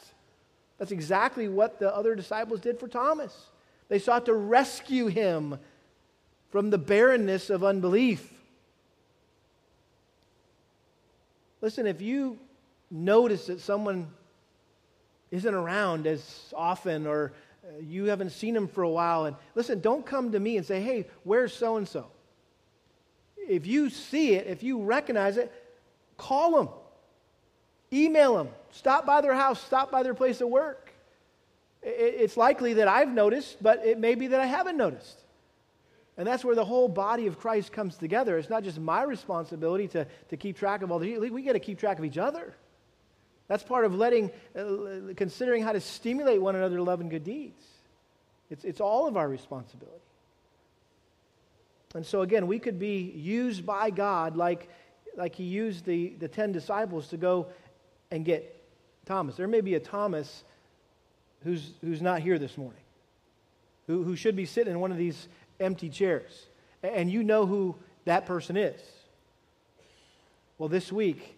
That's 0.78 0.92
exactly 0.92 1.48
what 1.48 1.80
the 1.80 1.94
other 1.96 2.16
disciples 2.16 2.60
did 2.60 2.80
for 2.80 2.88
Thomas. 2.88 3.34
They 3.88 4.00
sought 4.00 4.26
to 4.26 4.34
rescue 4.34 5.08
him 5.08 5.58
from 6.50 6.70
the 6.70 6.78
barrenness 6.78 7.50
of 7.50 7.64
unbelief. 7.64 8.34
Listen, 11.62 11.88
if 11.88 12.02
you 12.02 12.38
notice 12.92 13.48
that 13.48 13.62
someone 13.62 14.08
isn't 15.32 15.54
around 15.54 16.08
as 16.08 16.54
often 16.56 17.08
or 17.08 17.34
Uh, 17.68 17.80
you 17.82 18.06
haven't 18.06 18.30
seen 18.30 18.54
them 18.54 18.68
for 18.68 18.84
a 18.84 18.90
while, 18.90 19.26
and 19.26 19.36
listen, 19.54 19.82
don't 19.82 20.06
come 20.06 20.32
to 20.32 20.40
me 20.40 20.56
and 20.56 20.66
say, 20.66 20.82
hey, 20.82 21.06
where's 21.24 21.54
so 21.54 21.76
and 21.76 21.88
so? 21.88 22.08
If 23.36 23.68
you 23.68 23.90
see 23.90 24.36
it, 24.36 24.48
if 24.48 24.64
you 24.64 24.82
recognize 24.82 25.36
it, 25.38 25.52
call 26.16 26.52
them, 26.52 26.70
email 27.92 28.38
them, 28.38 28.50
stop 28.72 29.06
by 29.06 29.20
their 29.20 29.34
house, 29.34 29.62
stop 29.62 29.92
by 29.92 30.04
their 30.04 30.14
place 30.14 30.40
of 30.40 30.48
work. 30.48 30.92
It's 31.84 32.38
likely 32.38 32.74
that 32.76 32.88
I've 32.88 33.10
noticed, 33.10 33.62
but 33.62 33.86
it 33.86 33.98
may 33.98 34.16
be 34.16 34.28
that 34.28 34.40
I 34.40 34.46
haven't 34.46 34.78
noticed. 34.78 35.20
And 36.18 36.26
that's 36.26 36.44
where 36.44 36.56
the 36.56 36.66
whole 36.66 36.88
body 36.88 37.28
of 37.28 37.38
Christ 37.38 37.72
comes 37.72 37.98
together. 37.98 38.38
It's 38.38 38.50
not 38.50 38.64
just 38.64 38.80
my 38.80 39.04
responsibility 39.04 39.88
to, 39.90 40.08
to 40.30 40.38
keep 40.38 40.58
track 40.58 40.82
of 40.82 40.92
all 40.92 41.00
the, 41.00 41.18
we 41.18 41.44
got 41.44 41.54
to 41.54 41.60
keep 41.60 41.80
track 41.80 42.00
of 42.00 42.06
each 42.06 42.18
other. 42.18 42.56
That's 43.48 43.64
part 43.64 43.86
of 43.86 43.96
letting, 43.96 44.32
uh, 44.58 45.14
considering 45.16 45.64
how 45.64 45.72
to 45.72 45.80
stimulate 45.80 46.42
one 46.42 46.56
another 46.56 46.78
to 46.78 46.84
love 46.84 47.00
and 47.00 47.10
good 47.10 47.24
deeds. 47.24 47.64
It's, 48.50 48.66
it's 48.66 48.82
all 48.82 49.08
of 49.08 49.16
our 49.16 49.28
responsibility. 49.28 49.98
And 51.96 52.06
so, 52.06 52.22
again, 52.22 52.48
we 52.48 52.60
could 52.60 52.78
be 52.78 53.00
used 53.16 53.66
by 53.66 53.90
God 53.90 54.36
like, 54.36 54.70
like 55.16 55.36
He 55.36 55.46
used 55.46 55.86
the, 55.86 56.10
the 56.20 56.28
10 56.28 56.52
disciples 56.52 57.08
to 57.10 57.18
go 57.18 57.48
and 58.12 58.26
get 58.26 58.54
Thomas. 59.06 59.36
There 59.36 59.48
may 59.48 59.62
be 59.62 59.76
a 59.76 59.80
Thomas 59.80 60.44
who's, 61.44 61.72
who's 61.82 62.02
not 62.02 62.22
here 62.22 62.38
this 62.38 62.58
morning, 62.58 62.82
who, 63.88 64.04
who 64.04 64.18
should 64.18 64.36
be 64.36 64.46
sitting 64.46 64.74
in 64.74 64.80
one 64.82 64.92
of 64.92 64.98
these 64.98 65.28
empty 65.60 65.90
chairs. 65.90 66.48
And 66.84 67.10
you 67.10 67.24
know 67.24 67.46
who 67.46 67.76
that 68.04 68.26
person 68.26 68.58
is. 68.58 68.82
Well, 70.58 70.70
this 70.70 70.92
week, 70.92 71.38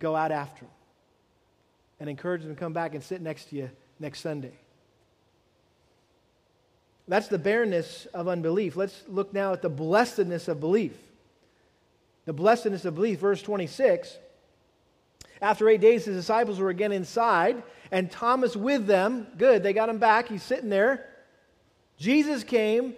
go 0.00 0.16
out 0.16 0.32
after 0.32 0.64
them 0.64 0.75
and 2.00 2.08
encourage 2.08 2.42
them 2.42 2.54
to 2.54 2.58
come 2.58 2.72
back 2.72 2.94
and 2.94 3.02
sit 3.02 3.20
next 3.20 3.50
to 3.50 3.56
you 3.56 3.70
next 3.98 4.20
Sunday. 4.20 4.52
That's 7.08 7.28
the 7.28 7.38
barrenness 7.38 8.06
of 8.06 8.28
unbelief. 8.28 8.76
Let's 8.76 9.04
look 9.06 9.32
now 9.32 9.52
at 9.52 9.62
the 9.62 9.68
blessedness 9.68 10.48
of 10.48 10.60
belief. 10.60 10.96
The 12.24 12.32
blessedness 12.32 12.84
of 12.84 12.96
belief, 12.96 13.20
verse 13.20 13.40
26. 13.42 14.18
After 15.40 15.68
eight 15.68 15.80
days, 15.80 16.04
his 16.04 16.16
disciples 16.16 16.58
were 16.58 16.70
again 16.70 16.92
inside, 16.92 17.62
and 17.92 18.10
Thomas 18.10 18.56
with 18.56 18.86
them. 18.86 19.28
Good, 19.38 19.62
they 19.62 19.72
got 19.72 19.88
him 19.88 19.98
back. 19.98 20.28
He's 20.28 20.42
sitting 20.42 20.70
there. 20.70 21.08
Jesus 21.98 22.42
came 22.42 22.94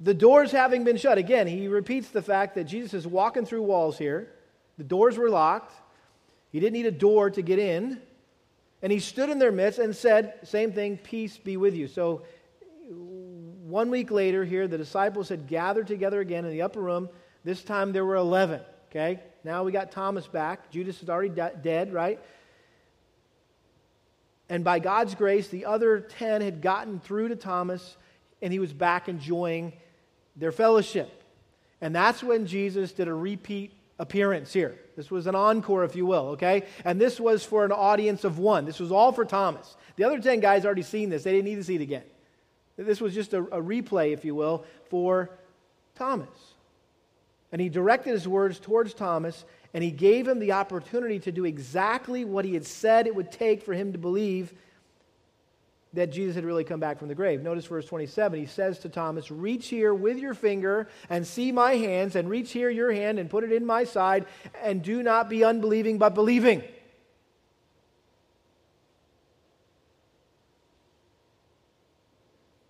the 0.00 0.14
doors 0.14 0.52
having 0.52 0.84
been 0.84 0.96
shut, 0.96 1.16
again, 1.16 1.46
he 1.46 1.68
repeats 1.68 2.10
the 2.10 2.22
fact 2.22 2.54
that 2.56 2.64
Jesus 2.64 2.92
is 2.92 3.06
walking 3.06 3.46
through 3.46 3.62
walls 3.62 3.96
here. 3.96 4.30
The 4.76 4.84
doors 4.84 5.16
were 5.16 5.30
locked. 5.30 5.72
He 6.52 6.60
didn't 6.60 6.74
need 6.74 6.86
a 6.86 6.90
door 6.90 7.30
to 7.30 7.42
get 7.42 7.58
in. 7.58 8.00
And 8.86 8.92
he 8.92 9.00
stood 9.00 9.30
in 9.30 9.40
their 9.40 9.50
midst 9.50 9.80
and 9.80 9.96
said, 9.96 10.34
same 10.44 10.70
thing, 10.70 10.96
peace 10.96 11.36
be 11.38 11.56
with 11.56 11.74
you. 11.74 11.88
So 11.88 12.22
one 12.88 13.90
week 13.90 14.12
later, 14.12 14.44
here, 14.44 14.68
the 14.68 14.78
disciples 14.78 15.28
had 15.28 15.48
gathered 15.48 15.88
together 15.88 16.20
again 16.20 16.44
in 16.44 16.52
the 16.52 16.62
upper 16.62 16.80
room. 16.80 17.08
This 17.42 17.64
time 17.64 17.90
there 17.90 18.04
were 18.04 18.14
11. 18.14 18.60
Okay? 18.88 19.18
Now 19.42 19.64
we 19.64 19.72
got 19.72 19.90
Thomas 19.90 20.28
back. 20.28 20.70
Judas 20.70 21.02
is 21.02 21.10
already 21.10 21.30
de- 21.30 21.58
dead, 21.60 21.92
right? 21.92 22.20
And 24.48 24.62
by 24.62 24.78
God's 24.78 25.16
grace, 25.16 25.48
the 25.48 25.64
other 25.64 25.98
10 25.98 26.40
had 26.42 26.62
gotten 26.62 27.00
through 27.00 27.30
to 27.30 27.34
Thomas, 27.34 27.96
and 28.40 28.52
he 28.52 28.60
was 28.60 28.72
back 28.72 29.08
enjoying 29.08 29.72
their 30.36 30.52
fellowship. 30.52 31.24
And 31.80 31.92
that's 31.92 32.22
when 32.22 32.46
Jesus 32.46 32.92
did 32.92 33.08
a 33.08 33.14
repeat 33.14 33.72
appearance 33.98 34.52
here. 34.52 34.78
This 34.96 35.10
was 35.10 35.26
an 35.26 35.34
encore, 35.34 35.84
if 35.84 35.96
you 35.96 36.06
will, 36.06 36.28
okay? 36.28 36.64
And 36.84 37.00
this 37.00 37.20
was 37.20 37.44
for 37.44 37.64
an 37.64 37.72
audience 37.72 38.24
of 38.24 38.38
one. 38.38 38.64
This 38.64 38.80
was 38.80 38.92
all 38.92 39.12
for 39.12 39.24
Thomas. 39.24 39.76
The 39.96 40.04
other 40.04 40.20
10 40.20 40.40
guys 40.40 40.64
already 40.64 40.82
seen 40.82 41.10
this, 41.10 41.22
they 41.22 41.32
didn't 41.32 41.46
need 41.46 41.56
to 41.56 41.64
see 41.64 41.76
it 41.76 41.82
again. 41.82 42.04
This 42.76 43.00
was 43.00 43.14
just 43.14 43.32
a, 43.32 43.42
a 43.42 43.62
replay, 43.62 44.12
if 44.12 44.24
you 44.24 44.34
will, 44.34 44.64
for 44.90 45.30
Thomas. 45.94 46.28
And 47.52 47.60
he 47.60 47.68
directed 47.68 48.10
his 48.10 48.28
words 48.28 48.58
towards 48.58 48.92
Thomas, 48.92 49.44
and 49.72 49.82
he 49.82 49.90
gave 49.90 50.28
him 50.28 50.38
the 50.38 50.52
opportunity 50.52 51.18
to 51.20 51.32
do 51.32 51.44
exactly 51.44 52.24
what 52.24 52.44
he 52.44 52.54
had 52.54 52.66
said 52.66 53.06
it 53.06 53.14
would 53.14 53.32
take 53.32 53.62
for 53.62 53.72
him 53.72 53.92
to 53.92 53.98
believe 53.98 54.52
that 55.96 56.12
Jesus 56.12 56.36
had 56.36 56.44
really 56.44 56.64
come 56.64 56.80
back 56.80 56.98
from 56.98 57.08
the 57.08 57.14
grave. 57.14 57.42
Notice 57.42 57.66
verse 57.66 57.86
27. 57.86 58.38
He 58.38 58.46
says 58.46 58.78
to 58.80 58.88
Thomas, 58.88 59.30
Reach 59.30 59.68
here 59.68 59.92
with 59.92 60.18
your 60.18 60.34
finger 60.34 60.88
and 61.10 61.26
see 61.26 61.52
my 61.52 61.72
hands, 61.76 62.16
and 62.16 62.30
reach 62.30 62.52
here 62.52 62.70
your 62.70 62.92
hand 62.92 63.18
and 63.18 63.28
put 63.28 63.44
it 63.44 63.52
in 63.52 63.66
my 63.66 63.84
side, 63.84 64.26
and 64.62 64.82
do 64.82 65.02
not 65.02 65.28
be 65.28 65.44
unbelieving 65.44 65.98
but 65.98 66.14
believing. 66.14 66.62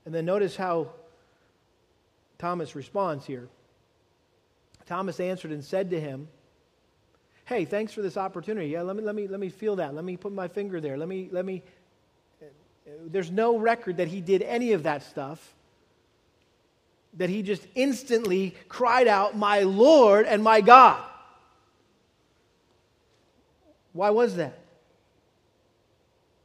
And 0.04 0.14
then 0.14 0.24
notice 0.24 0.56
how 0.56 0.92
Thomas 2.38 2.76
responds 2.76 3.26
here. 3.26 3.48
Thomas 4.86 5.18
answered 5.18 5.50
and 5.50 5.64
said 5.64 5.90
to 5.90 6.00
him, 6.00 6.28
Hey, 7.44 7.64
thanks 7.64 7.92
for 7.92 8.02
this 8.02 8.16
opportunity. 8.16 8.68
Yeah, 8.68 8.82
let 8.82 8.96
me, 8.96 9.02
let 9.02 9.14
me, 9.14 9.28
let 9.28 9.38
me 9.38 9.50
feel 9.50 9.76
that. 9.76 9.94
Let 9.94 10.04
me 10.04 10.16
put 10.16 10.32
my 10.32 10.48
finger 10.48 10.80
there. 10.80 10.96
Let 10.96 11.08
me, 11.08 11.28
let 11.30 11.44
me 11.44 11.62
there's 13.06 13.30
no 13.30 13.58
record 13.58 13.98
that 13.98 14.08
he 14.08 14.20
did 14.20 14.42
any 14.42 14.72
of 14.72 14.84
that 14.84 15.02
stuff. 15.02 15.54
That 17.14 17.30
he 17.30 17.42
just 17.42 17.66
instantly 17.74 18.54
cried 18.68 19.08
out, 19.08 19.36
My 19.36 19.60
Lord 19.60 20.26
and 20.26 20.42
my 20.42 20.60
God. 20.60 21.02
Why 23.92 24.10
was 24.10 24.36
that? 24.36 24.58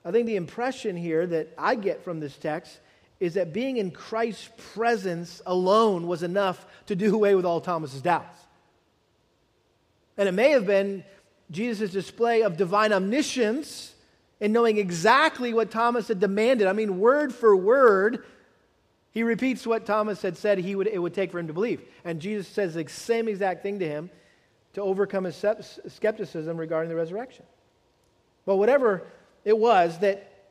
I 0.04 0.12
think 0.12 0.26
the 0.26 0.38
impression 0.38 0.96
here 0.96 1.28
that 1.28 1.50
I 1.58 1.76
get 1.76 2.04
from 2.04 2.20
this 2.20 2.36
text 2.36 2.80
is 3.20 3.36
that 3.36 3.54
being 3.54 3.78
in 3.78 3.92
Christ's 3.92 4.50
presence 4.74 5.42
alone 5.46 6.08
was 6.08 6.24
enough 6.24 6.66
to 6.88 6.96
do 6.96 7.14
away 7.14 7.36
with 7.36 7.46
all 7.46 7.62
Thomas's 7.62 8.02
doubts. 8.02 8.38
And 10.18 10.28
it 10.28 10.32
may 10.32 10.52
have 10.52 10.66
been 10.66 11.04
Jesus' 11.52 11.92
display 11.92 12.42
of 12.42 12.58
divine 12.58 12.94
omniscience 12.94 13.94
in 14.42 14.52
knowing 14.52 14.78
exactly 14.78 15.54
what 15.54 15.70
Thomas 15.70 16.08
had 16.08 16.20
demanded. 16.20 16.68
I 16.68 16.74
mean, 16.74 17.00
word 17.00 17.34
for 17.34 17.56
word, 17.56 18.26
he 19.12 19.22
repeats 19.22 19.68
what 19.68 19.86
Thomas 19.86 20.22
had 20.24 20.36
said 20.36 20.58
he 20.58 20.76
would, 20.76 20.88
it 20.88 20.98
would 20.98 21.14
take 21.14 21.32
for 21.32 21.40
him 21.40 21.48
to 21.48 21.54
believe. 21.54 21.84
And 22.04 22.20
Jesus 22.20 22.48
says 22.48 22.74
the 22.74 22.86
same 22.90 23.28
exact 23.28 23.62
thing 23.62 23.80
to 23.80 23.88
him 23.88 24.10
to 24.74 24.82
overcome 24.82 25.26
his 25.26 25.46
skepticism 25.88 26.58
regarding 26.58 26.90
the 26.90 26.96
resurrection. 26.96 27.46
But 28.46 28.56
whatever 28.56 29.04
it 29.46 29.58
was 29.58 30.00
that, 30.00 30.48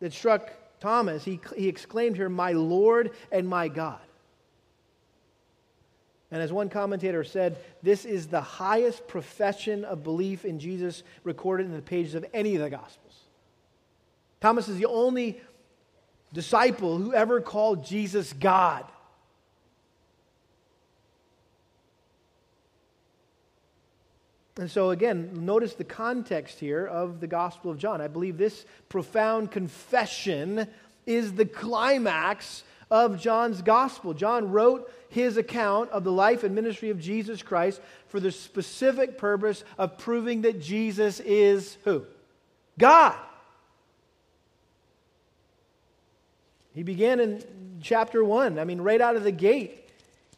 that 0.00 0.12
struck 0.12 0.52
Thomas, 0.80 1.24
he, 1.24 1.40
he 1.56 1.66
exclaimed 1.68 2.16
here, 2.16 2.28
My 2.28 2.52
Lord 2.52 3.12
and 3.32 3.48
my 3.48 3.68
God. 3.68 4.03
And 6.34 6.42
as 6.42 6.52
one 6.52 6.68
commentator 6.68 7.22
said, 7.22 7.58
this 7.80 8.04
is 8.04 8.26
the 8.26 8.40
highest 8.40 9.06
profession 9.06 9.84
of 9.84 10.02
belief 10.02 10.44
in 10.44 10.58
Jesus 10.58 11.04
recorded 11.22 11.66
in 11.66 11.72
the 11.72 11.80
pages 11.80 12.16
of 12.16 12.26
any 12.34 12.56
of 12.56 12.60
the 12.60 12.70
Gospels. 12.70 13.20
Thomas 14.40 14.68
is 14.68 14.76
the 14.76 14.86
only 14.86 15.40
disciple 16.32 16.98
who 16.98 17.14
ever 17.14 17.40
called 17.40 17.84
Jesus 17.84 18.32
God. 18.32 18.84
And 24.56 24.68
so, 24.68 24.90
again, 24.90 25.44
notice 25.44 25.74
the 25.74 25.84
context 25.84 26.58
here 26.58 26.84
of 26.84 27.20
the 27.20 27.28
Gospel 27.28 27.70
of 27.70 27.78
John. 27.78 28.00
I 28.00 28.08
believe 28.08 28.38
this 28.38 28.66
profound 28.88 29.52
confession 29.52 30.66
is 31.06 31.34
the 31.34 31.46
climax 31.46 32.64
of 32.94 33.20
John's 33.20 33.60
Gospel. 33.60 34.14
John 34.14 34.52
wrote 34.52 34.88
his 35.08 35.36
account 35.36 35.90
of 35.90 36.04
the 36.04 36.12
life 36.12 36.44
and 36.44 36.54
ministry 36.54 36.90
of 36.90 37.00
Jesus 37.00 37.42
Christ 37.42 37.80
for 38.06 38.20
the 38.20 38.30
specific 38.30 39.18
purpose 39.18 39.64
of 39.76 39.98
proving 39.98 40.42
that 40.42 40.62
Jesus 40.62 41.18
is 41.18 41.76
who? 41.82 42.04
God. 42.78 43.16
He 46.72 46.84
began 46.84 47.18
in 47.18 47.42
chapter 47.82 48.22
1. 48.22 48.60
I 48.60 48.64
mean, 48.64 48.80
right 48.80 49.00
out 49.00 49.16
of 49.16 49.24
the 49.24 49.32
gate, 49.32 49.90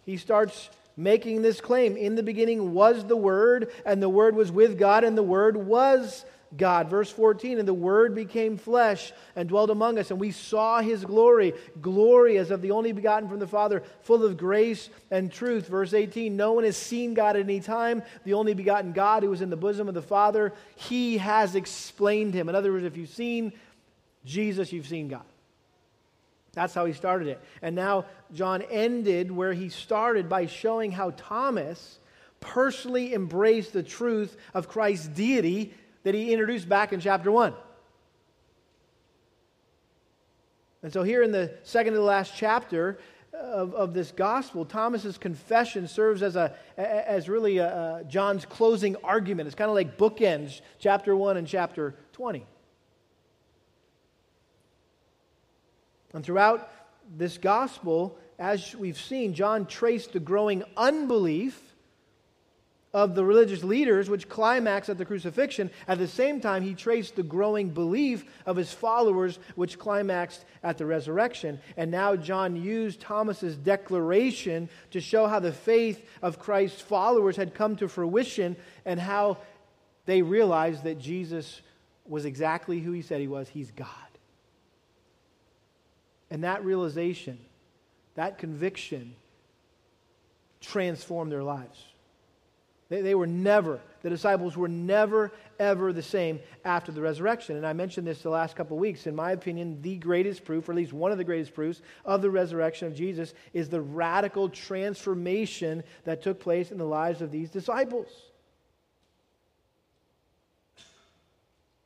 he 0.07 0.17
starts 0.17 0.71
making 0.97 1.43
this 1.43 1.61
claim. 1.61 1.95
In 1.95 2.15
the 2.15 2.23
beginning 2.23 2.73
was 2.73 3.05
the 3.05 3.17
Word, 3.19 3.71
and 3.85 4.03
the 4.03 4.09
Word 4.09 4.35
was 4.35 4.51
with 4.51 4.79
God, 4.79 5.05
and 5.05 5.17
the 5.17 5.23
Word 5.23 5.59
was 5.59 6.25
God. 6.57 6.89
Verse 6.89 7.11
14, 7.11 7.59
and 7.59 7.67
the 7.67 7.75
Word 7.75 8.15
became 8.15 8.57
flesh 8.57 9.13
and 9.35 9.49
dwelt 9.49 9.71
among 9.71 9.99
us, 9.99 10.11
and 10.11 10.21
we 10.21 10.31
saw 10.31 10.81
his 10.81 11.05
glory, 11.05 11.55
glory 11.81 12.39
as 12.39 12.51
of 12.51 12.63
the 12.63 12.71
only 12.71 12.93
begotten 12.93 13.29
from 13.29 13.39
the 13.39 13.47
Father, 13.47 13.83
full 14.03 14.25
of 14.25 14.37
grace 14.37 14.89
and 15.11 15.33
truth. 15.33 15.69
Verse 15.69 15.95
18, 15.95 16.37
no 16.37 16.53
one 16.53 16.65
has 16.65 16.77
seen 16.77 17.15
God 17.15 17.37
at 17.37 17.43
any 17.43 17.61
time. 17.61 18.03
The 18.25 18.35
only 18.35 18.55
begotten 18.55 18.93
God 18.93 19.23
who 19.23 19.31
was 19.31 19.43
in 19.43 19.51
the 19.51 19.57
bosom 19.57 19.89
of 19.89 19.95
the 19.95 20.03
Father, 20.03 20.53
he 20.77 21.19
has 21.19 21.55
explained 21.55 22.35
him. 22.35 22.49
In 22.49 22.55
other 22.55 22.73
words, 22.73 22.85
if 22.85 22.97
you've 22.97 23.09
seen 23.09 23.53
Jesus, 24.25 24.73
you've 24.73 24.87
seen 24.87 25.09
God. 25.09 25.25
That's 26.53 26.73
how 26.73 26.87
he 26.87 26.95
started 26.95 27.29
it. 27.29 27.41
And 27.61 27.77
now 27.77 28.07
John 28.33 28.63
ended 28.63 29.31
where 29.31 29.53
he 29.53 29.69
started 29.69 30.29
by 30.29 30.47
showing 30.47 30.91
how 30.91 31.11
Thomas 31.11 31.99
personally 32.41 33.13
embraced 33.13 33.73
the 33.73 33.83
truth 33.83 34.37
of 34.55 34.69
Christ's 34.69 35.09
deity 35.09 35.75
that 36.07 36.15
he 36.15 36.33
introduced 36.33 36.69
back 36.69 36.93
in 36.93 37.01
chapter 37.01 37.33
1. 37.33 37.53
And 40.85 40.93
so, 40.93 41.03
here 41.03 41.21
in 41.21 41.33
the 41.33 41.53
second 41.65 41.95
to 41.95 41.99
the 41.99 42.05
last 42.05 42.33
chapter 42.37 43.01
of, 43.33 43.75
of 43.75 43.93
this 43.93 44.13
gospel, 44.13 44.65
Thomas's 44.65 45.19
confession 45.19 45.89
serves 45.89 46.23
as, 46.23 46.37
a, 46.37 46.55
as 46.77 47.29
really 47.29 47.59
a, 47.59 47.67
a 47.67 48.05
John's 48.05 48.45
closing 48.45 48.95
argument. 49.03 49.49
It's 49.49 49.57
kind 49.57 49.69
of 49.69 49.75
like 49.75 49.99
bookends, 49.99 50.61
chapter 50.79 51.17
1 51.17 51.39
and 51.39 51.49
chapter 51.49 51.97
20. 52.13 52.47
And 56.13 56.25
throughout 56.25 56.71
this 57.17 57.37
gospel, 57.37 58.17
as 58.39 58.77
we've 58.77 59.01
seen, 59.01 59.35
John 59.35 59.67
traced 59.67 60.13
the 60.13 60.21
growing 60.21 60.63
unbelief 60.77 61.66
of 62.97 63.15
the 63.15 63.23
religious 63.23 63.63
leaders, 63.63 64.09
which 64.09 64.27
climaxed 64.27 64.89
at 64.89 64.97
the 64.97 65.05
crucifixion. 65.05 65.71
At 65.87 65.99
the 65.99 66.09
same 66.09 66.41
time, 66.41 66.63
he 66.63 66.73
traced 66.73 67.15
the 67.15 67.23
growing 67.23 67.69
belief 67.69 68.25
of 68.47 68.57
his 68.57 68.73
followers, 68.73 69.39
which 69.55 69.79
climaxed 69.79 70.47
at 70.63 70.79
the 70.79 70.87
resurrection. 70.87 71.61
And 71.77 71.91
now 71.91 72.17
John 72.17 72.57
used 72.57 73.03
Thomas's 73.03 73.55
declaration 73.55 74.71
to 74.93 75.01
show 75.03 75.27
how 75.27 75.41
the 75.41 75.53
faith 75.53 76.09
of 76.23 76.39
Christ's 76.39 76.81
followers 76.81 77.37
had 77.37 77.53
come 77.53 77.77
to 77.77 77.87
fruition 77.87 78.57
and 78.87 78.99
how 78.99 79.37
they 80.07 80.23
realized 80.23 80.85
that 80.85 80.99
Jesus 80.99 81.61
was 82.07 82.25
exactly 82.25 82.81
who 82.81 82.93
he 82.93 83.03
said 83.03 83.21
he 83.21 83.29
was. 83.29 83.47
He's 83.47 83.73
God. 83.73 83.89
And 86.31 86.45
that 86.45 86.65
realization, 86.65 87.39
that 88.15 88.39
conviction, 88.39 89.17
transformed 90.63 91.31
their 91.31 91.43
lives. 91.43 91.79
They, 92.89 93.01
they 93.01 93.15
were 93.15 93.27
never, 93.27 93.81
the 94.03 94.11
disciples 94.11 94.57
were 94.57 94.69
never, 94.69 95.33
ever 95.59 95.93
the 95.93 96.03
same 96.03 96.39
after 96.65 96.93
the 96.93 97.01
resurrection. 97.01 97.57
And 97.57 97.67
I 97.67 97.73
mentioned 97.73 98.07
this 98.07 98.23
the 98.23 98.31
last 98.31 98.55
couple 98.55 98.79
weeks. 98.79 99.07
In 99.07 99.17
my 99.17 99.33
opinion, 99.33 99.83
the 99.83 99.97
greatest 99.97 100.45
proof, 100.45 100.69
or 100.69 100.73
at 100.73 100.77
least 100.77 100.93
one 100.93 101.11
of 101.11 101.19
the 101.19 101.25
greatest 101.25 101.53
proofs, 101.53 101.83
of 102.05 102.23
the 102.23 102.31
resurrection 102.31 102.87
of 102.87 102.95
Jesus 102.95 103.35
is 103.53 103.69
the 103.69 103.81
radical 103.81 104.49
transformation 104.49 105.83
that 106.05 106.23
took 106.23 106.39
place 106.39 106.71
in 106.71 106.79
the 106.79 106.85
lives 106.85 107.23
of 107.23 107.33
these 107.33 107.51
disciples. 107.51 108.09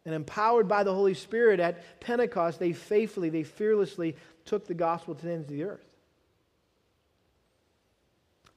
And 0.05 0.14
empowered 0.14 0.68
by 0.68 0.84
the 0.84 0.94
Holy 0.94 1.14
Spirit 1.14 1.61
at 1.61 2.01
Pentecost, 2.01 2.59
they 2.59 2.72
faithfully, 2.72 3.30
they 3.30 3.42
fearlessly 3.42 4.16
took 4.44 4.66
the 4.66 4.74
gospel 4.74 5.14
to 5.14 5.24
the 5.24 5.32
ends 5.32 5.46
of 5.46 5.53
the 5.53 5.64
earth 5.64 5.89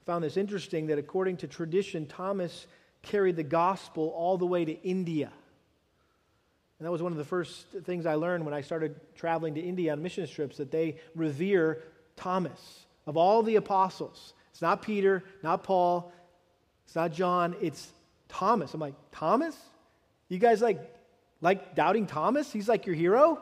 found 0.06 0.24
this 0.24 0.38
interesting 0.38 0.88
that 0.88 0.99
according 0.99 1.38
to 1.38 1.47
tradition, 1.47 2.06
Thomas 2.06 2.68
carried 3.01 3.36
the 3.36 3.43
gospel 3.43 4.10
all 4.16 4.38
the 4.38 4.45
way 4.45 4.66
to 4.66 4.82
India. 4.82 5.32
And 6.80 6.86
that 6.86 6.91
was 6.91 7.01
one 7.01 7.12
of 7.12 7.18
the 7.18 7.26
first 7.26 7.68
things 7.86 8.06
I 8.06 8.16
learned 8.16 8.45
when 8.45 8.54
I 8.54 8.62
started 8.62 8.95
traveling 9.16 9.56
to 9.56 9.62
India 9.62 9.91
on 9.91 10.01
mission 10.01 10.28
trips 10.28 10.58
that 10.58 10.72
they 10.72 10.97
revere 11.16 11.84
Thomas. 12.16 12.86
Of 13.06 13.18
all 13.18 13.43
the 13.43 13.58
apostles, 13.58 14.34
it's 14.51 14.62
not 14.62 14.82
Peter, 14.82 15.24
not 15.43 15.64
Paul, 15.64 16.12
it's 16.86 16.95
not 16.95 17.12
John, 17.12 17.56
it's 17.62 17.91
Thomas. 18.30 18.74
I'm 18.74 18.80
like, 18.80 18.95
Thomas? 19.12 19.58
You 20.30 20.39
guys 20.39 20.62
like 20.62 20.89
like 21.41 21.76
doubting 21.76 22.08
Thomas? 22.08 22.51
He's 22.51 22.70
like 22.70 22.86
your 22.86 22.95
hero? 22.95 23.39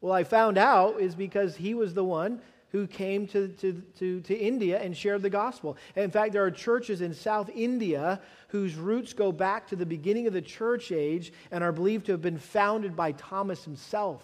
Well, 0.00 0.12
I 0.12 0.24
found 0.24 0.58
out 0.58 1.00
is 1.00 1.14
because 1.14 1.56
he 1.56 1.74
was 1.74 1.94
the 1.94 2.04
one 2.04 2.40
who 2.72 2.86
came 2.86 3.26
to, 3.28 3.48
to, 3.48 3.82
to, 3.98 4.20
to 4.22 4.36
India 4.36 4.78
and 4.80 4.96
shared 4.96 5.22
the 5.22 5.30
gospel. 5.30 5.76
In 5.94 6.10
fact, 6.10 6.32
there 6.32 6.44
are 6.44 6.50
churches 6.50 7.00
in 7.00 7.14
South 7.14 7.48
India 7.54 8.20
whose 8.48 8.74
roots 8.74 9.12
go 9.12 9.32
back 9.32 9.68
to 9.68 9.76
the 9.76 9.86
beginning 9.86 10.26
of 10.26 10.32
the 10.32 10.42
church 10.42 10.92
age 10.92 11.32
and 11.50 11.62
are 11.62 11.72
believed 11.72 12.06
to 12.06 12.12
have 12.12 12.22
been 12.22 12.38
founded 12.38 12.96
by 12.96 13.12
Thomas 13.12 13.64
himself. 13.64 14.22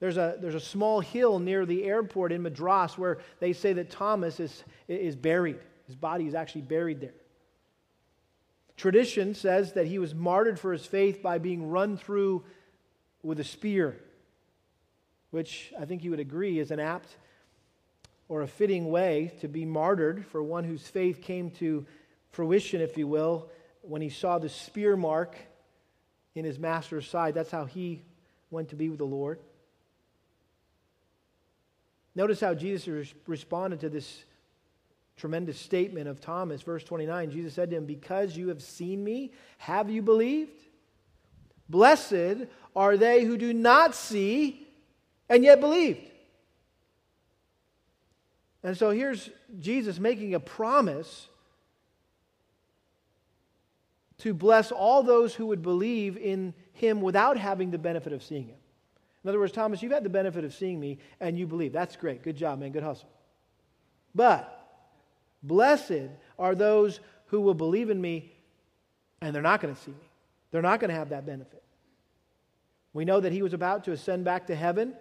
There's 0.00 0.16
a, 0.16 0.36
there's 0.40 0.54
a 0.54 0.60
small 0.60 1.00
hill 1.00 1.38
near 1.38 1.64
the 1.64 1.84
airport 1.84 2.32
in 2.32 2.42
Madras 2.42 2.98
where 2.98 3.18
they 3.40 3.52
say 3.52 3.72
that 3.74 3.90
Thomas 3.90 4.40
is, 4.40 4.64
is 4.88 5.16
buried. 5.16 5.58
His 5.86 5.96
body 5.96 6.26
is 6.26 6.34
actually 6.34 6.62
buried 6.62 7.00
there. 7.00 7.14
Tradition 8.76 9.34
says 9.34 9.74
that 9.74 9.86
he 9.86 9.98
was 9.98 10.14
martyred 10.14 10.58
for 10.58 10.72
his 10.72 10.84
faith 10.84 11.22
by 11.22 11.38
being 11.38 11.70
run 11.70 11.96
through 11.96 12.44
with 13.22 13.38
a 13.38 13.44
spear, 13.44 14.00
which 15.34 15.72
I 15.76 15.84
think 15.84 16.04
you 16.04 16.12
would 16.12 16.20
agree 16.20 16.60
is 16.60 16.70
an 16.70 16.78
apt 16.78 17.16
or 18.28 18.42
a 18.42 18.46
fitting 18.46 18.88
way 18.88 19.32
to 19.40 19.48
be 19.48 19.64
martyred 19.64 20.24
for 20.26 20.40
one 20.40 20.62
whose 20.62 20.86
faith 20.86 21.22
came 21.22 21.50
to 21.50 21.84
fruition, 22.30 22.80
if 22.80 22.96
you 22.96 23.08
will, 23.08 23.50
when 23.82 24.00
he 24.00 24.10
saw 24.10 24.38
the 24.38 24.48
spear 24.48 24.96
mark 24.96 25.36
in 26.36 26.44
his 26.44 26.60
master's 26.60 27.08
side. 27.08 27.34
That's 27.34 27.50
how 27.50 27.64
he 27.64 28.02
went 28.52 28.68
to 28.68 28.76
be 28.76 28.88
with 28.88 28.98
the 28.98 29.06
Lord. 29.06 29.40
Notice 32.14 32.38
how 32.38 32.54
Jesus 32.54 33.12
responded 33.26 33.80
to 33.80 33.88
this 33.88 34.22
tremendous 35.16 35.58
statement 35.58 36.06
of 36.06 36.20
Thomas. 36.20 36.62
Verse 36.62 36.84
29 36.84 37.32
Jesus 37.32 37.54
said 37.54 37.70
to 37.70 37.76
him, 37.76 37.86
Because 37.86 38.36
you 38.36 38.50
have 38.50 38.62
seen 38.62 39.02
me, 39.02 39.32
have 39.58 39.90
you 39.90 40.00
believed? 40.00 40.62
Blessed 41.68 42.46
are 42.76 42.96
they 42.96 43.24
who 43.24 43.36
do 43.36 43.52
not 43.52 43.96
see 43.96 44.63
and 45.28 45.44
yet 45.44 45.60
believed. 45.60 46.10
And 48.62 48.76
so 48.76 48.90
here's 48.90 49.30
Jesus 49.60 49.98
making 49.98 50.34
a 50.34 50.40
promise 50.40 51.28
to 54.18 54.32
bless 54.32 54.72
all 54.72 55.02
those 55.02 55.34
who 55.34 55.46
would 55.46 55.62
believe 55.62 56.16
in 56.16 56.54
him 56.72 57.00
without 57.00 57.36
having 57.36 57.70
the 57.70 57.78
benefit 57.78 58.12
of 58.12 58.22
seeing 58.22 58.46
him. 58.46 58.56
In 59.22 59.28
other 59.28 59.38
words, 59.38 59.52
Thomas, 59.52 59.82
you've 59.82 59.92
had 59.92 60.04
the 60.04 60.10
benefit 60.10 60.44
of 60.44 60.54
seeing 60.54 60.78
me 60.78 60.98
and 61.20 61.38
you 61.38 61.46
believe. 61.46 61.72
That's 61.72 61.96
great. 61.96 62.22
Good 62.22 62.36
job, 62.36 62.58
man. 62.58 62.72
Good 62.72 62.82
hustle. 62.82 63.08
But 64.14 64.66
blessed 65.42 66.08
are 66.38 66.54
those 66.54 67.00
who 67.26 67.40
will 67.40 67.54
believe 67.54 67.90
in 67.90 68.00
me 68.00 68.32
and 69.20 69.34
they're 69.34 69.42
not 69.42 69.60
going 69.60 69.74
to 69.74 69.80
see 69.80 69.90
me. 69.90 70.08
They're 70.50 70.62
not 70.62 70.80
going 70.80 70.90
to 70.90 70.94
have 70.94 71.08
that 71.08 71.26
benefit. 71.26 71.62
We 72.92 73.04
know 73.04 73.20
that 73.20 73.32
he 73.32 73.42
was 73.42 73.54
about 73.54 73.84
to 73.84 73.92
ascend 73.92 74.24
back 74.24 74.46
to 74.46 74.54
heaven. 74.54 74.94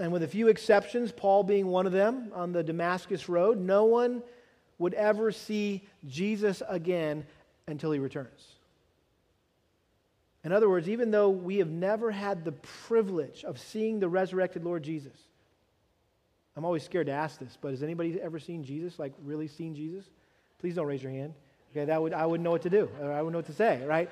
And 0.00 0.12
with 0.12 0.22
a 0.22 0.28
few 0.28 0.48
exceptions, 0.48 1.12
Paul 1.12 1.44
being 1.44 1.66
one 1.66 1.86
of 1.86 1.92
them 1.92 2.32
on 2.34 2.52
the 2.52 2.62
Damascus 2.62 3.28
Road, 3.28 3.58
no 3.58 3.84
one 3.84 4.22
would 4.78 4.94
ever 4.94 5.30
see 5.30 5.82
Jesus 6.08 6.62
again 6.66 7.26
until 7.66 7.92
he 7.92 7.98
returns. 7.98 8.56
In 10.42 10.52
other 10.52 10.70
words, 10.70 10.88
even 10.88 11.10
though 11.10 11.28
we 11.28 11.58
have 11.58 11.68
never 11.68 12.10
had 12.10 12.46
the 12.46 12.52
privilege 12.52 13.44
of 13.44 13.58
seeing 13.58 14.00
the 14.00 14.08
resurrected 14.08 14.64
Lord 14.64 14.82
Jesus, 14.82 15.12
I'm 16.56 16.64
always 16.64 16.82
scared 16.82 17.06
to 17.06 17.12
ask 17.12 17.38
this, 17.38 17.58
but 17.60 17.72
has 17.72 17.82
anybody 17.82 18.18
ever 18.22 18.38
seen 18.38 18.64
Jesus, 18.64 18.98
like 18.98 19.12
really 19.22 19.48
seen 19.48 19.74
Jesus? 19.74 20.06
Please 20.58 20.76
don't 20.76 20.86
raise 20.86 21.02
your 21.02 21.12
hand. 21.12 21.34
Okay, 21.72 21.84
that 21.84 22.00
would, 22.00 22.14
I 22.14 22.24
wouldn't 22.24 22.42
know 22.42 22.50
what 22.50 22.62
to 22.62 22.70
do. 22.70 22.88
I 23.02 23.20
wouldn't 23.20 23.32
know 23.32 23.38
what 23.38 23.46
to 23.46 23.52
say, 23.52 23.84
right? 23.84 24.08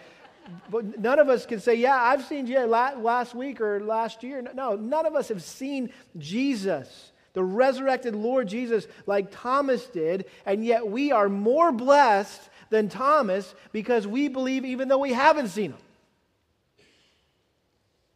But 0.70 0.98
none 0.98 1.18
of 1.18 1.28
us 1.28 1.46
can 1.46 1.60
say, 1.60 1.74
yeah, 1.74 1.96
I've 1.96 2.24
seen 2.24 2.46
Jesus 2.46 2.68
last 2.68 3.34
week 3.34 3.60
or 3.60 3.80
last 3.80 4.22
year. 4.22 4.42
No, 4.54 4.76
none 4.76 5.06
of 5.06 5.14
us 5.14 5.28
have 5.28 5.42
seen 5.42 5.90
Jesus, 6.16 7.12
the 7.32 7.44
resurrected 7.44 8.14
Lord 8.14 8.48
Jesus, 8.48 8.86
like 9.06 9.28
Thomas 9.30 9.86
did, 9.86 10.26
and 10.46 10.64
yet 10.64 10.86
we 10.86 11.12
are 11.12 11.28
more 11.28 11.72
blessed 11.72 12.40
than 12.70 12.88
Thomas 12.88 13.54
because 13.72 14.06
we 14.06 14.28
believe 14.28 14.64
even 14.64 14.88
though 14.88 14.98
we 14.98 15.12
haven't 15.12 15.48
seen 15.48 15.72
him. 15.72 15.78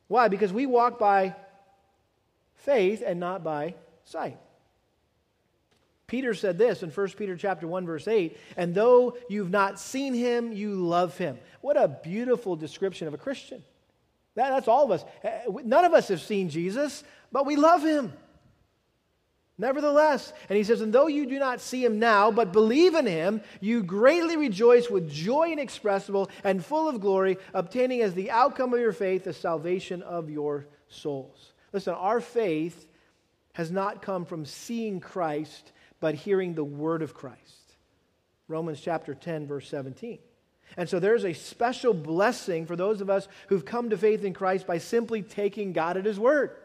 Why? 0.09 0.28
Because 0.28 0.53
we 0.53 0.66
walk 0.66 0.99
by 0.99 1.35
faith 2.57 3.03
and 3.05 3.18
not 3.18 3.43
by 3.43 3.74
sight. 4.05 4.39
Peter 6.12 6.34
said 6.34 6.58
this 6.58 6.82
in 6.82 6.90
1 6.90 7.08
Peter 7.16 7.38
chapter 7.38 7.66
1 7.66 7.86
verse 7.86 8.06
8, 8.06 8.36
and 8.58 8.74
though 8.74 9.16
you've 9.30 9.48
not 9.48 9.80
seen 9.80 10.12
him, 10.12 10.52
you 10.52 10.74
love 10.74 11.16
him. 11.16 11.38
What 11.62 11.78
a 11.78 11.88
beautiful 11.88 12.54
description 12.54 13.08
of 13.08 13.14
a 13.14 13.16
Christian. 13.16 13.64
That, 14.34 14.50
that's 14.50 14.68
all 14.68 14.84
of 14.84 14.90
us. 14.90 15.06
Eh, 15.24 15.44
none 15.64 15.86
of 15.86 15.94
us 15.94 16.08
have 16.08 16.20
seen 16.20 16.50
Jesus, 16.50 17.02
but 17.32 17.46
we 17.46 17.56
love 17.56 17.82
him. 17.82 18.12
Nevertheless, 19.56 20.34
and 20.50 20.58
he 20.58 20.64
says, 20.64 20.82
and 20.82 20.92
though 20.92 21.06
you 21.06 21.24
do 21.24 21.38
not 21.38 21.62
see 21.62 21.82
him 21.82 21.98
now, 21.98 22.30
but 22.30 22.52
believe 22.52 22.94
in 22.94 23.06
him, 23.06 23.40
you 23.62 23.82
greatly 23.82 24.36
rejoice 24.36 24.90
with 24.90 25.10
joy 25.10 25.50
inexpressible 25.50 26.28
and 26.44 26.62
full 26.62 26.90
of 26.90 27.00
glory, 27.00 27.38
obtaining 27.54 28.02
as 28.02 28.12
the 28.12 28.30
outcome 28.30 28.74
of 28.74 28.80
your 28.80 28.92
faith 28.92 29.24
the 29.24 29.32
salvation 29.32 30.02
of 30.02 30.28
your 30.28 30.66
souls. 30.88 31.54
Listen, 31.72 31.94
our 31.94 32.20
faith 32.20 32.86
has 33.54 33.70
not 33.70 34.02
come 34.02 34.26
from 34.26 34.44
seeing 34.44 35.00
Christ, 35.00 35.72
but 36.03 36.16
hearing 36.16 36.55
the 36.55 36.64
word 36.64 37.00
of 37.00 37.14
Christ. 37.14 37.38
Romans 38.48 38.80
chapter 38.80 39.14
10, 39.14 39.46
verse 39.46 39.68
17. 39.68 40.18
And 40.76 40.88
so 40.88 40.98
there's 40.98 41.24
a 41.24 41.32
special 41.32 41.94
blessing 41.94 42.66
for 42.66 42.74
those 42.74 43.00
of 43.00 43.09
us 43.09 43.28
who've 43.46 43.64
come 43.64 43.90
to 43.90 43.96
faith 43.96 44.24
in 44.24 44.34
Christ 44.34 44.66
by 44.66 44.78
simply 44.78 45.22
taking 45.22 45.72
God 45.72 45.96
at 45.96 46.05
his 46.05 46.18
word. 46.18 46.57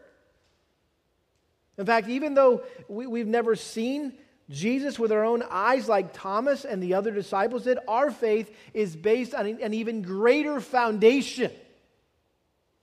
In 1.78 1.86
fact, 1.86 2.08
even 2.08 2.34
though 2.34 2.64
we, 2.88 3.20
have 3.20 3.28
never 3.28 3.54
seen 3.54 4.12
Jesus 4.50 4.98
with 4.98 5.12
our 5.12 5.24
own 5.24 5.44
eyes 5.48 5.88
like 5.88 6.12
Thomas 6.12 6.64
and 6.64 6.82
the 6.82 6.94
other 6.94 7.12
disciples 7.12 7.62
did, 7.62 7.78
our 7.86 8.10
faith 8.10 8.52
is 8.74 8.96
based 8.96 9.34
on 9.34 9.46
an 9.46 9.72
even 9.72 10.02
greater 10.02 10.60
foundation. 10.60 11.52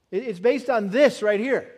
It's 0.10 0.39
based 0.39 0.70
on 0.70 0.89
this 0.89 1.22
right 1.22 1.39
here. 1.41 1.70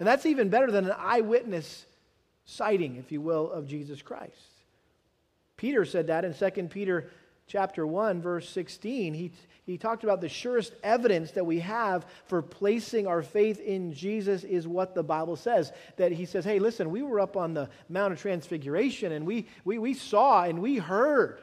And 0.00 0.08
that's 0.08 0.26
even 0.26 0.48
better 0.48 0.72
than 0.72 0.86
an 0.86 0.96
eyewitness 0.98 1.86
sighting, 2.44 2.96
if 2.96 3.10
you 3.10 3.20
will, 3.20 3.50
of 3.50 3.66
Jesus 3.66 4.02
Christ. 4.02 4.54
Peter 5.56 5.84
said 5.84 6.08
that 6.08 6.24
in 6.24 6.34
2 6.34 6.68
Peter 6.68 7.10
chapter 7.46 7.86
1 7.86 8.22
verse 8.22 8.48
16 8.48 9.12
he, 9.12 9.30
he 9.66 9.76
talked 9.76 10.02
about 10.02 10.20
the 10.20 10.28
surest 10.28 10.72
evidence 10.82 11.30
that 11.32 11.44
we 11.44 11.60
have 11.60 12.06
for 12.26 12.40
placing 12.40 13.06
our 13.06 13.22
faith 13.22 13.60
in 13.60 13.92
jesus 13.92 14.44
is 14.44 14.66
what 14.66 14.94
the 14.94 15.02
bible 15.02 15.36
says 15.36 15.70
that 15.96 16.10
he 16.10 16.24
says 16.24 16.44
hey 16.44 16.58
listen 16.58 16.90
we 16.90 17.02
were 17.02 17.20
up 17.20 17.36
on 17.36 17.52
the 17.52 17.68
mount 17.90 18.14
of 18.14 18.20
transfiguration 18.20 19.12
and 19.12 19.26
we, 19.26 19.46
we, 19.64 19.78
we 19.78 19.92
saw 19.92 20.44
and 20.44 20.58
we 20.58 20.78
heard 20.78 21.38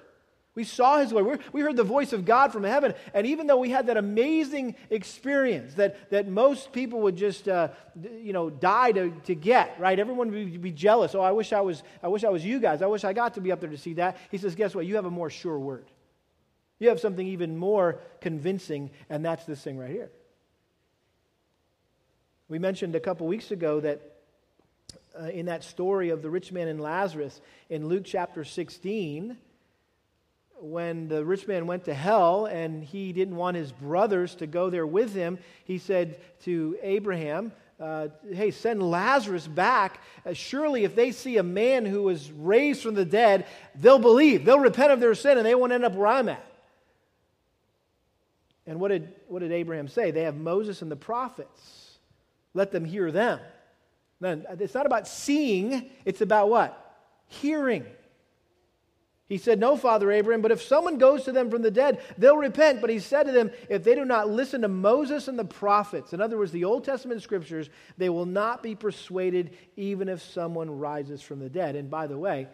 we 0.53 0.65
saw 0.65 0.99
his 0.99 1.11
glory. 1.11 1.39
We 1.53 1.61
heard 1.61 1.77
the 1.77 1.83
voice 1.83 2.11
of 2.11 2.25
God 2.25 2.51
from 2.51 2.63
heaven. 2.63 2.93
And 3.13 3.25
even 3.25 3.47
though 3.47 3.57
we 3.57 3.69
had 3.69 3.87
that 3.87 3.95
amazing 3.95 4.75
experience 4.89 5.75
that, 5.75 6.09
that 6.09 6.27
most 6.27 6.73
people 6.73 7.01
would 7.01 7.15
just, 7.15 7.47
uh, 7.47 7.69
you 8.19 8.33
know, 8.33 8.49
die 8.49 8.91
to, 8.91 9.11
to 9.25 9.35
get, 9.35 9.79
right? 9.79 9.97
Everyone 9.97 10.29
would 10.29 10.61
be 10.61 10.71
jealous. 10.71 11.15
Oh, 11.15 11.21
I 11.21 11.31
wish 11.31 11.53
I, 11.53 11.61
was, 11.61 11.83
I 12.03 12.09
wish 12.09 12.25
I 12.25 12.29
was 12.29 12.43
you 12.43 12.59
guys. 12.59 12.81
I 12.81 12.87
wish 12.87 13.05
I 13.05 13.13
got 13.13 13.35
to 13.35 13.41
be 13.41 13.51
up 13.53 13.61
there 13.61 13.69
to 13.69 13.77
see 13.77 13.93
that. 13.93 14.17
He 14.29 14.37
says, 14.37 14.55
guess 14.55 14.75
what? 14.75 14.85
You 14.85 14.95
have 14.95 15.05
a 15.05 15.11
more 15.11 15.29
sure 15.29 15.57
word. 15.57 15.85
You 16.79 16.89
have 16.89 16.99
something 16.99 17.25
even 17.25 17.57
more 17.57 17.99
convincing, 18.19 18.89
and 19.09 19.23
that's 19.23 19.45
this 19.45 19.61
thing 19.61 19.77
right 19.77 19.91
here. 19.91 20.11
We 22.49 22.59
mentioned 22.59 22.95
a 22.95 22.99
couple 22.99 23.25
weeks 23.27 23.51
ago 23.51 23.79
that 23.79 24.01
uh, 25.17 25.25
in 25.25 25.45
that 25.45 25.63
story 25.63 26.09
of 26.09 26.21
the 26.21 26.29
rich 26.29 26.51
man 26.51 26.67
and 26.67 26.81
Lazarus 26.81 27.39
in 27.69 27.87
Luke 27.87 28.03
chapter 28.03 28.43
16, 28.43 29.37
when 30.61 31.07
the 31.07 31.25
rich 31.25 31.47
man 31.47 31.65
went 31.65 31.85
to 31.85 31.93
hell 31.93 32.45
and 32.45 32.83
he 32.83 33.13
didn't 33.13 33.35
want 33.35 33.57
his 33.57 33.71
brothers 33.71 34.35
to 34.35 34.47
go 34.47 34.69
there 34.69 34.85
with 34.85 35.13
him, 35.13 35.39
he 35.65 35.77
said 35.77 36.19
to 36.43 36.77
Abraham, 36.81 37.51
uh, 37.79 38.09
Hey, 38.31 38.51
send 38.51 38.81
Lazarus 38.83 39.47
back. 39.47 39.99
Uh, 40.25 40.33
surely, 40.33 40.83
if 40.83 40.95
they 40.95 41.11
see 41.11 41.37
a 41.37 41.43
man 41.43 41.85
who 41.85 42.03
was 42.03 42.31
raised 42.31 42.83
from 42.83 42.93
the 42.93 43.05
dead, 43.05 43.47
they'll 43.75 43.99
believe. 43.99 44.45
They'll 44.45 44.59
repent 44.59 44.91
of 44.91 44.99
their 44.99 45.15
sin 45.15 45.37
and 45.37 45.45
they 45.45 45.55
won't 45.55 45.73
end 45.73 45.83
up 45.83 45.95
where 45.95 46.07
I'm 46.07 46.29
at. 46.29 46.45
And 48.67 48.79
what 48.79 48.89
did, 48.89 49.13
what 49.27 49.39
did 49.39 49.51
Abraham 49.51 49.87
say? 49.87 50.11
They 50.11 50.23
have 50.23 50.35
Moses 50.35 50.81
and 50.81 50.91
the 50.91 50.95
prophets. 50.95 51.97
Let 52.53 52.71
them 52.71 52.85
hear 52.85 53.11
them. 53.11 53.39
Then 54.19 54.45
it's 54.59 54.75
not 54.75 54.85
about 54.85 55.07
seeing, 55.07 55.89
it's 56.05 56.21
about 56.21 56.49
what? 56.49 56.77
Hearing. 57.27 57.85
He 59.31 59.37
said, 59.37 59.61
No, 59.61 59.77
Father 59.77 60.11
Abraham, 60.11 60.41
but 60.41 60.51
if 60.51 60.61
someone 60.61 60.97
goes 60.97 61.23
to 61.23 61.31
them 61.31 61.49
from 61.49 61.61
the 61.61 61.71
dead, 61.71 62.01
they'll 62.17 62.35
repent. 62.35 62.81
But 62.81 62.89
he 62.89 62.99
said 62.99 63.23
to 63.27 63.31
them, 63.31 63.49
If 63.69 63.81
they 63.81 63.95
do 63.95 64.03
not 64.03 64.29
listen 64.29 64.63
to 64.63 64.67
Moses 64.67 65.29
and 65.29 65.39
the 65.39 65.45
prophets, 65.45 66.11
in 66.11 66.19
other 66.19 66.37
words, 66.37 66.51
the 66.51 66.65
Old 66.65 66.83
Testament 66.83 67.21
scriptures, 67.23 67.69
they 67.97 68.09
will 68.09 68.25
not 68.25 68.61
be 68.61 68.75
persuaded 68.75 69.55
even 69.77 70.09
if 70.09 70.21
someone 70.21 70.69
rises 70.69 71.21
from 71.21 71.39
the 71.39 71.47
dead. 71.47 71.77
And 71.77 71.89
by 71.89 72.07
the 72.07 72.17
way, 72.17 72.49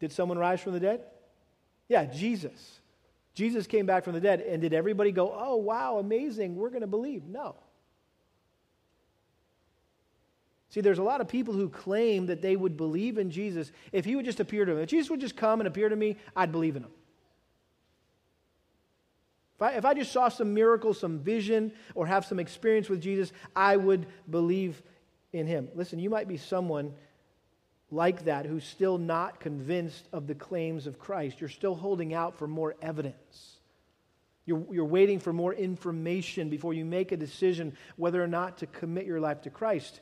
did 0.00 0.12
someone 0.12 0.38
rise 0.38 0.62
from 0.62 0.72
the 0.72 0.80
dead? 0.80 1.02
Yeah, 1.90 2.06
Jesus. 2.06 2.80
Jesus 3.34 3.66
came 3.66 3.84
back 3.84 4.04
from 4.04 4.14
the 4.14 4.20
dead. 4.22 4.40
And 4.40 4.62
did 4.62 4.72
everybody 4.72 5.12
go, 5.12 5.30
Oh, 5.30 5.56
wow, 5.56 5.98
amazing, 5.98 6.56
we're 6.56 6.70
going 6.70 6.80
to 6.80 6.86
believe? 6.86 7.26
No. 7.26 7.54
See, 10.76 10.82
there's 10.82 10.98
a 10.98 11.02
lot 11.02 11.22
of 11.22 11.28
people 11.28 11.54
who 11.54 11.70
claim 11.70 12.26
that 12.26 12.42
they 12.42 12.54
would 12.54 12.76
believe 12.76 13.16
in 13.16 13.30
Jesus 13.30 13.72
if 13.92 14.04
he 14.04 14.14
would 14.14 14.26
just 14.26 14.40
appear 14.40 14.66
to 14.66 14.74
them. 14.74 14.82
If 14.82 14.90
Jesus 14.90 15.08
would 15.08 15.22
just 15.22 15.34
come 15.34 15.58
and 15.58 15.66
appear 15.66 15.88
to 15.88 15.96
me, 15.96 16.18
I'd 16.36 16.52
believe 16.52 16.76
in 16.76 16.82
him. 16.82 16.90
If 19.54 19.62
I, 19.62 19.72
if 19.72 19.86
I 19.86 19.94
just 19.94 20.12
saw 20.12 20.28
some 20.28 20.52
miracle, 20.52 20.92
some 20.92 21.20
vision, 21.20 21.72
or 21.94 22.06
have 22.06 22.26
some 22.26 22.38
experience 22.38 22.90
with 22.90 23.00
Jesus, 23.00 23.32
I 23.56 23.78
would 23.78 24.06
believe 24.28 24.82
in 25.32 25.46
him. 25.46 25.70
Listen, 25.74 25.98
you 25.98 26.10
might 26.10 26.28
be 26.28 26.36
someone 26.36 26.92
like 27.90 28.26
that 28.26 28.44
who's 28.44 28.66
still 28.66 28.98
not 28.98 29.40
convinced 29.40 30.06
of 30.12 30.26
the 30.26 30.34
claims 30.34 30.86
of 30.86 30.98
Christ. 30.98 31.40
You're 31.40 31.48
still 31.48 31.74
holding 31.74 32.12
out 32.12 32.36
for 32.36 32.46
more 32.46 32.74
evidence. 32.82 33.56
You're, 34.44 34.62
you're 34.70 34.84
waiting 34.84 35.20
for 35.20 35.32
more 35.32 35.54
information 35.54 36.50
before 36.50 36.74
you 36.74 36.84
make 36.84 37.12
a 37.12 37.16
decision 37.16 37.74
whether 37.96 38.22
or 38.22 38.28
not 38.28 38.58
to 38.58 38.66
commit 38.66 39.06
your 39.06 39.20
life 39.20 39.40
to 39.44 39.50
Christ. 39.50 40.00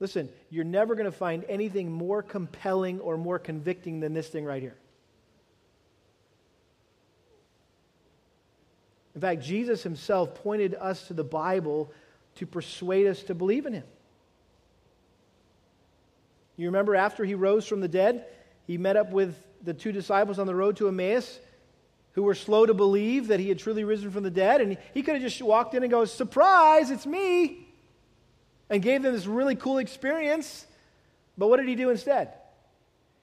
Listen, 0.00 0.30
you're 0.48 0.64
never 0.64 0.94
going 0.94 1.04
to 1.04 1.16
find 1.16 1.44
anything 1.48 1.92
more 1.92 2.22
compelling 2.22 3.00
or 3.00 3.18
more 3.18 3.38
convicting 3.38 4.00
than 4.00 4.14
this 4.14 4.28
thing 4.28 4.46
right 4.46 4.62
here. 4.62 4.76
In 9.14 9.20
fact, 9.20 9.42
Jesus 9.42 9.82
himself 9.82 10.34
pointed 10.36 10.74
us 10.74 11.06
to 11.08 11.14
the 11.14 11.24
Bible 11.24 11.92
to 12.36 12.46
persuade 12.46 13.06
us 13.06 13.22
to 13.24 13.34
believe 13.34 13.66
in 13.66 13.74
him. 13.74 13.84
You 16.56 16.68
remember 16.68 16.96
after 16.96 17.24
he 17.24 17.34
rose 17.34 17.66
from 17.66 17.80
the 17.80 17.88
dead, 17.88 18.24
he 18.66 18.78
met 18.78 18.96
up 18.96 19.10
with 19.10 19.36
the 19.62 19.74
two 19.74 19.92
disciples 19.92 20.38
on 20.38 20.46
the 20.46 20.54
road 20.54 20.76
to 20.78 20.88
Emmaus 20.88 21.38
who 22.12 22.22
were 22.22 22.34
slow 22.34 22.66
to 22.66 22.74
believe 22.74 23.28
that 23.28 23.40
he 23.40 23.48
had 23.48 23.58
truly 23.58 23.84
risen 23.84 24.10
from 24.10 24.22
the 24.22 24.30
dead. 24.30 24.60
And 24.60 24.78
he 24.94 25.02
could 25.02 25.14
have 25.14 25.22
just 25.22 25.40
walked 25.42 25.74
in 25.74 25.82
and 25.82 25.90
goes, 25.90 26.12
Surprise, 26.12 26.90
it's 26.90 27.06
me! 27.06 27.69
And 28.70 28.80
gave 28.80 29.02
them 29.02 29.12
this 29.12 29.26
really 29.26 29.56
cool 29.56 29.78
experience. 29.78 30.66
But 31.36 31.48
what 31.48 31.58
did 31.58 31.68
he 31.68 31.74
do 31.74 31.90
instead? 31.90 32.32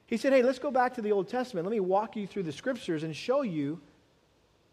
He 0.06 0.16
said, 0.16 0.32
Hey, 0.32 0.42
let's 0.42 0.58
go 0.58 0.70
back 0.70 0.94
to 0.94 1.02
the 1.02 1.10
Old 1.12 1.28
Testament. 1.28 1.66
Let 1.66 1.72
me 1.72 1.80
walk 1.80 2.16
you 2.16 2.26
through 2.26 2.44
the 2.44 2.52
scriptures 2.52 3.02
and 3.02 3.16
show 3.16 3.42
you 3.42 3.80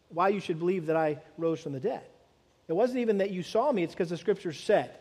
why 0.09 0.29
you 0.29 0.39
should 0.39 0.59
believe 0.59 0.85
that 0.85 0.95
I 0.95 1.17
rose 1.37 1.61
from 1.61 1.73
the 1.73 1.79
dead. 1.79 2.03
It 2.67 2.73
wasn't 2.73 2.99
even 2.99 3.17
that 3.19 3.31
you 3.31 3.43
saw 3.43 3.71
me, 3.71 3.83
it's 3.83 3.93
because 3.93 4.09
the 4.09 4.17
scriptures 4.17 4.59
said. 4.59 4.91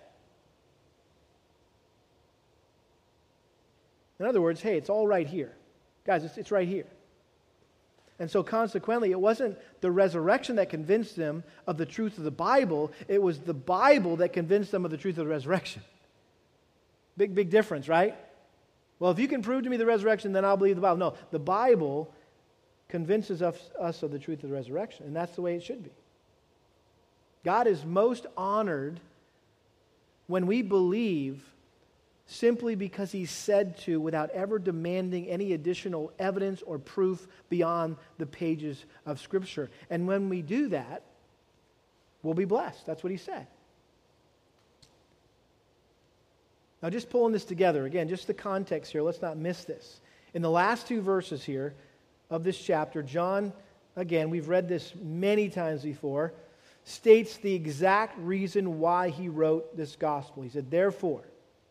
In 4.18 4.26
other 4.26 4.40
words, 4.40 4.60
hey, 4.60 4.76
it's 4.76 4.90
all 4.90 5.06
right 5.06 5.26
here. 5.26 5.52
Guys, 6.06 6.24
it's, 6.24 6.36
it's 6.38 6.50
right 6.50 6.68
here. 6.68 6.86
And 8.18 8.30
so, 8.30 8.42
consequently, 8.42 9.10
it 9.10 9.20
wasn't 9.20 9.58
the 9.80 9.90
resurrection 9.90 10.56
that 10.56 10.70
convinced 10.70 11.16
them 11.16 11.42
of 11.66 11.76
the 11.76 11.86
truth 11.86 12.16
of 12.16 12.24
the 12.24 12.30
Bible, 12.30 12.92
it 13.08 13.20
was 13.20 13.40
the 13.40 13.54
Bible 13.54 14.16
that 14.16 14.32
convinced 14.32 14.70
them 14.70 14.84
of 14.84 14.90
the 14.90 14.96
truth 14.96 15.18
of 15.18 15.24
the 15.24 15.30
resurrection. 15.30 15.82
Big, 17.16 17.34
big 17.34 17.50
difference, 17.50 17.88
right? 17.88 18.14
Well, 18.98 19.10
if 19.10 19.18
you 19.18 19.28
can 19.28 19.42
prove 19.42 19.64
to 19.64 19.70
me 19.70 19.76
the 19.76 19.86
resurrection, 19.86 20.32
then 20.32 20.44
I'll 20.44 20.56
believe 20.56 20.76
the 20.76 20.82
Bible. 20.82 20.96
No, 20.96 21.14
the 21.30 21.38
Bible 21.38 22.12
convinces 22.88 23.42
us, 23.42 23.58
us 23.80 24.02
of 24.02 24.12
the 24.12 24.18
truth 24.18 24.44
of 24.44 24.50
the 24.50 24.54
resurrection, 24.54 25.06
and 25.06 25.16
that's 25.16 25.34
the 25.34 25.42
way 25.42 25.56
it 25.56 25.62
should 25.62 25.82
be. 25.82 25.90
God 27.44 27.66
is 27.66 27.84
most 27.84 28.26
honored 28.36 29.00
when 30.28 30.46
we 30.46 30.62
believe 30.62 31.44
simply 32.26 32.74
because 32.74 33.12
he 33.12 33.26
said 33.26 33.76
to 33.78 34.00
without 34.00 34.30
ever 34.30 34.58
demanding 34.58 35.28
any 35.28 35.52
additional 35.52 36.12
evidence 36.18 36.62
or 36.62 36.78
proof 36.78 37.26
beyond 37.48 37.96
the 38.18 38.26
pages 38.26 38.84
of 39.04 39.20
Scripture. 39.20 39.70
And 39.90 40.06
when 40.06 40.28
we 40.28 40.40
do 40.40 40.68
that, 40.68 41.02
we'll 42.22 42.34
be 42.34 42.46
blessed. 42.46 42.86
That's 42.86 43.02
what 43.02 43.10
he 43.10 43.18
said. 43.18 43.46
Now, 46.82 46.90
just 46.90 47.08
pulling 47.08 47.32
this 47.32 47.44
together, 47.44 47.86
again, 47.86 48.08
just 48.08 48.26
the 48.26 48.34
context 48.34 48.92
here, 48.92 49.02
let's 49.02 49.22
not 49.22 49.38
miss 49.38 49.64
this. 49.64 50.00
In 50.34 50.42
the 50.42 50.50
last 50.50 50.86
two 50.86 51.00
verses 51.00 51.42
here 51.42 51.74
of 52.30 52.44
this 52.44 52.58
chapter, 52.58 53.02
John, 53.02 53.52
again, 53.96 54.28
we've 54.28 54.48
read 54.48 54.68
this 54.68 54.92
many 55.02 55.48
times 55.48 55.82
before, 55.82 56.34
states 56.84 57.38
the 57.38 57.54
exact 57.54 58.18
reason 58.18 58.80
why 58.80 59.08
he 59.08 59.28
wrote 59.28 59.74
this 59.76 59.96
gospel. 59.96 60.42
He 60.42 60.50
said, 60.50 60.70
Therefore, 60.70 61.24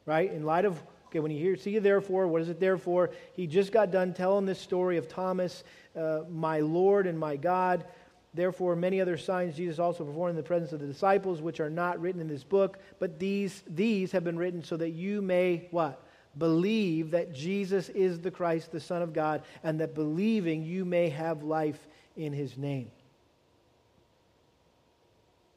right? 0.05 0.31
In 0.31 0.43
light 0.43 0.65
of, 0.65 0.81
okay, 1.07 1.19
when 1.19 1.31
you 1.31 1.39
hear, 1.39 1.55
see 1.55 1.71
you 1.71 1.79
therefore, 1.79 2.27
what 2.27 2.41
is 2.41 2.49
it 2.49 2.59
there 2.59 2.77
for? 2.77 3.11
He 3.35 3.47
just 3.47 3.71
got 3.71 3.91
done 3.91 4.13
telling 4.13 4.45
this 4.45 4.59
story 4.59 4.97
of 4.97 5.07
Thomas, 5.07 5.63
uh, 5.95 6.21
my 6.29 6.59
Lord 6.59 7.07
and 7.07 7.17
my 7.17 7.35
God. 7.35 7.85
Therefore, 8.33 8.75
many 8.75 8.99
other 8.99 9.17
signs 9.17 9.55
Jesus 9.55 9.77
also 9.77 10.03
performed 10.03 10.31
in 10.31 10.35
the 10.35 10.43
presence 10.43 10.71
of 10.73 10.79
the 10.79 10.87
disciples, 10.87 11.41
which 11.41 11.59
are 11.59 11.69
not 11.69 12.01
written 12.01 12.19
in 12.19 12.27
this 12.27 12.43
book, 12.43 12.79
but 12.99 13.19
these, 13.19 13.63
these 13.67 14.11
have 14.11 14.23
been 14.23 14.37
written 14.37 14.63
so 14.63 14.75
that 14.77 14.89
you 14.89 15.21
may, 15.21 15.67
what? 15.69 16.01
Believe 16.35 17.11
that 17.11 17.31
Jesus 17.31 17.89
is 17.89 18.19
the 18.19 18.31
Christ, 18.31 18.71
the 18.71 18.79
Son 18.79 19.03
of 19.03 19.13
God, 19.13 19.43
and 19.63 19.79
that 19.79 19.93
believing 19.93 20.63
you 20.63 20.83
may 20.83 21.09
have 21.09 21.43
life 21.43 21.87
in 22.17 22.33
his 22.33 22.57
name. 22.57 22.89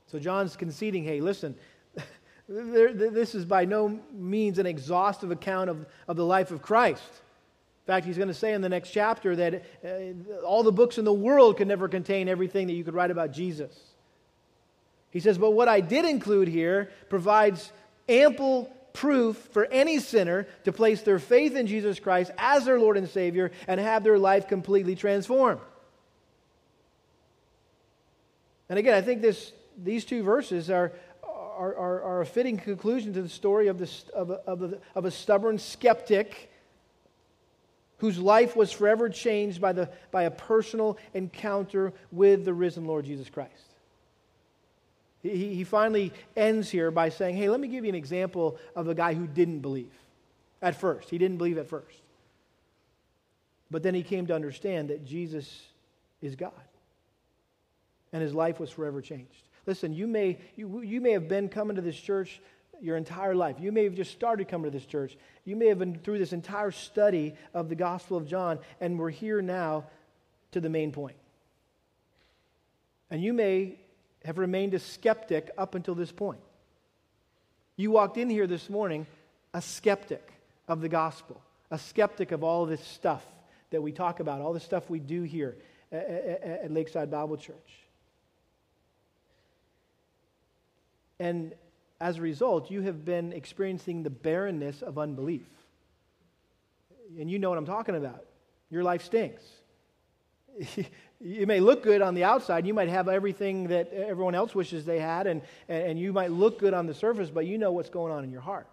So 0.09 0.18
John's 0.18 0.55
conceding, 0.55 1.03
hey, 1.03 1.22
listen, 1.22 1.55
this 2.49 3.34
is 3.34 3.44
by 3.44 3.64
no 3.64 3.99
means 4.12 4.59
an 4.59 4.66
exhaustive 4.66 5.30
account 5.30 5.70
of, 5.70 5.86
of 6.07 6.16
the 6.16 6.24
life 6.24 6.51
of 6.51 6.62
Christ. 6.62 7.03
In 7.03 7.92
fact, 7.92 8.07
he's 8.07 8.16
going 8.16 8.28
to 8.28 8.34
say 8.34 8.53
in 8.53 8.62
the 8.62 8.68
next 8.68 8.90
chapter 8.90 9.36
that 9.36 9.64
uh, 9.84 10.44
all 10.44 10.62
the 10.62 10.72
books 10.72 10.99
in 10.99 11.05
the 11.05 11.12
world 11.12 11.57
can 11.57 11.68
never 11.68 11.88
contain 11.88 12.28
everything 12.28 12.66
that 12.66 12.72
you 12.72 12.84
could 12.84 12.94
write 12.94 13.11
about 13.11 13.32
Jesus. 13.32 13.72
He 15.11 15.20
says, 15.20 15.38
But 15.38 15.53
what 15.53 15.68
I 15.68 15.80
did 15.80 16.05
include 16.05 16.49
here 16.49 16.90
provides 17.09 17.72
ample 18.09 18.70
proof 18.92 19.36
for 19.53 19.66
any 19.66 20.01
sinner 20.01 20.49
to 20.64 20.72
place 20.72 21.03
their 21.03 21.18
faith 21.18 21.55
in 21.55 21.66
Jesus 21.66 22.01
Christ 22.01 22.30
as 22.38 22.64
their 22.64 22.80
Lord 22.80 22.97
and 22.97 23.09
Savior 23.09 23.53
and 23.68 23.78
have 23.78 24.03
their 24.03 24.18
life 24.18 24.49
completely 24.49 24.97
transformed. 24.97 25.61
And 28.68 28.78
again, 28.78 28.94
I 28.94 29.03
think 29.03 29.22
this, 29.22 29.53
these 29.80 30.05
two 30.05 30.22
verses 30.22 30.70
are, 30.70 30.92
are, 31.57 31.74
are, 31.76 32.02
are 32.02 32.20
a 32.20 32.26
fitting 32.26 32.57
conclusion 32.57 33.12
to 33.14 33.22
the 33.22 33.28
story 33.28 33.68
of, 33.68 33.78
this, 33.78 34.04
of, 34.14 34.30
a, 34.30 34.34
of, 34.46 34.62
a, 34.62 34.78
of 34.94 35.04
a 35.04 35.11
stubborn 35.11 35.59
skeptic 35.59 36.50
whose 37.98 38.18
life 38.18 38.54
was 38.54 38.70
forever 38.70 39.09
changed 39.09 39.61
by, 39.61 39.72
the, 39.72 39.88
by 40.11 40.24
a 40.24 40.30
personal 40.30 40.98
encounter 41.14 41.92
with 42.12 42.44
the 42.44 42.52
risen 42.52 42.86
Lord 42.86 43.07
Jesus 43.07 43.30
Christ. 43.30 43.52
He, 45.22 45.54
he 45.54 45.64
finally 45.64 46.12
ends 46.36 46.70
here 46.70 46.90
by 46.90 47.09
saying, 47.09 47.36
Hey, 47.36 47.48
let 47.48 47.59
me 47.59 47.68
give 47.68 47.84
you 47.84 47.88
an 47.88 47.94
example 47.94 48.59
of 48.74 48.88
a 48.88 48.94
guy 48.94 49.14
who 49.14 49.26
didn't 49.26 49.61
believe 49.61 49.92
at 50.61 50.78
first. 50.78 51.09
He 51.09 51.18
didn't 51.18 51.38
believe 51.38 51.59
at 51.59 51.68
first. 51.68 52.02
But 53.70 53.82
then 53.82 53.94
he 53.94 54.02
came 54.02 54.26
to 54.26 54.34
understand 54.34 54.90
that 54.90 55.04
Jesus 55.04 55.62
is 56.22 56.36
God. 56.36 56.52
And 58.12 58.22
his 58.22 58.34
life 58.34 58.61
was 58.61 58.70
forever 58.70 59.00
changed. 59.00 59.45
Listen, 59.66 59.92
you 59.92 60.06
may, 60.06 60.38
you, 60.56 60.82
you 60.82 61.00
may 61.00 61.12
have 61.12 61.28
been 61.28 61.48
coming 61.48 61.76
to 61.76 61.82
this 61.82 61.96
church 61.96 62.40
your 62.80 62.96
entire 62.96 63.34
life. 63.34 63.56
You 63.58 63.72
may 63.72 63.84
have 63.84 63.94
just 63.94 64.12
started 64.12 64.48
coming 64.48 64.70
to 64.70 64.76
this 64.76 64.86
church. 64.86 65.16
You 65.44 65.56
may 65.56 65.66
have 65.66 65.78
been 65.78 65.98
through 65.98 66.18
this 66.18 66.32
entire 66.32 66.70
study 66.70 67.34
of 67.54 67.68
the 67.68 67.74
Gospel 67.74 68.16
of 68.16 68.28
John, 68.28 68.58
and 68.80 68.98
we're 68.98 69.10
here 69.10 69.42
now 69.42 69.84
to 70.52 70.60
the 70.60 70.68
main 70.68 70.92
point. 70.92 71.16
And 73.10 73.22
you 73.22 73.32
may 73.32 73.78
have 74.24 74.38
remained 74.38 74.74
a 74.74 74.78
skeptic 74.78 75.50
up 75.56 75.74
until 75.74 75.94
this 75.94 76.12
point. 76.12 76.40
You 77.76 77.90
walked 77.90 78.16
in 78.16 78.28
here 78.28 78.46
this 78.46 78.68
morning 78.68 79.06
a 79.54 79.62
skeptic 79.62 80.32
of 80.68 80.80
the 80.80 80.88
gospel, 80.88 81.40
a 81.70 81.78
skeptic 81.78 82.32
of 82.32 82.42
all 82.42 82.66
this 82.66 82.84
stuff 82.84 83.24
that 83.70 83.82
we 83.82 83.92
talk 83.92 84.20
about, 84.20 84.40
all 84.40 84.52
the 84.52 84.60
stuff 84.60 84.90
we 84.90 84.98
do 84.98 85.22
here 85.22 85.56
at, 85.92 86.70
Lakeside 86.70 87.10
Bible 87.10 87.36
Church. 87.36 87.86
And 91.18 91.54
as 92.00 92.18
a 92.18 92.22
result, 92.22 92.70
you 92.70 92.82
have 92.82 93.04
been 93.04 93.32
experiencing 93.32 94.02
the 94.02 94.10
barrenness 94.10 94.82
of 94.82 94.98
unbelief. 94.98 95.46
And 97.18 97.30
you 97.30 97.38
know 97.38 97.48
what 97.48 97.58
I'm 97.58 97.66
talking 97.66 97.96
about. 97.96 98.24
Your 98.70 98.82
life 98.82 99.04
stinks. 99.04 99.42
you 101.20 101.46
may 101.46 101.60
look 101.60 101.82
good 101.82 102.02
on 102.02 102.14
the 102.14 102.24
outside. 102.24 102.66
You 102.66 102.74
might 102.74 102.88
have 102.88 103.08
everything 103.08 103.68
that 103.68 103.92
everyone 103.92 104.34
else 104.34 104.54
wishes 104.54 104.84
they 104.84 104.98
had, 104.98 105.26
and, 105.26 105.42
and 105.68 105.98
you 105.98 106.12
might 106.12 106.30
look 106.30 106.58
good 106.58 106.74
on 106.74 106.86
the 106.86 106.94
surface, 106.94 107.30
but 107.30 107.46
you 107.46 107.58
know 107.58 107.72
what's 107.72 107.90
going 107.90 108.12
on 108.12 108.24
in 108.24 108.30
your 108.30 108.40
heart. 108.40 108.66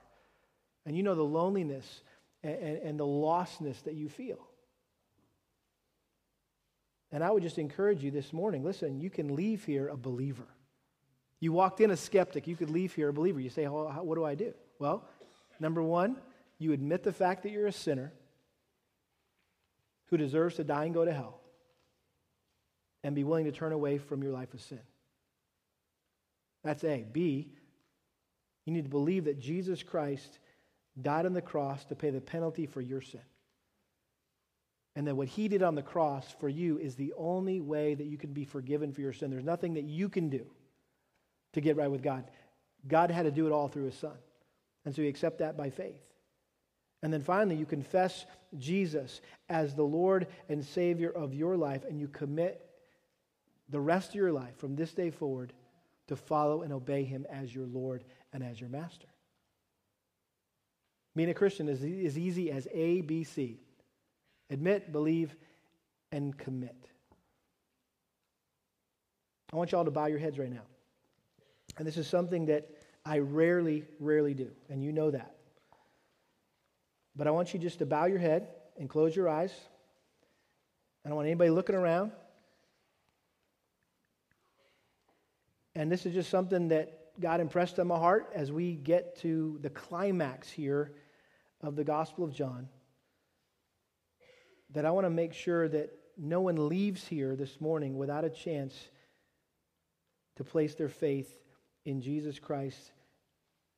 And 0.85 0.97
you 0.97 1.03
know 1.03 1.15
the 1.15 1.23
loneliness 1.23 2.01
and, 2.43 2.55
and, 2.55 2.77
and 2.79 2.99
the 2.99 3.05
lostness 3.05 3.81
that 3.83 3.93
you 3.93 4.09
feel. 4.09 4.39
And 7.11 7.23
I 7.23 7.29
would 7.29 7.43
just 7.43 7.59
encourage 7.59 8.03
you 8.03 8.11
this 8.11 8.33
morning 8.33 8.63
listen, 8.63 8.99
you 8.99 9.09
can 9.09 9.35
leave 9.35 9.63
here 9.63 9.87
a 9.87 9.95
believer. 9.95 10.47
You 11.43 11.51
walked 11.51 11.81
in 11.81 11.91
a 11.91 11.97
skeptic. 11.97 12.47
You 12.47 12.55
could 12.55 12.69
leave 12.69 12.93
here 12.93 13.09
a 13.09 13.13
believer. 13.13 13.41
You 13.41 13.49
say, 13.49 13.67
well, 13.67 13.89
What 14.01 14.15
do 14.15 14.23
I 14.23 14.33
do? 14.33 14.53
Well, 14.79 15.03
number 15.59 15.83
one, 15.83 16.15
you 16.57 16.71
admit 16.71 17.03
the 17.03 17.11
fact 17.11 17.43
that 17.43 17.51
you're 17.51 17.67
a 17.67 17.71
sinner 17.73 18.13
who 20.05 20.15
deserves 20.15 20.55
to 20.55 20.63
die 20.63 20.85
and 20.85 20.93
go 20.93 21.03
to 21.03 21.11
hell 21.11 21.41
and 23.03 23.13
be 23.13 23.25
willing 23.25 23.43
to 23.43 23.51
turn 23.51 23.73
away 23.73 23.97
from 23.97 24.23
your 24.23 24.31
life 24.31 24.53
of 24.53 24.61
sin. 24.61 24.79
That's 26.63 26.85
A. 26.85 27.05
B, 27.11 27.49
you 28.63 28.71
need 28.71 28.85
to 28.85 28.89
believe 28.89 29.25
that 29.25 29.37
Jesus 29.37 29.83
Christ 29.83 30.39
died 31.01 31.25
on 31.25 31.33
the 31.33 31.41
cross 31.41 31.83
to 31.85 31.95
pay 31.95 32.09
the 32.09 32.21
penalty 32.21 32.67
for 32.67 32.79
your 32.79 33.01
sin. 33.01 33.19
And 34.95 35.05
that 35.07 35.15
what 35.15 35.27
he 35.27 35.49
did 35.49 35.61
on 35.61 35.75
the 35.75 35.81
cross 35.81 36.33
for 36.39 36.47
you 36.47 36.77
is 36.77 36.95
the 36.95 37.13
only 37.17 37.59
way 37.59 37.95
that 37.95 38.05
you 38.05 38.17
can 38.17 38.31
be 38.31 38.45
forgiven 38.45 38.93
for 38.93 39.01
your 39.01 39.11
sin. 39.11 39.29
There's 39.29 39.43
nothing 39.43 39.73
that 39.73 39.83
you 39.83 40.07
can 40.07 40.29
do 40.29 40.45
to 41.53 41.61
get 41.61 41.77
right 41.77 41.89
with 41.89 42.03
God. 42.03 42.25
God 42.87 43.11
had 43.11 43.23
to 43.23 43.31
do 43.31 43.47
it 43.47 43.51
all 43.51 43.67
through 43.67 43.85
his 43.85 43.95
son. 43.95 44.17
And 44.85 44.93
so 44.93 45.01
you 45.01 45.09
accept 45.09 45.39
that 45.39 45.55
by 45.57 45.69
faith. 45.69 46.01
And 47.01 47.11
then 47.11 47.21
finally, 47.21 47.55
you 47.55 47.65
confess 47.65 48.25
Jesus 48.57 49.21
as 49.49 49.75
the 49.75 49.83
Lord 49.83 50.27
and 50.49 50.63
Savior 50.63 51.09
of 51.09 51.33
your 51.33 51.57
life, 51.57 51.83
and 51.87 51.99
you 51.99 52.07
commit 52.07 52.65
the 53.69 53.79
rest 53.79 54.09
of 54.09 54.15
your 54.15 54.31
life 54.31 54.57
from 54.57 54.75
this 54.75 54.93
day 54.93 55.09
forward 55.09 55.53
to 56.07 56.15
follow 56.15 56.61
and 56.61 56.73
obey 56.73 57.03
him 57.03 57.25
as 57.29 57.53
your 57.53 57.65
Lord 57.65 58.03
and 58.31 58.43
as 58.43 58.59
your 58.59 58.69
master. 58.69 59.07
Being 61.15 61.29
a 61.29 61.33
Christian 61.33 61.69
is 61.69 61.83
as 61.83 62.17
easy 62.17 62.51
as 62.51 62.67
A, 62.73 63.01
B, 63.01 63.23
C 63.23 63.59
admit, 64.49 64.91
believe, 64.91 65.35
and 66.11 66.37
commit. 66.37 66.75
I 69.51 69.55
want 69.55 69.71
you 69.71 69.77
all 69.77 69.85
to 69.85 69.91
bow 69.91 70.05
your 70.05 70.19
heads 70.19 70.37
right 70.37 70.51
now. 70.51 70.61
And 71.77 71.87
this 71.87 71.97
is 71.97 72.07
something 72.07 72.45
that 72.47 72.69
I 73.05 73.19
rarely, 73.19 73.85
rarely 73.99 74.33
do, 74.33 74.51
and 74.69 74.83
you 74.83 74.91
know 74.91 75.11
that. 75.11 75.35
But 77.15 77.27
I 77.27 77.31
want 77.31 77.53
you 77.53 77.59
just 77.59 77.79
to 77.79 77.85
bow 77.85 78.05
your 78.05 78.19
head 78.19 78.47
and 78.77 78.89
close 78.89 79.15
your 79.15 79.29
eyes. 79.29 79.53
I 81.05 81.09
don't 81.09 81.15
want 81.15 81.27
anybody 81.27 81.49
looking 81.49 81.75
around. 81.75 82.11
And 85.75 85.91
this 85.91 86.05
is 86.05 86.13
just 86.13 86.29
something 86.29 86.69
that 86.69 87.19
God 87.19 87.39
impressed 87.39 87.79
on 87.79 87.87
my 87.87 87.97
heart 87.97 88.31
as 88.33 88.51
we 88.51 88.75
get 88.75 89.17
to 89.21 89.59
the 89.61 89.69
climax 89.69 90.49
here 90.49 90.93
of 91.61 91.75
the 91.75 91.83
Gospel 91.83 92.23
of 92.23 92.33
John. 92.33 92.69
That 94.71 94.85
I 94.85 94.91
want 94.91 95.05
to 95.05 95.11
make 95.11 95.33
sure 95.33 95.67
that 95.67 95.91
no 96.17 96.41
one 96.41 96.69
leaves 96.69 97.05
here 97.07 97.35
this 97.35 97.59
morning 97.59 97.97
without 97.97 98.23
a 98.23 98.29
chance 98.29 98.73
to 100.37 100.43
place 100.43 100.73
their 100.75 100.89
faith 100.89 101.42
in 101.85 102.01
Jesus 102.01 102.39
Christ 102.39 102.91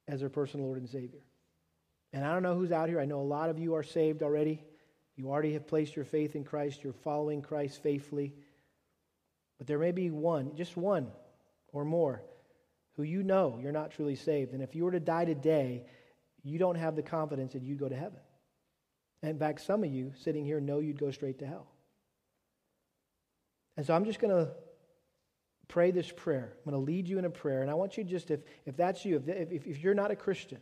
as 0.08 0.20
their 0.20 0.30
personal 0.30 0.68
Lord 0.68 0.80
and 0.80 0.90
Savior. 0.90 1.22
And 2.14 2.24
I 2.24 2.32
don't 2.34 2.44
know 2.44 2.56
who's 2.56 2.72
out 2.72 2.90
here. 2.90 3.00
I 3.00 3.06
know 3.06 3.20
a 3.20 3.24
lot 3.24 3.50
of 3.50 3.60
you 3.60 3.76
are 3.76 3.84
saved 3.84 4.24
already. 4.24 4.64
You 5.16 5.30
already 5.30 5.54
have 5.54 5.68
placed 5.68 5.96
your 5.96 6.06
faith 6.06 6.36
in 6.36 6.44
Christ. 6.44 6.84
You're 6.84 6.94
following 6.94 7.42
Christ 7.42 7.82
faithfully. 7.82 8.34
But 9.58 9.68
there 9.68 9.80
may 9.80 9.92
be 9.92 10.12
one, 10.12 10.56
just 10.56 10.78
one 10.78 11.08
or 11.72 11.86
more, 11.86 12.22
who 12.94 13.04
you 13.04 13.24
know 13.24 13.60
you're 13.62 13.72
not 13.72 13.92
truly 13.92 14.16
saved. 14.16 14.54
And 14.54 14.62
if 14.62 14.76
you 14.76 14.86
were 14.86 14.92
to 14.92 15.00
die 15.00 15.26
today, 15.26 15.86
you 16.44 16.60
don't 16.60 16.76
have 16.76 16.96
the 16.96 17.02
confidence 17.02 17.54
that 17.54 17.64
you'd 17.64 17.80
go 17.80 17.90
to 17.90 17.96
heaven. 17.96 18.20
And 19.22 19.32
in 19.32 19.40
fact, 19.40 19.62
some 19.62 19.84
of 19.84 19.92
you 19.92 20.14
sitting 20.16 20.46
here 20.46 20.60
know 20.62 20.80
you'd 20.80 21.00
go 21.00 21.12
straight 21.12 21.40
to 21.40 21.48
hell. 21.48 21.68
And 23.78 23.86
so 23.86 23.94
I'm 23.94 24.06
just 24.06 24.20
going 24.20 24.34
to 24.34 24.52
pray 25.68 25.92
this 25.92 26.12
prayer. 26.12 26.54
I'm 26.58 26.72
going 26.72 26.86
to 26.86 26.92
lead 26.92 27.08
you 27.08 27.20
in 27.20 27.26
a 27.26 27.30
prayer. 27.30 27.62
And 27.62 27.72
I 27.72 27.74
want 27.74 27.98
you 27.98 28.04
just, 28.04 28.32
if, 28.32 28.42
if 28.66 28.78
that's 28.78 29.06
you, 29.06 29.22
if, 29.28 29.52
if, 29.52 29.68
if 29.68 29.84
you're 29.84 29.94
not 29.94 30.12
a 30.12 30.16
Christian, 30.16 30.60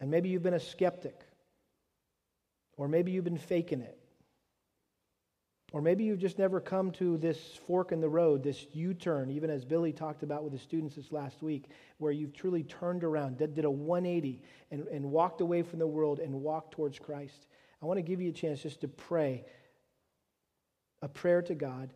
and 0.00 0.10
maybe 0.10 0.28
you've 0.28 0.42
been 0.42 0.54
a 0.54 0.60
skeptic, 0.60 1.20
or 2.76 2.88
maybe 2.88 3.12
you've 3.12 3.24
been 3.24 3.38
faking 3.38 3.80
it, 3.80 3.98
or 5.72 5.82
maybe 5.82 6.04
you've 6.04 6.20
just 6.20 6.38
never 6.38 6.60
come 6.60 6.92
to 6.92 7.16
this 7.18 7.38
fork 7.66 7.90
in 7.90 8.00
the 8.00 8.08
road, 8.08 8.42
this 8.42 8.66
U 8.72 8.94
turn, 8.94 9.30
even 9.30 9.50
as 9.50 9.64
Billy 9.64 9.92
talked 9.92 10.22
about 10.22 10.44
with 10.44 10.52
the 10.52 10.58
students 10.58 10.94
this 10.94 11.10
last 11.10 11.42
week, 11.42 11.70
where 11.98 12.12
you've 12.12 12.32
truly 12.32 12.62
turned 12.62 13.02
around, 13.02 13.38
did, 13.38 13.54
did 13.54 13.64
a 13.64 13.70
180, 13.70 14.40
and, 14.70 14.86
and 14.88 15.04
walked 15.10 15.40
away 15.40 15.62
from 15.62 15.80
the 15.80 15.86
world 15.86 16.20
and 16.20 16.32
walked 16.34 16.72
towards 16.72 16.98
Christ. 16.98 17.46
I 17.82 17.86
want 17.86 17.98
to 17.98 18.02
give 18.02 18.20
you 18.20 18.30
a 18.30 18.32
chance 18.32 18.62
just 18.62 18.82
to 18.82 18.88
pray 18.88 19.44
a 21.02 21.08
prayer 21.08 21.42
to 21.42 21.54
God 21.54 21.90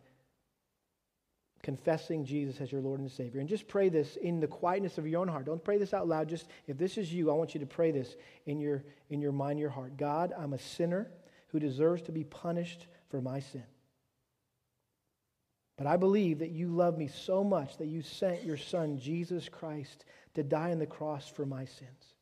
confessing 1.63 2.25
Jesus 2.25 2.59
as 2.59 2.71
your 2.71 2.81
Lord 2.81 2.99
and 2.99 3.11
Savior. 3.11 3.39
And 3.39 3.49
just 3.49 3.67
pray 3.67 3.89
this 3.89 4.15
in 4.15 4.39
the 4.39 4.47
quietness 4.47 4.97
of 4.97 5.07
your 5.07 5.21
own 5.21 5.27
heart. 5.27 5.45
Don't 5.45 5.63
pray 5.63 5.77
this 5.77 5.93
out 5.93 6.07
loud. 6.07 6.27
Just 6.27 6.47
if 6.67 6.77
this 6.77 6.97
is 6.97 7.13
you, 7.13 7.29
I 7.29 7.33
want 7.33 7.53
you 7.53 7.59
to 7.59 7.65
pray 7.65 7.91
this 7.91 8.15
in 8.45 8.59
your 8.59 8.83
in 9.09 9.21
your 9.21 9.31
mind, 9.31 9.59
your 9.59 9.69
heart. 9.69 9.97
God, 9.97 10.33
I'm 10.37 10.53
a 10.53 10.59
sinner 10.59 11.11
who 11.49 11.59
deserves 11.59 12.01
to 12.03 12.11
be 12.11 12.23
punished 12.23 12.87
for 13.09 13.21
my 13.21 13.39
sin. 13.39 13.63
But 15.77 15.87
I 15.87 15.97
believe 15.97 16.39
that 16.39 16.51
you 16.51 16.67
love 16.67 16.97
me 16.97 17.07
so 17.07 17.43
much 17.43 17.77
that 17.77 17.87
you 17.87 18.01
sent 18.01 18.43
your 18.43 18.57
son 18.57 18.99
Jesus 18.99 19.49
Christ 19.49 20.05
to 20.35 20.43
die 20.43 20.71
on 20.71 20.79
the 20.79 20.85
cross 20.85 21.27
for 21.27 21.45
my 21.45 21.65
sins. 21.65 22.15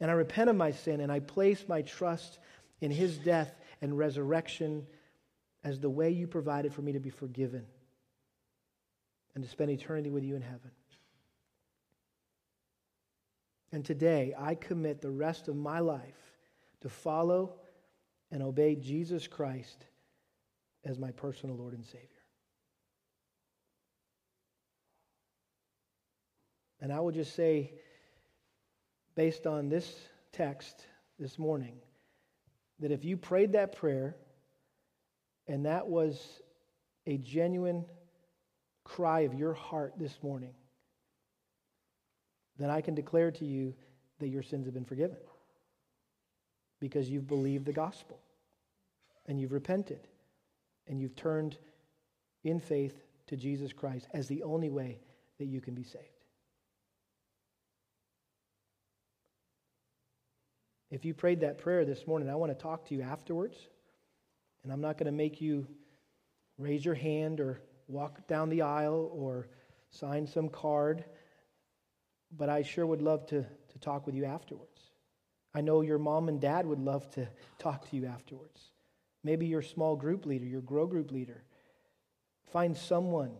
And 0.00 0.10
I 0.10 0.14
repent 0.14 0.50
of 0.50 0.56
my 0.56 0.70
sin 0.70 1.00
and 1.00 1.10
I 1.10 1.20
place 1.20 1.64
my 1.68 1.82
trust 1.82 2.38
in 2.80 2.90
his 2.90 3.18
death 3.18 3.54
and 3.80 3.96
resurrection 3.96 4.86
as 5.62 5.80
the 5.80 5.90
way 5.90 6.10
you 6.10 6.26
provided 6.26 6.72
for 6.72 6.82
me 6.82 6.92
to 6.92 7.00
be 7.00 7.10
forgiven 7.10 7.64
and 9.34 9.42
to 9.42 9.50
spend 9.50 9.70
eternity 9.70 10.10
with 10.10 10.24
you 10.24 10.36
in 10.36 10.42
heaven. 10.42 10.70
And 13.72 13.84
today, 13.84 14.34
I 14.38 14.54
commit 14.54 15.00
the 15.00 15.10
rest 15.10 15.48
of 15.48 15.56
my 15.56 15.80
life 15.80 16.32
to 16.82 16.88
follow 16.88 17.56
and 18.30 18.42
obey 18.42 18.76
Jesus 18.76 19.26
Christ 19.26 19.86
as 20.84 20.98
my 20.98 21.10
personal 21.10 21.56
Lord 21.56 21.74
and 21.74 21.84
Savior. 21.84 22.08
And 26.80 26.92
I 26.92 27.00
will 27.00 27.12
just 27.12 27.34
say, 27.34 27.72
based 29.14 29.46
on 29.46 29.68
this 29.68 29.96
text 30.32 30.86
this 31.18 31.38
morning, 31.38 31.76
that 32.80 32.92
if 32.92 33.04
you 33.04 33.16
prayed 33.16 33.52
that 33.52 33.74
prayer 33.74 34.16
and 35.48 35.66
that 35.66 35.86
was 35.86 36.40
a 37.06 37.16
genuine 37.18 37.84
cry 38.84 39.20
of 39.20 39.34
your 39.34 39.54
heart 39.54 39.94
this 39.98 40.16
morning, 40.22 40.54
then 42.58 42.70
I 42.70 42.80
can 42.80 42.94
declare 42.94 43.30
to 43.32 43.44
you 43.44 43.74
that 44.20 44.28
your 44.28 44.42
sins 44.42 44.66
have 44.66 44.74
been 44.74 44.84
forgiven 44.84 45.16
because 46.80 47.08
you've 47.08 47.26
believed 47.26 47.64
the 47.64 47.72
gospel 47.72 48.20
and 49.26 49.40
you've 49.40 49.52
repented 49.52 50.06
and 50.86 51.00
you've 51.00 51.16
turned 51.16 51.56
in 52.44 52.60
faith 52.60 53.02
to 53.26 53.36
Jesus 53.36 53.72
Christ 53.72 54.06
as 54.12 54.28
the 54.28 54.42
only 54.42 54.70
way 54.70 55.00
that 55.38 55.46
you 55.46 55.60
can 55.60 55.74
be 55.74 55.82
saved. 55.82 56.04
If 60.90 61.04
you 61.04 61.12
prayed 61.12 61.40
that 61.40 61.58
prayer 61.58 61.84
this 61.84 62.06
morning, 62.06 62.30
I 62.30 62.36
want 62.36 62.56
to 62.56 62.62
talk 62.62 62.86
to 62.86 62.94
you 62.94 63.02
afterwards. 63.02 63.56
And 64.62 64.72
I'm 64.72 64.80
not 64.80 64.96
going 64.96 65.06
to 65.06 65.12
make 65.12 65.40
you 65.40 65.66
raise 66.56 66.84
your 66.84 66.94
hand 66.94 67.40
or 67.40 67.60
walk 67.88 68.26
down 68.26 68.48
the 68.48 68.62
aisle 68.62 69.10
or 69.12 69.48
sign 69.90 70.26
some 70.26 70.48
card, 70.48 71.04
but 72.36 72.48
I 72.48 72.62
sure 72.62 72.86
would 72.86 73.02
love 73.02 73.26
to, 73.26 73.42
to 73.42 73.78
talk 73.80 74.06
with 74.06 74.14
you 74.14 74.24
afterwards. 74.24 74.80
I 75.54 75.60
know 75.60 75.82
your 75.82 75.98
mom 75.98 76.28
and 76.28 76.40
dad 76.40 76.66
would 76.66 76.80
love 76.80 77.08
to 77.12 77.28
talk 77.58 77.88
to 77.90 77.96
you 77.96 78.06
afterwards. 78.06 78.60
Maybe 79.22 79.46
your 79.46 79.62
small 79.62 79.96
group 79.96 80.26
leader, 80.26 80.44
your 80.44 80.60
grow 80.60 80.86
group 80.86 81.10
leader. 81.10 81.44
Find 82.52 82.76
someone 82.76 83.32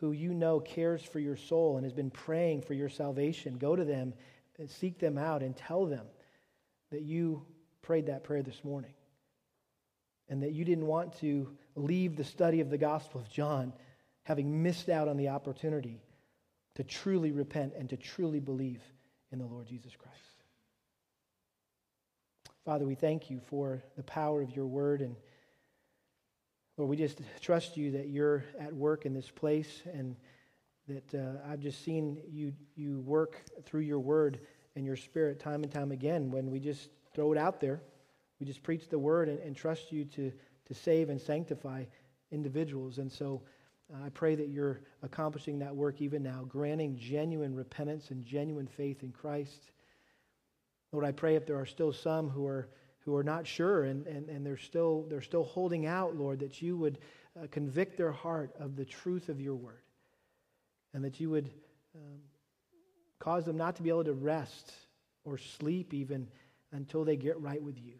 who 0.00 0.12
you 0.12 0.32
know 0.32 0.60
cares 0.60 1.02
for 1.02 1.18
your 1.18 1.36
soul 1.36 1.76
and 1.76 1.84
has 1.84 1.92
been 1.92 2.10
praying 2.10 2.62
for 2.62 2.74
your 2.74 2.88
salvation. 2.88 3.58
Go 3.58 3.76
to 3.76 3.84
them, 3.84 4.14
seek 4.66 4.98
them 4.98 5.18
out, 5.18 5.42
and 5.42 5.56
tell 5.56 5.86
them 5.86 6.06
that 6.90 7.02
you 7.02 7.44
prayed 7.82 8.06
that 8.06 8.24
prayer 8.24 8.42
this 8.42 8.64
morning 8.64 8.92
and 10.28 10.42
that 10.42 10.52
you 10.52 10.64
didn't 10.64 10.86
want 10.86 11.18
to 11.18 11.48
leave 11.74 12.16
the 12.16 12.24
study 12.24 12.60
of 12.60 12.70
the 12.70 12.78
Gospel 12.78 13.20
of 13.20 13.30
John 13.30 13.72
having 14.28 14.62
missed 14.62 14.90
out 14.90 15.08
on 15.08 15.16
the 15.16 15.30
opportunity 15.30 16.02
to 16.74 16.84
truly 16.84 17.32
repent 17.32 17.72
and 17.78 17.88
to 17.88 17.96
truly 17.96 18.40
believe 18.40 18.82
in 19.32 19.38
the 19.38 19.46
Lord 19.46 19.66
Jesus 19.66 19.96
Christ. 19.96 20.18
Father, 22.62 22.84
we 22.84 22.94
thank 22.94 23.30
you 23.30 23.40
for 23.46 23.82
the 23.96 24.02
power 24.02 24.42
of 24.42 24.54
your 24.54 24.66
word. 24.66 25.00
And 25.00 25.16
Lord, 26.76 26.90
we 26.90 26.96
just 26.98 27.22
trust 27.40 27.78
you 27.78 27.92
that 27.92 28.10
you're 28.10 28.44
at 28.60 28.74
work 28.74 29.06
in 29.06 29.14
this 29.14 29.30
place 29.30 29.80
and 29.94 30.14
that 30.88 31.14
uh, 31.14 31.50
I've 31.50 31.60
just 31.60 31.82
seen 31.82 32.20
you, 32.30 32.52
you 32.76 33.00
work 33.00 33.42
through 33.64 33.80
your 33.80 33.98
word 33.98 34.40
and 34.76 34.84
your 34.84 34.96
spirit 34.96 35.40
time 35.40 35.62
and 35.62 35.72
time 35.72 35.90
again 35.90 36.30
when 36.30 36.50
we 36.50 36.60
just 36.60 36.90
throw 37.14 37.32
it 37.32 37.38
out 37.38 37.62
there. 37.62 37.80
We 38.40 38.44
just 38.46 38.62
preach 38.62 38.90
the 38.90 38.98
word 38.98 39.30
and, 39.30 39.38
and 39.38 39.56
trust 39.56 39.90
you 39.90 40.04
to, 40.04 40.30
to 40.66 40.74
save 40.74 41.08
and 41.08 41.18
sanctify 41.18 41.84
individuals. 42.30 42.98
And 42.98 43.10
so, 43.10 43.40
I 44.04 44.10
pray 44.10 44.34
that 44.34 44.48
you're 44.48 44.80
accomplishing 45.02 45.58
that 45.60 45.74
work 45.74 46.02
even 46.02 46.22
now, 46.22 46.44
granting 46.46 46.96
genuine 46.98 47.54
repentance 47.54 48.10
and 48.10 48.24
genuine 48.24 48.66
faith 48.66 49.02
in 49.02 49.12
Christ. 49.12 49.70
Lord, 50.92 51.06
I 51.06 51.12
pray 51.12 51.36
if 51.36 51.46
there 51.46 51.58
are 51.58 51.66
still 51.66 51.92
some 51.92 52.28
who 52.28 52.46
are, 52.46 52.68
who 53.00 53.16
are 53.16 53.22
not 53.22 53.46
sure 53.46 53.84
and, 53.84 54.06
and, 54.06 54.28
and 54.28 54.44
they're, 54.44 54.58
still, 54.58 55.06
they're 55.08 55.22
still 55.22 55.44
holding 55.44 55.86
out, 55.86 56.16
Lord, 56.16 56.40
that 56.40 56.60
you 56.60 56.76
would 56.76 56.98
uh, 57.38 57.46
convict 57.50 57.96
their 57.96 58.12
heart 58.12 58.52
of 58.58 58.76
the 58.76 58.84
truth 58.84 59.28
of 59.28 59.40
your 59.40 59.54
word 59.54 59.82
and 60.92 61.04
that 61.04 61.18
you 61.20 61.30
would 61.30 61.50
um, 61.94 62.18
cause 63.18 63.44
them 63.44 63.56
not 63.56 63.76
to 63.76 63.82
be 63.82 63.88
able 63.88 64.04
to 64.04 64.12
rest 64.12 64.72
or 65.24 65.38
sleep 65.38 65.94
even 65.94 66.28
until 66.72 67.04
they 67.04 67.16
get 67.16 67.40
right 67.40 67.62
with 67.62 67.78
you. 67.78 67.94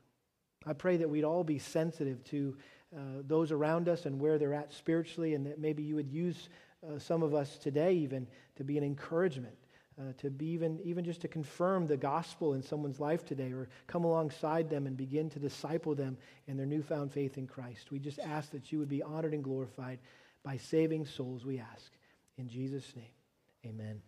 I 0.66 0.72
pray 0.72 0.99
that 0.99 1.09
we'd 1.09 1.24
all 1.24 1.45
be 1.45 1.59
sensitive 1.59 2.22
to 2.24 2.57
uh, 2.97 3.22
those 3.26 3.53
around 3.53 3.89
us 3.89 4.07
and 4.07 4.18
where 4.18 4.39
they're 4.39 4.55
at 4.55 4.72
spiritually, 4.72 5.34
and 5.34 5.47
that 5.47 5.59
maybe 5.59 5.82
you 5.82 5.95
would 5.95 6.11
use 6.11 6.49
uh, 6.86 6.99
some 6.99 7.22
of 7.22 7.34
us 7.34 7.59
today 7.59 7.95
even 7.95 8.26
to 8.57 8.64
be 8.64 8.78
an 8.78 8.84
encouragement. 8.84 9.55
Uh, 10.01 10.12
to 10.16 10.30
be 10.30 10.47
even, 10.47 10.78
even 10.84 11.05
just 11.05 11.20
to 11.20 11.26
confirm 11.26 11.84
the 11.84 11.97
gospel 11.97 12.55
in 12.55 12.62
someone's 12.62 13.01
life 13.01 13.24
today 13.26 13.51
or 13.51 13.68
come 13.89 14.05
alongside 14.05 14.70
them 14.70 14.86
and 14.86 14.97
begin 14.97 15.28
to 15.28 15.41
disciple 15.41 15.93
them 15.93 16.16
in 16.47 16.57
their 16.57 16.66
newfound 16.66 17.12
faith 17.12 17.36
in 17.36 17.49
Christ. 17.49 17.91
We 17.91 17.99
just 17.99 18.20
ask 18.20 18.53
that 18.53 18.70
you 18.70 18.78
would 18.78 18.89
be 18.89 19.03
honored 19.03 19.34
and 19.34 19.43
glorified 19.43 19.99
by 20.45 20.57
saving 20.57 21.05
souls, 21.05 21.45
we 21.45 21.59
ask. 21.59 21.91
In 22.36 22.49
Jesus' 22.49 22.95
name, 22.95 23.11
amen. 23.66 24.01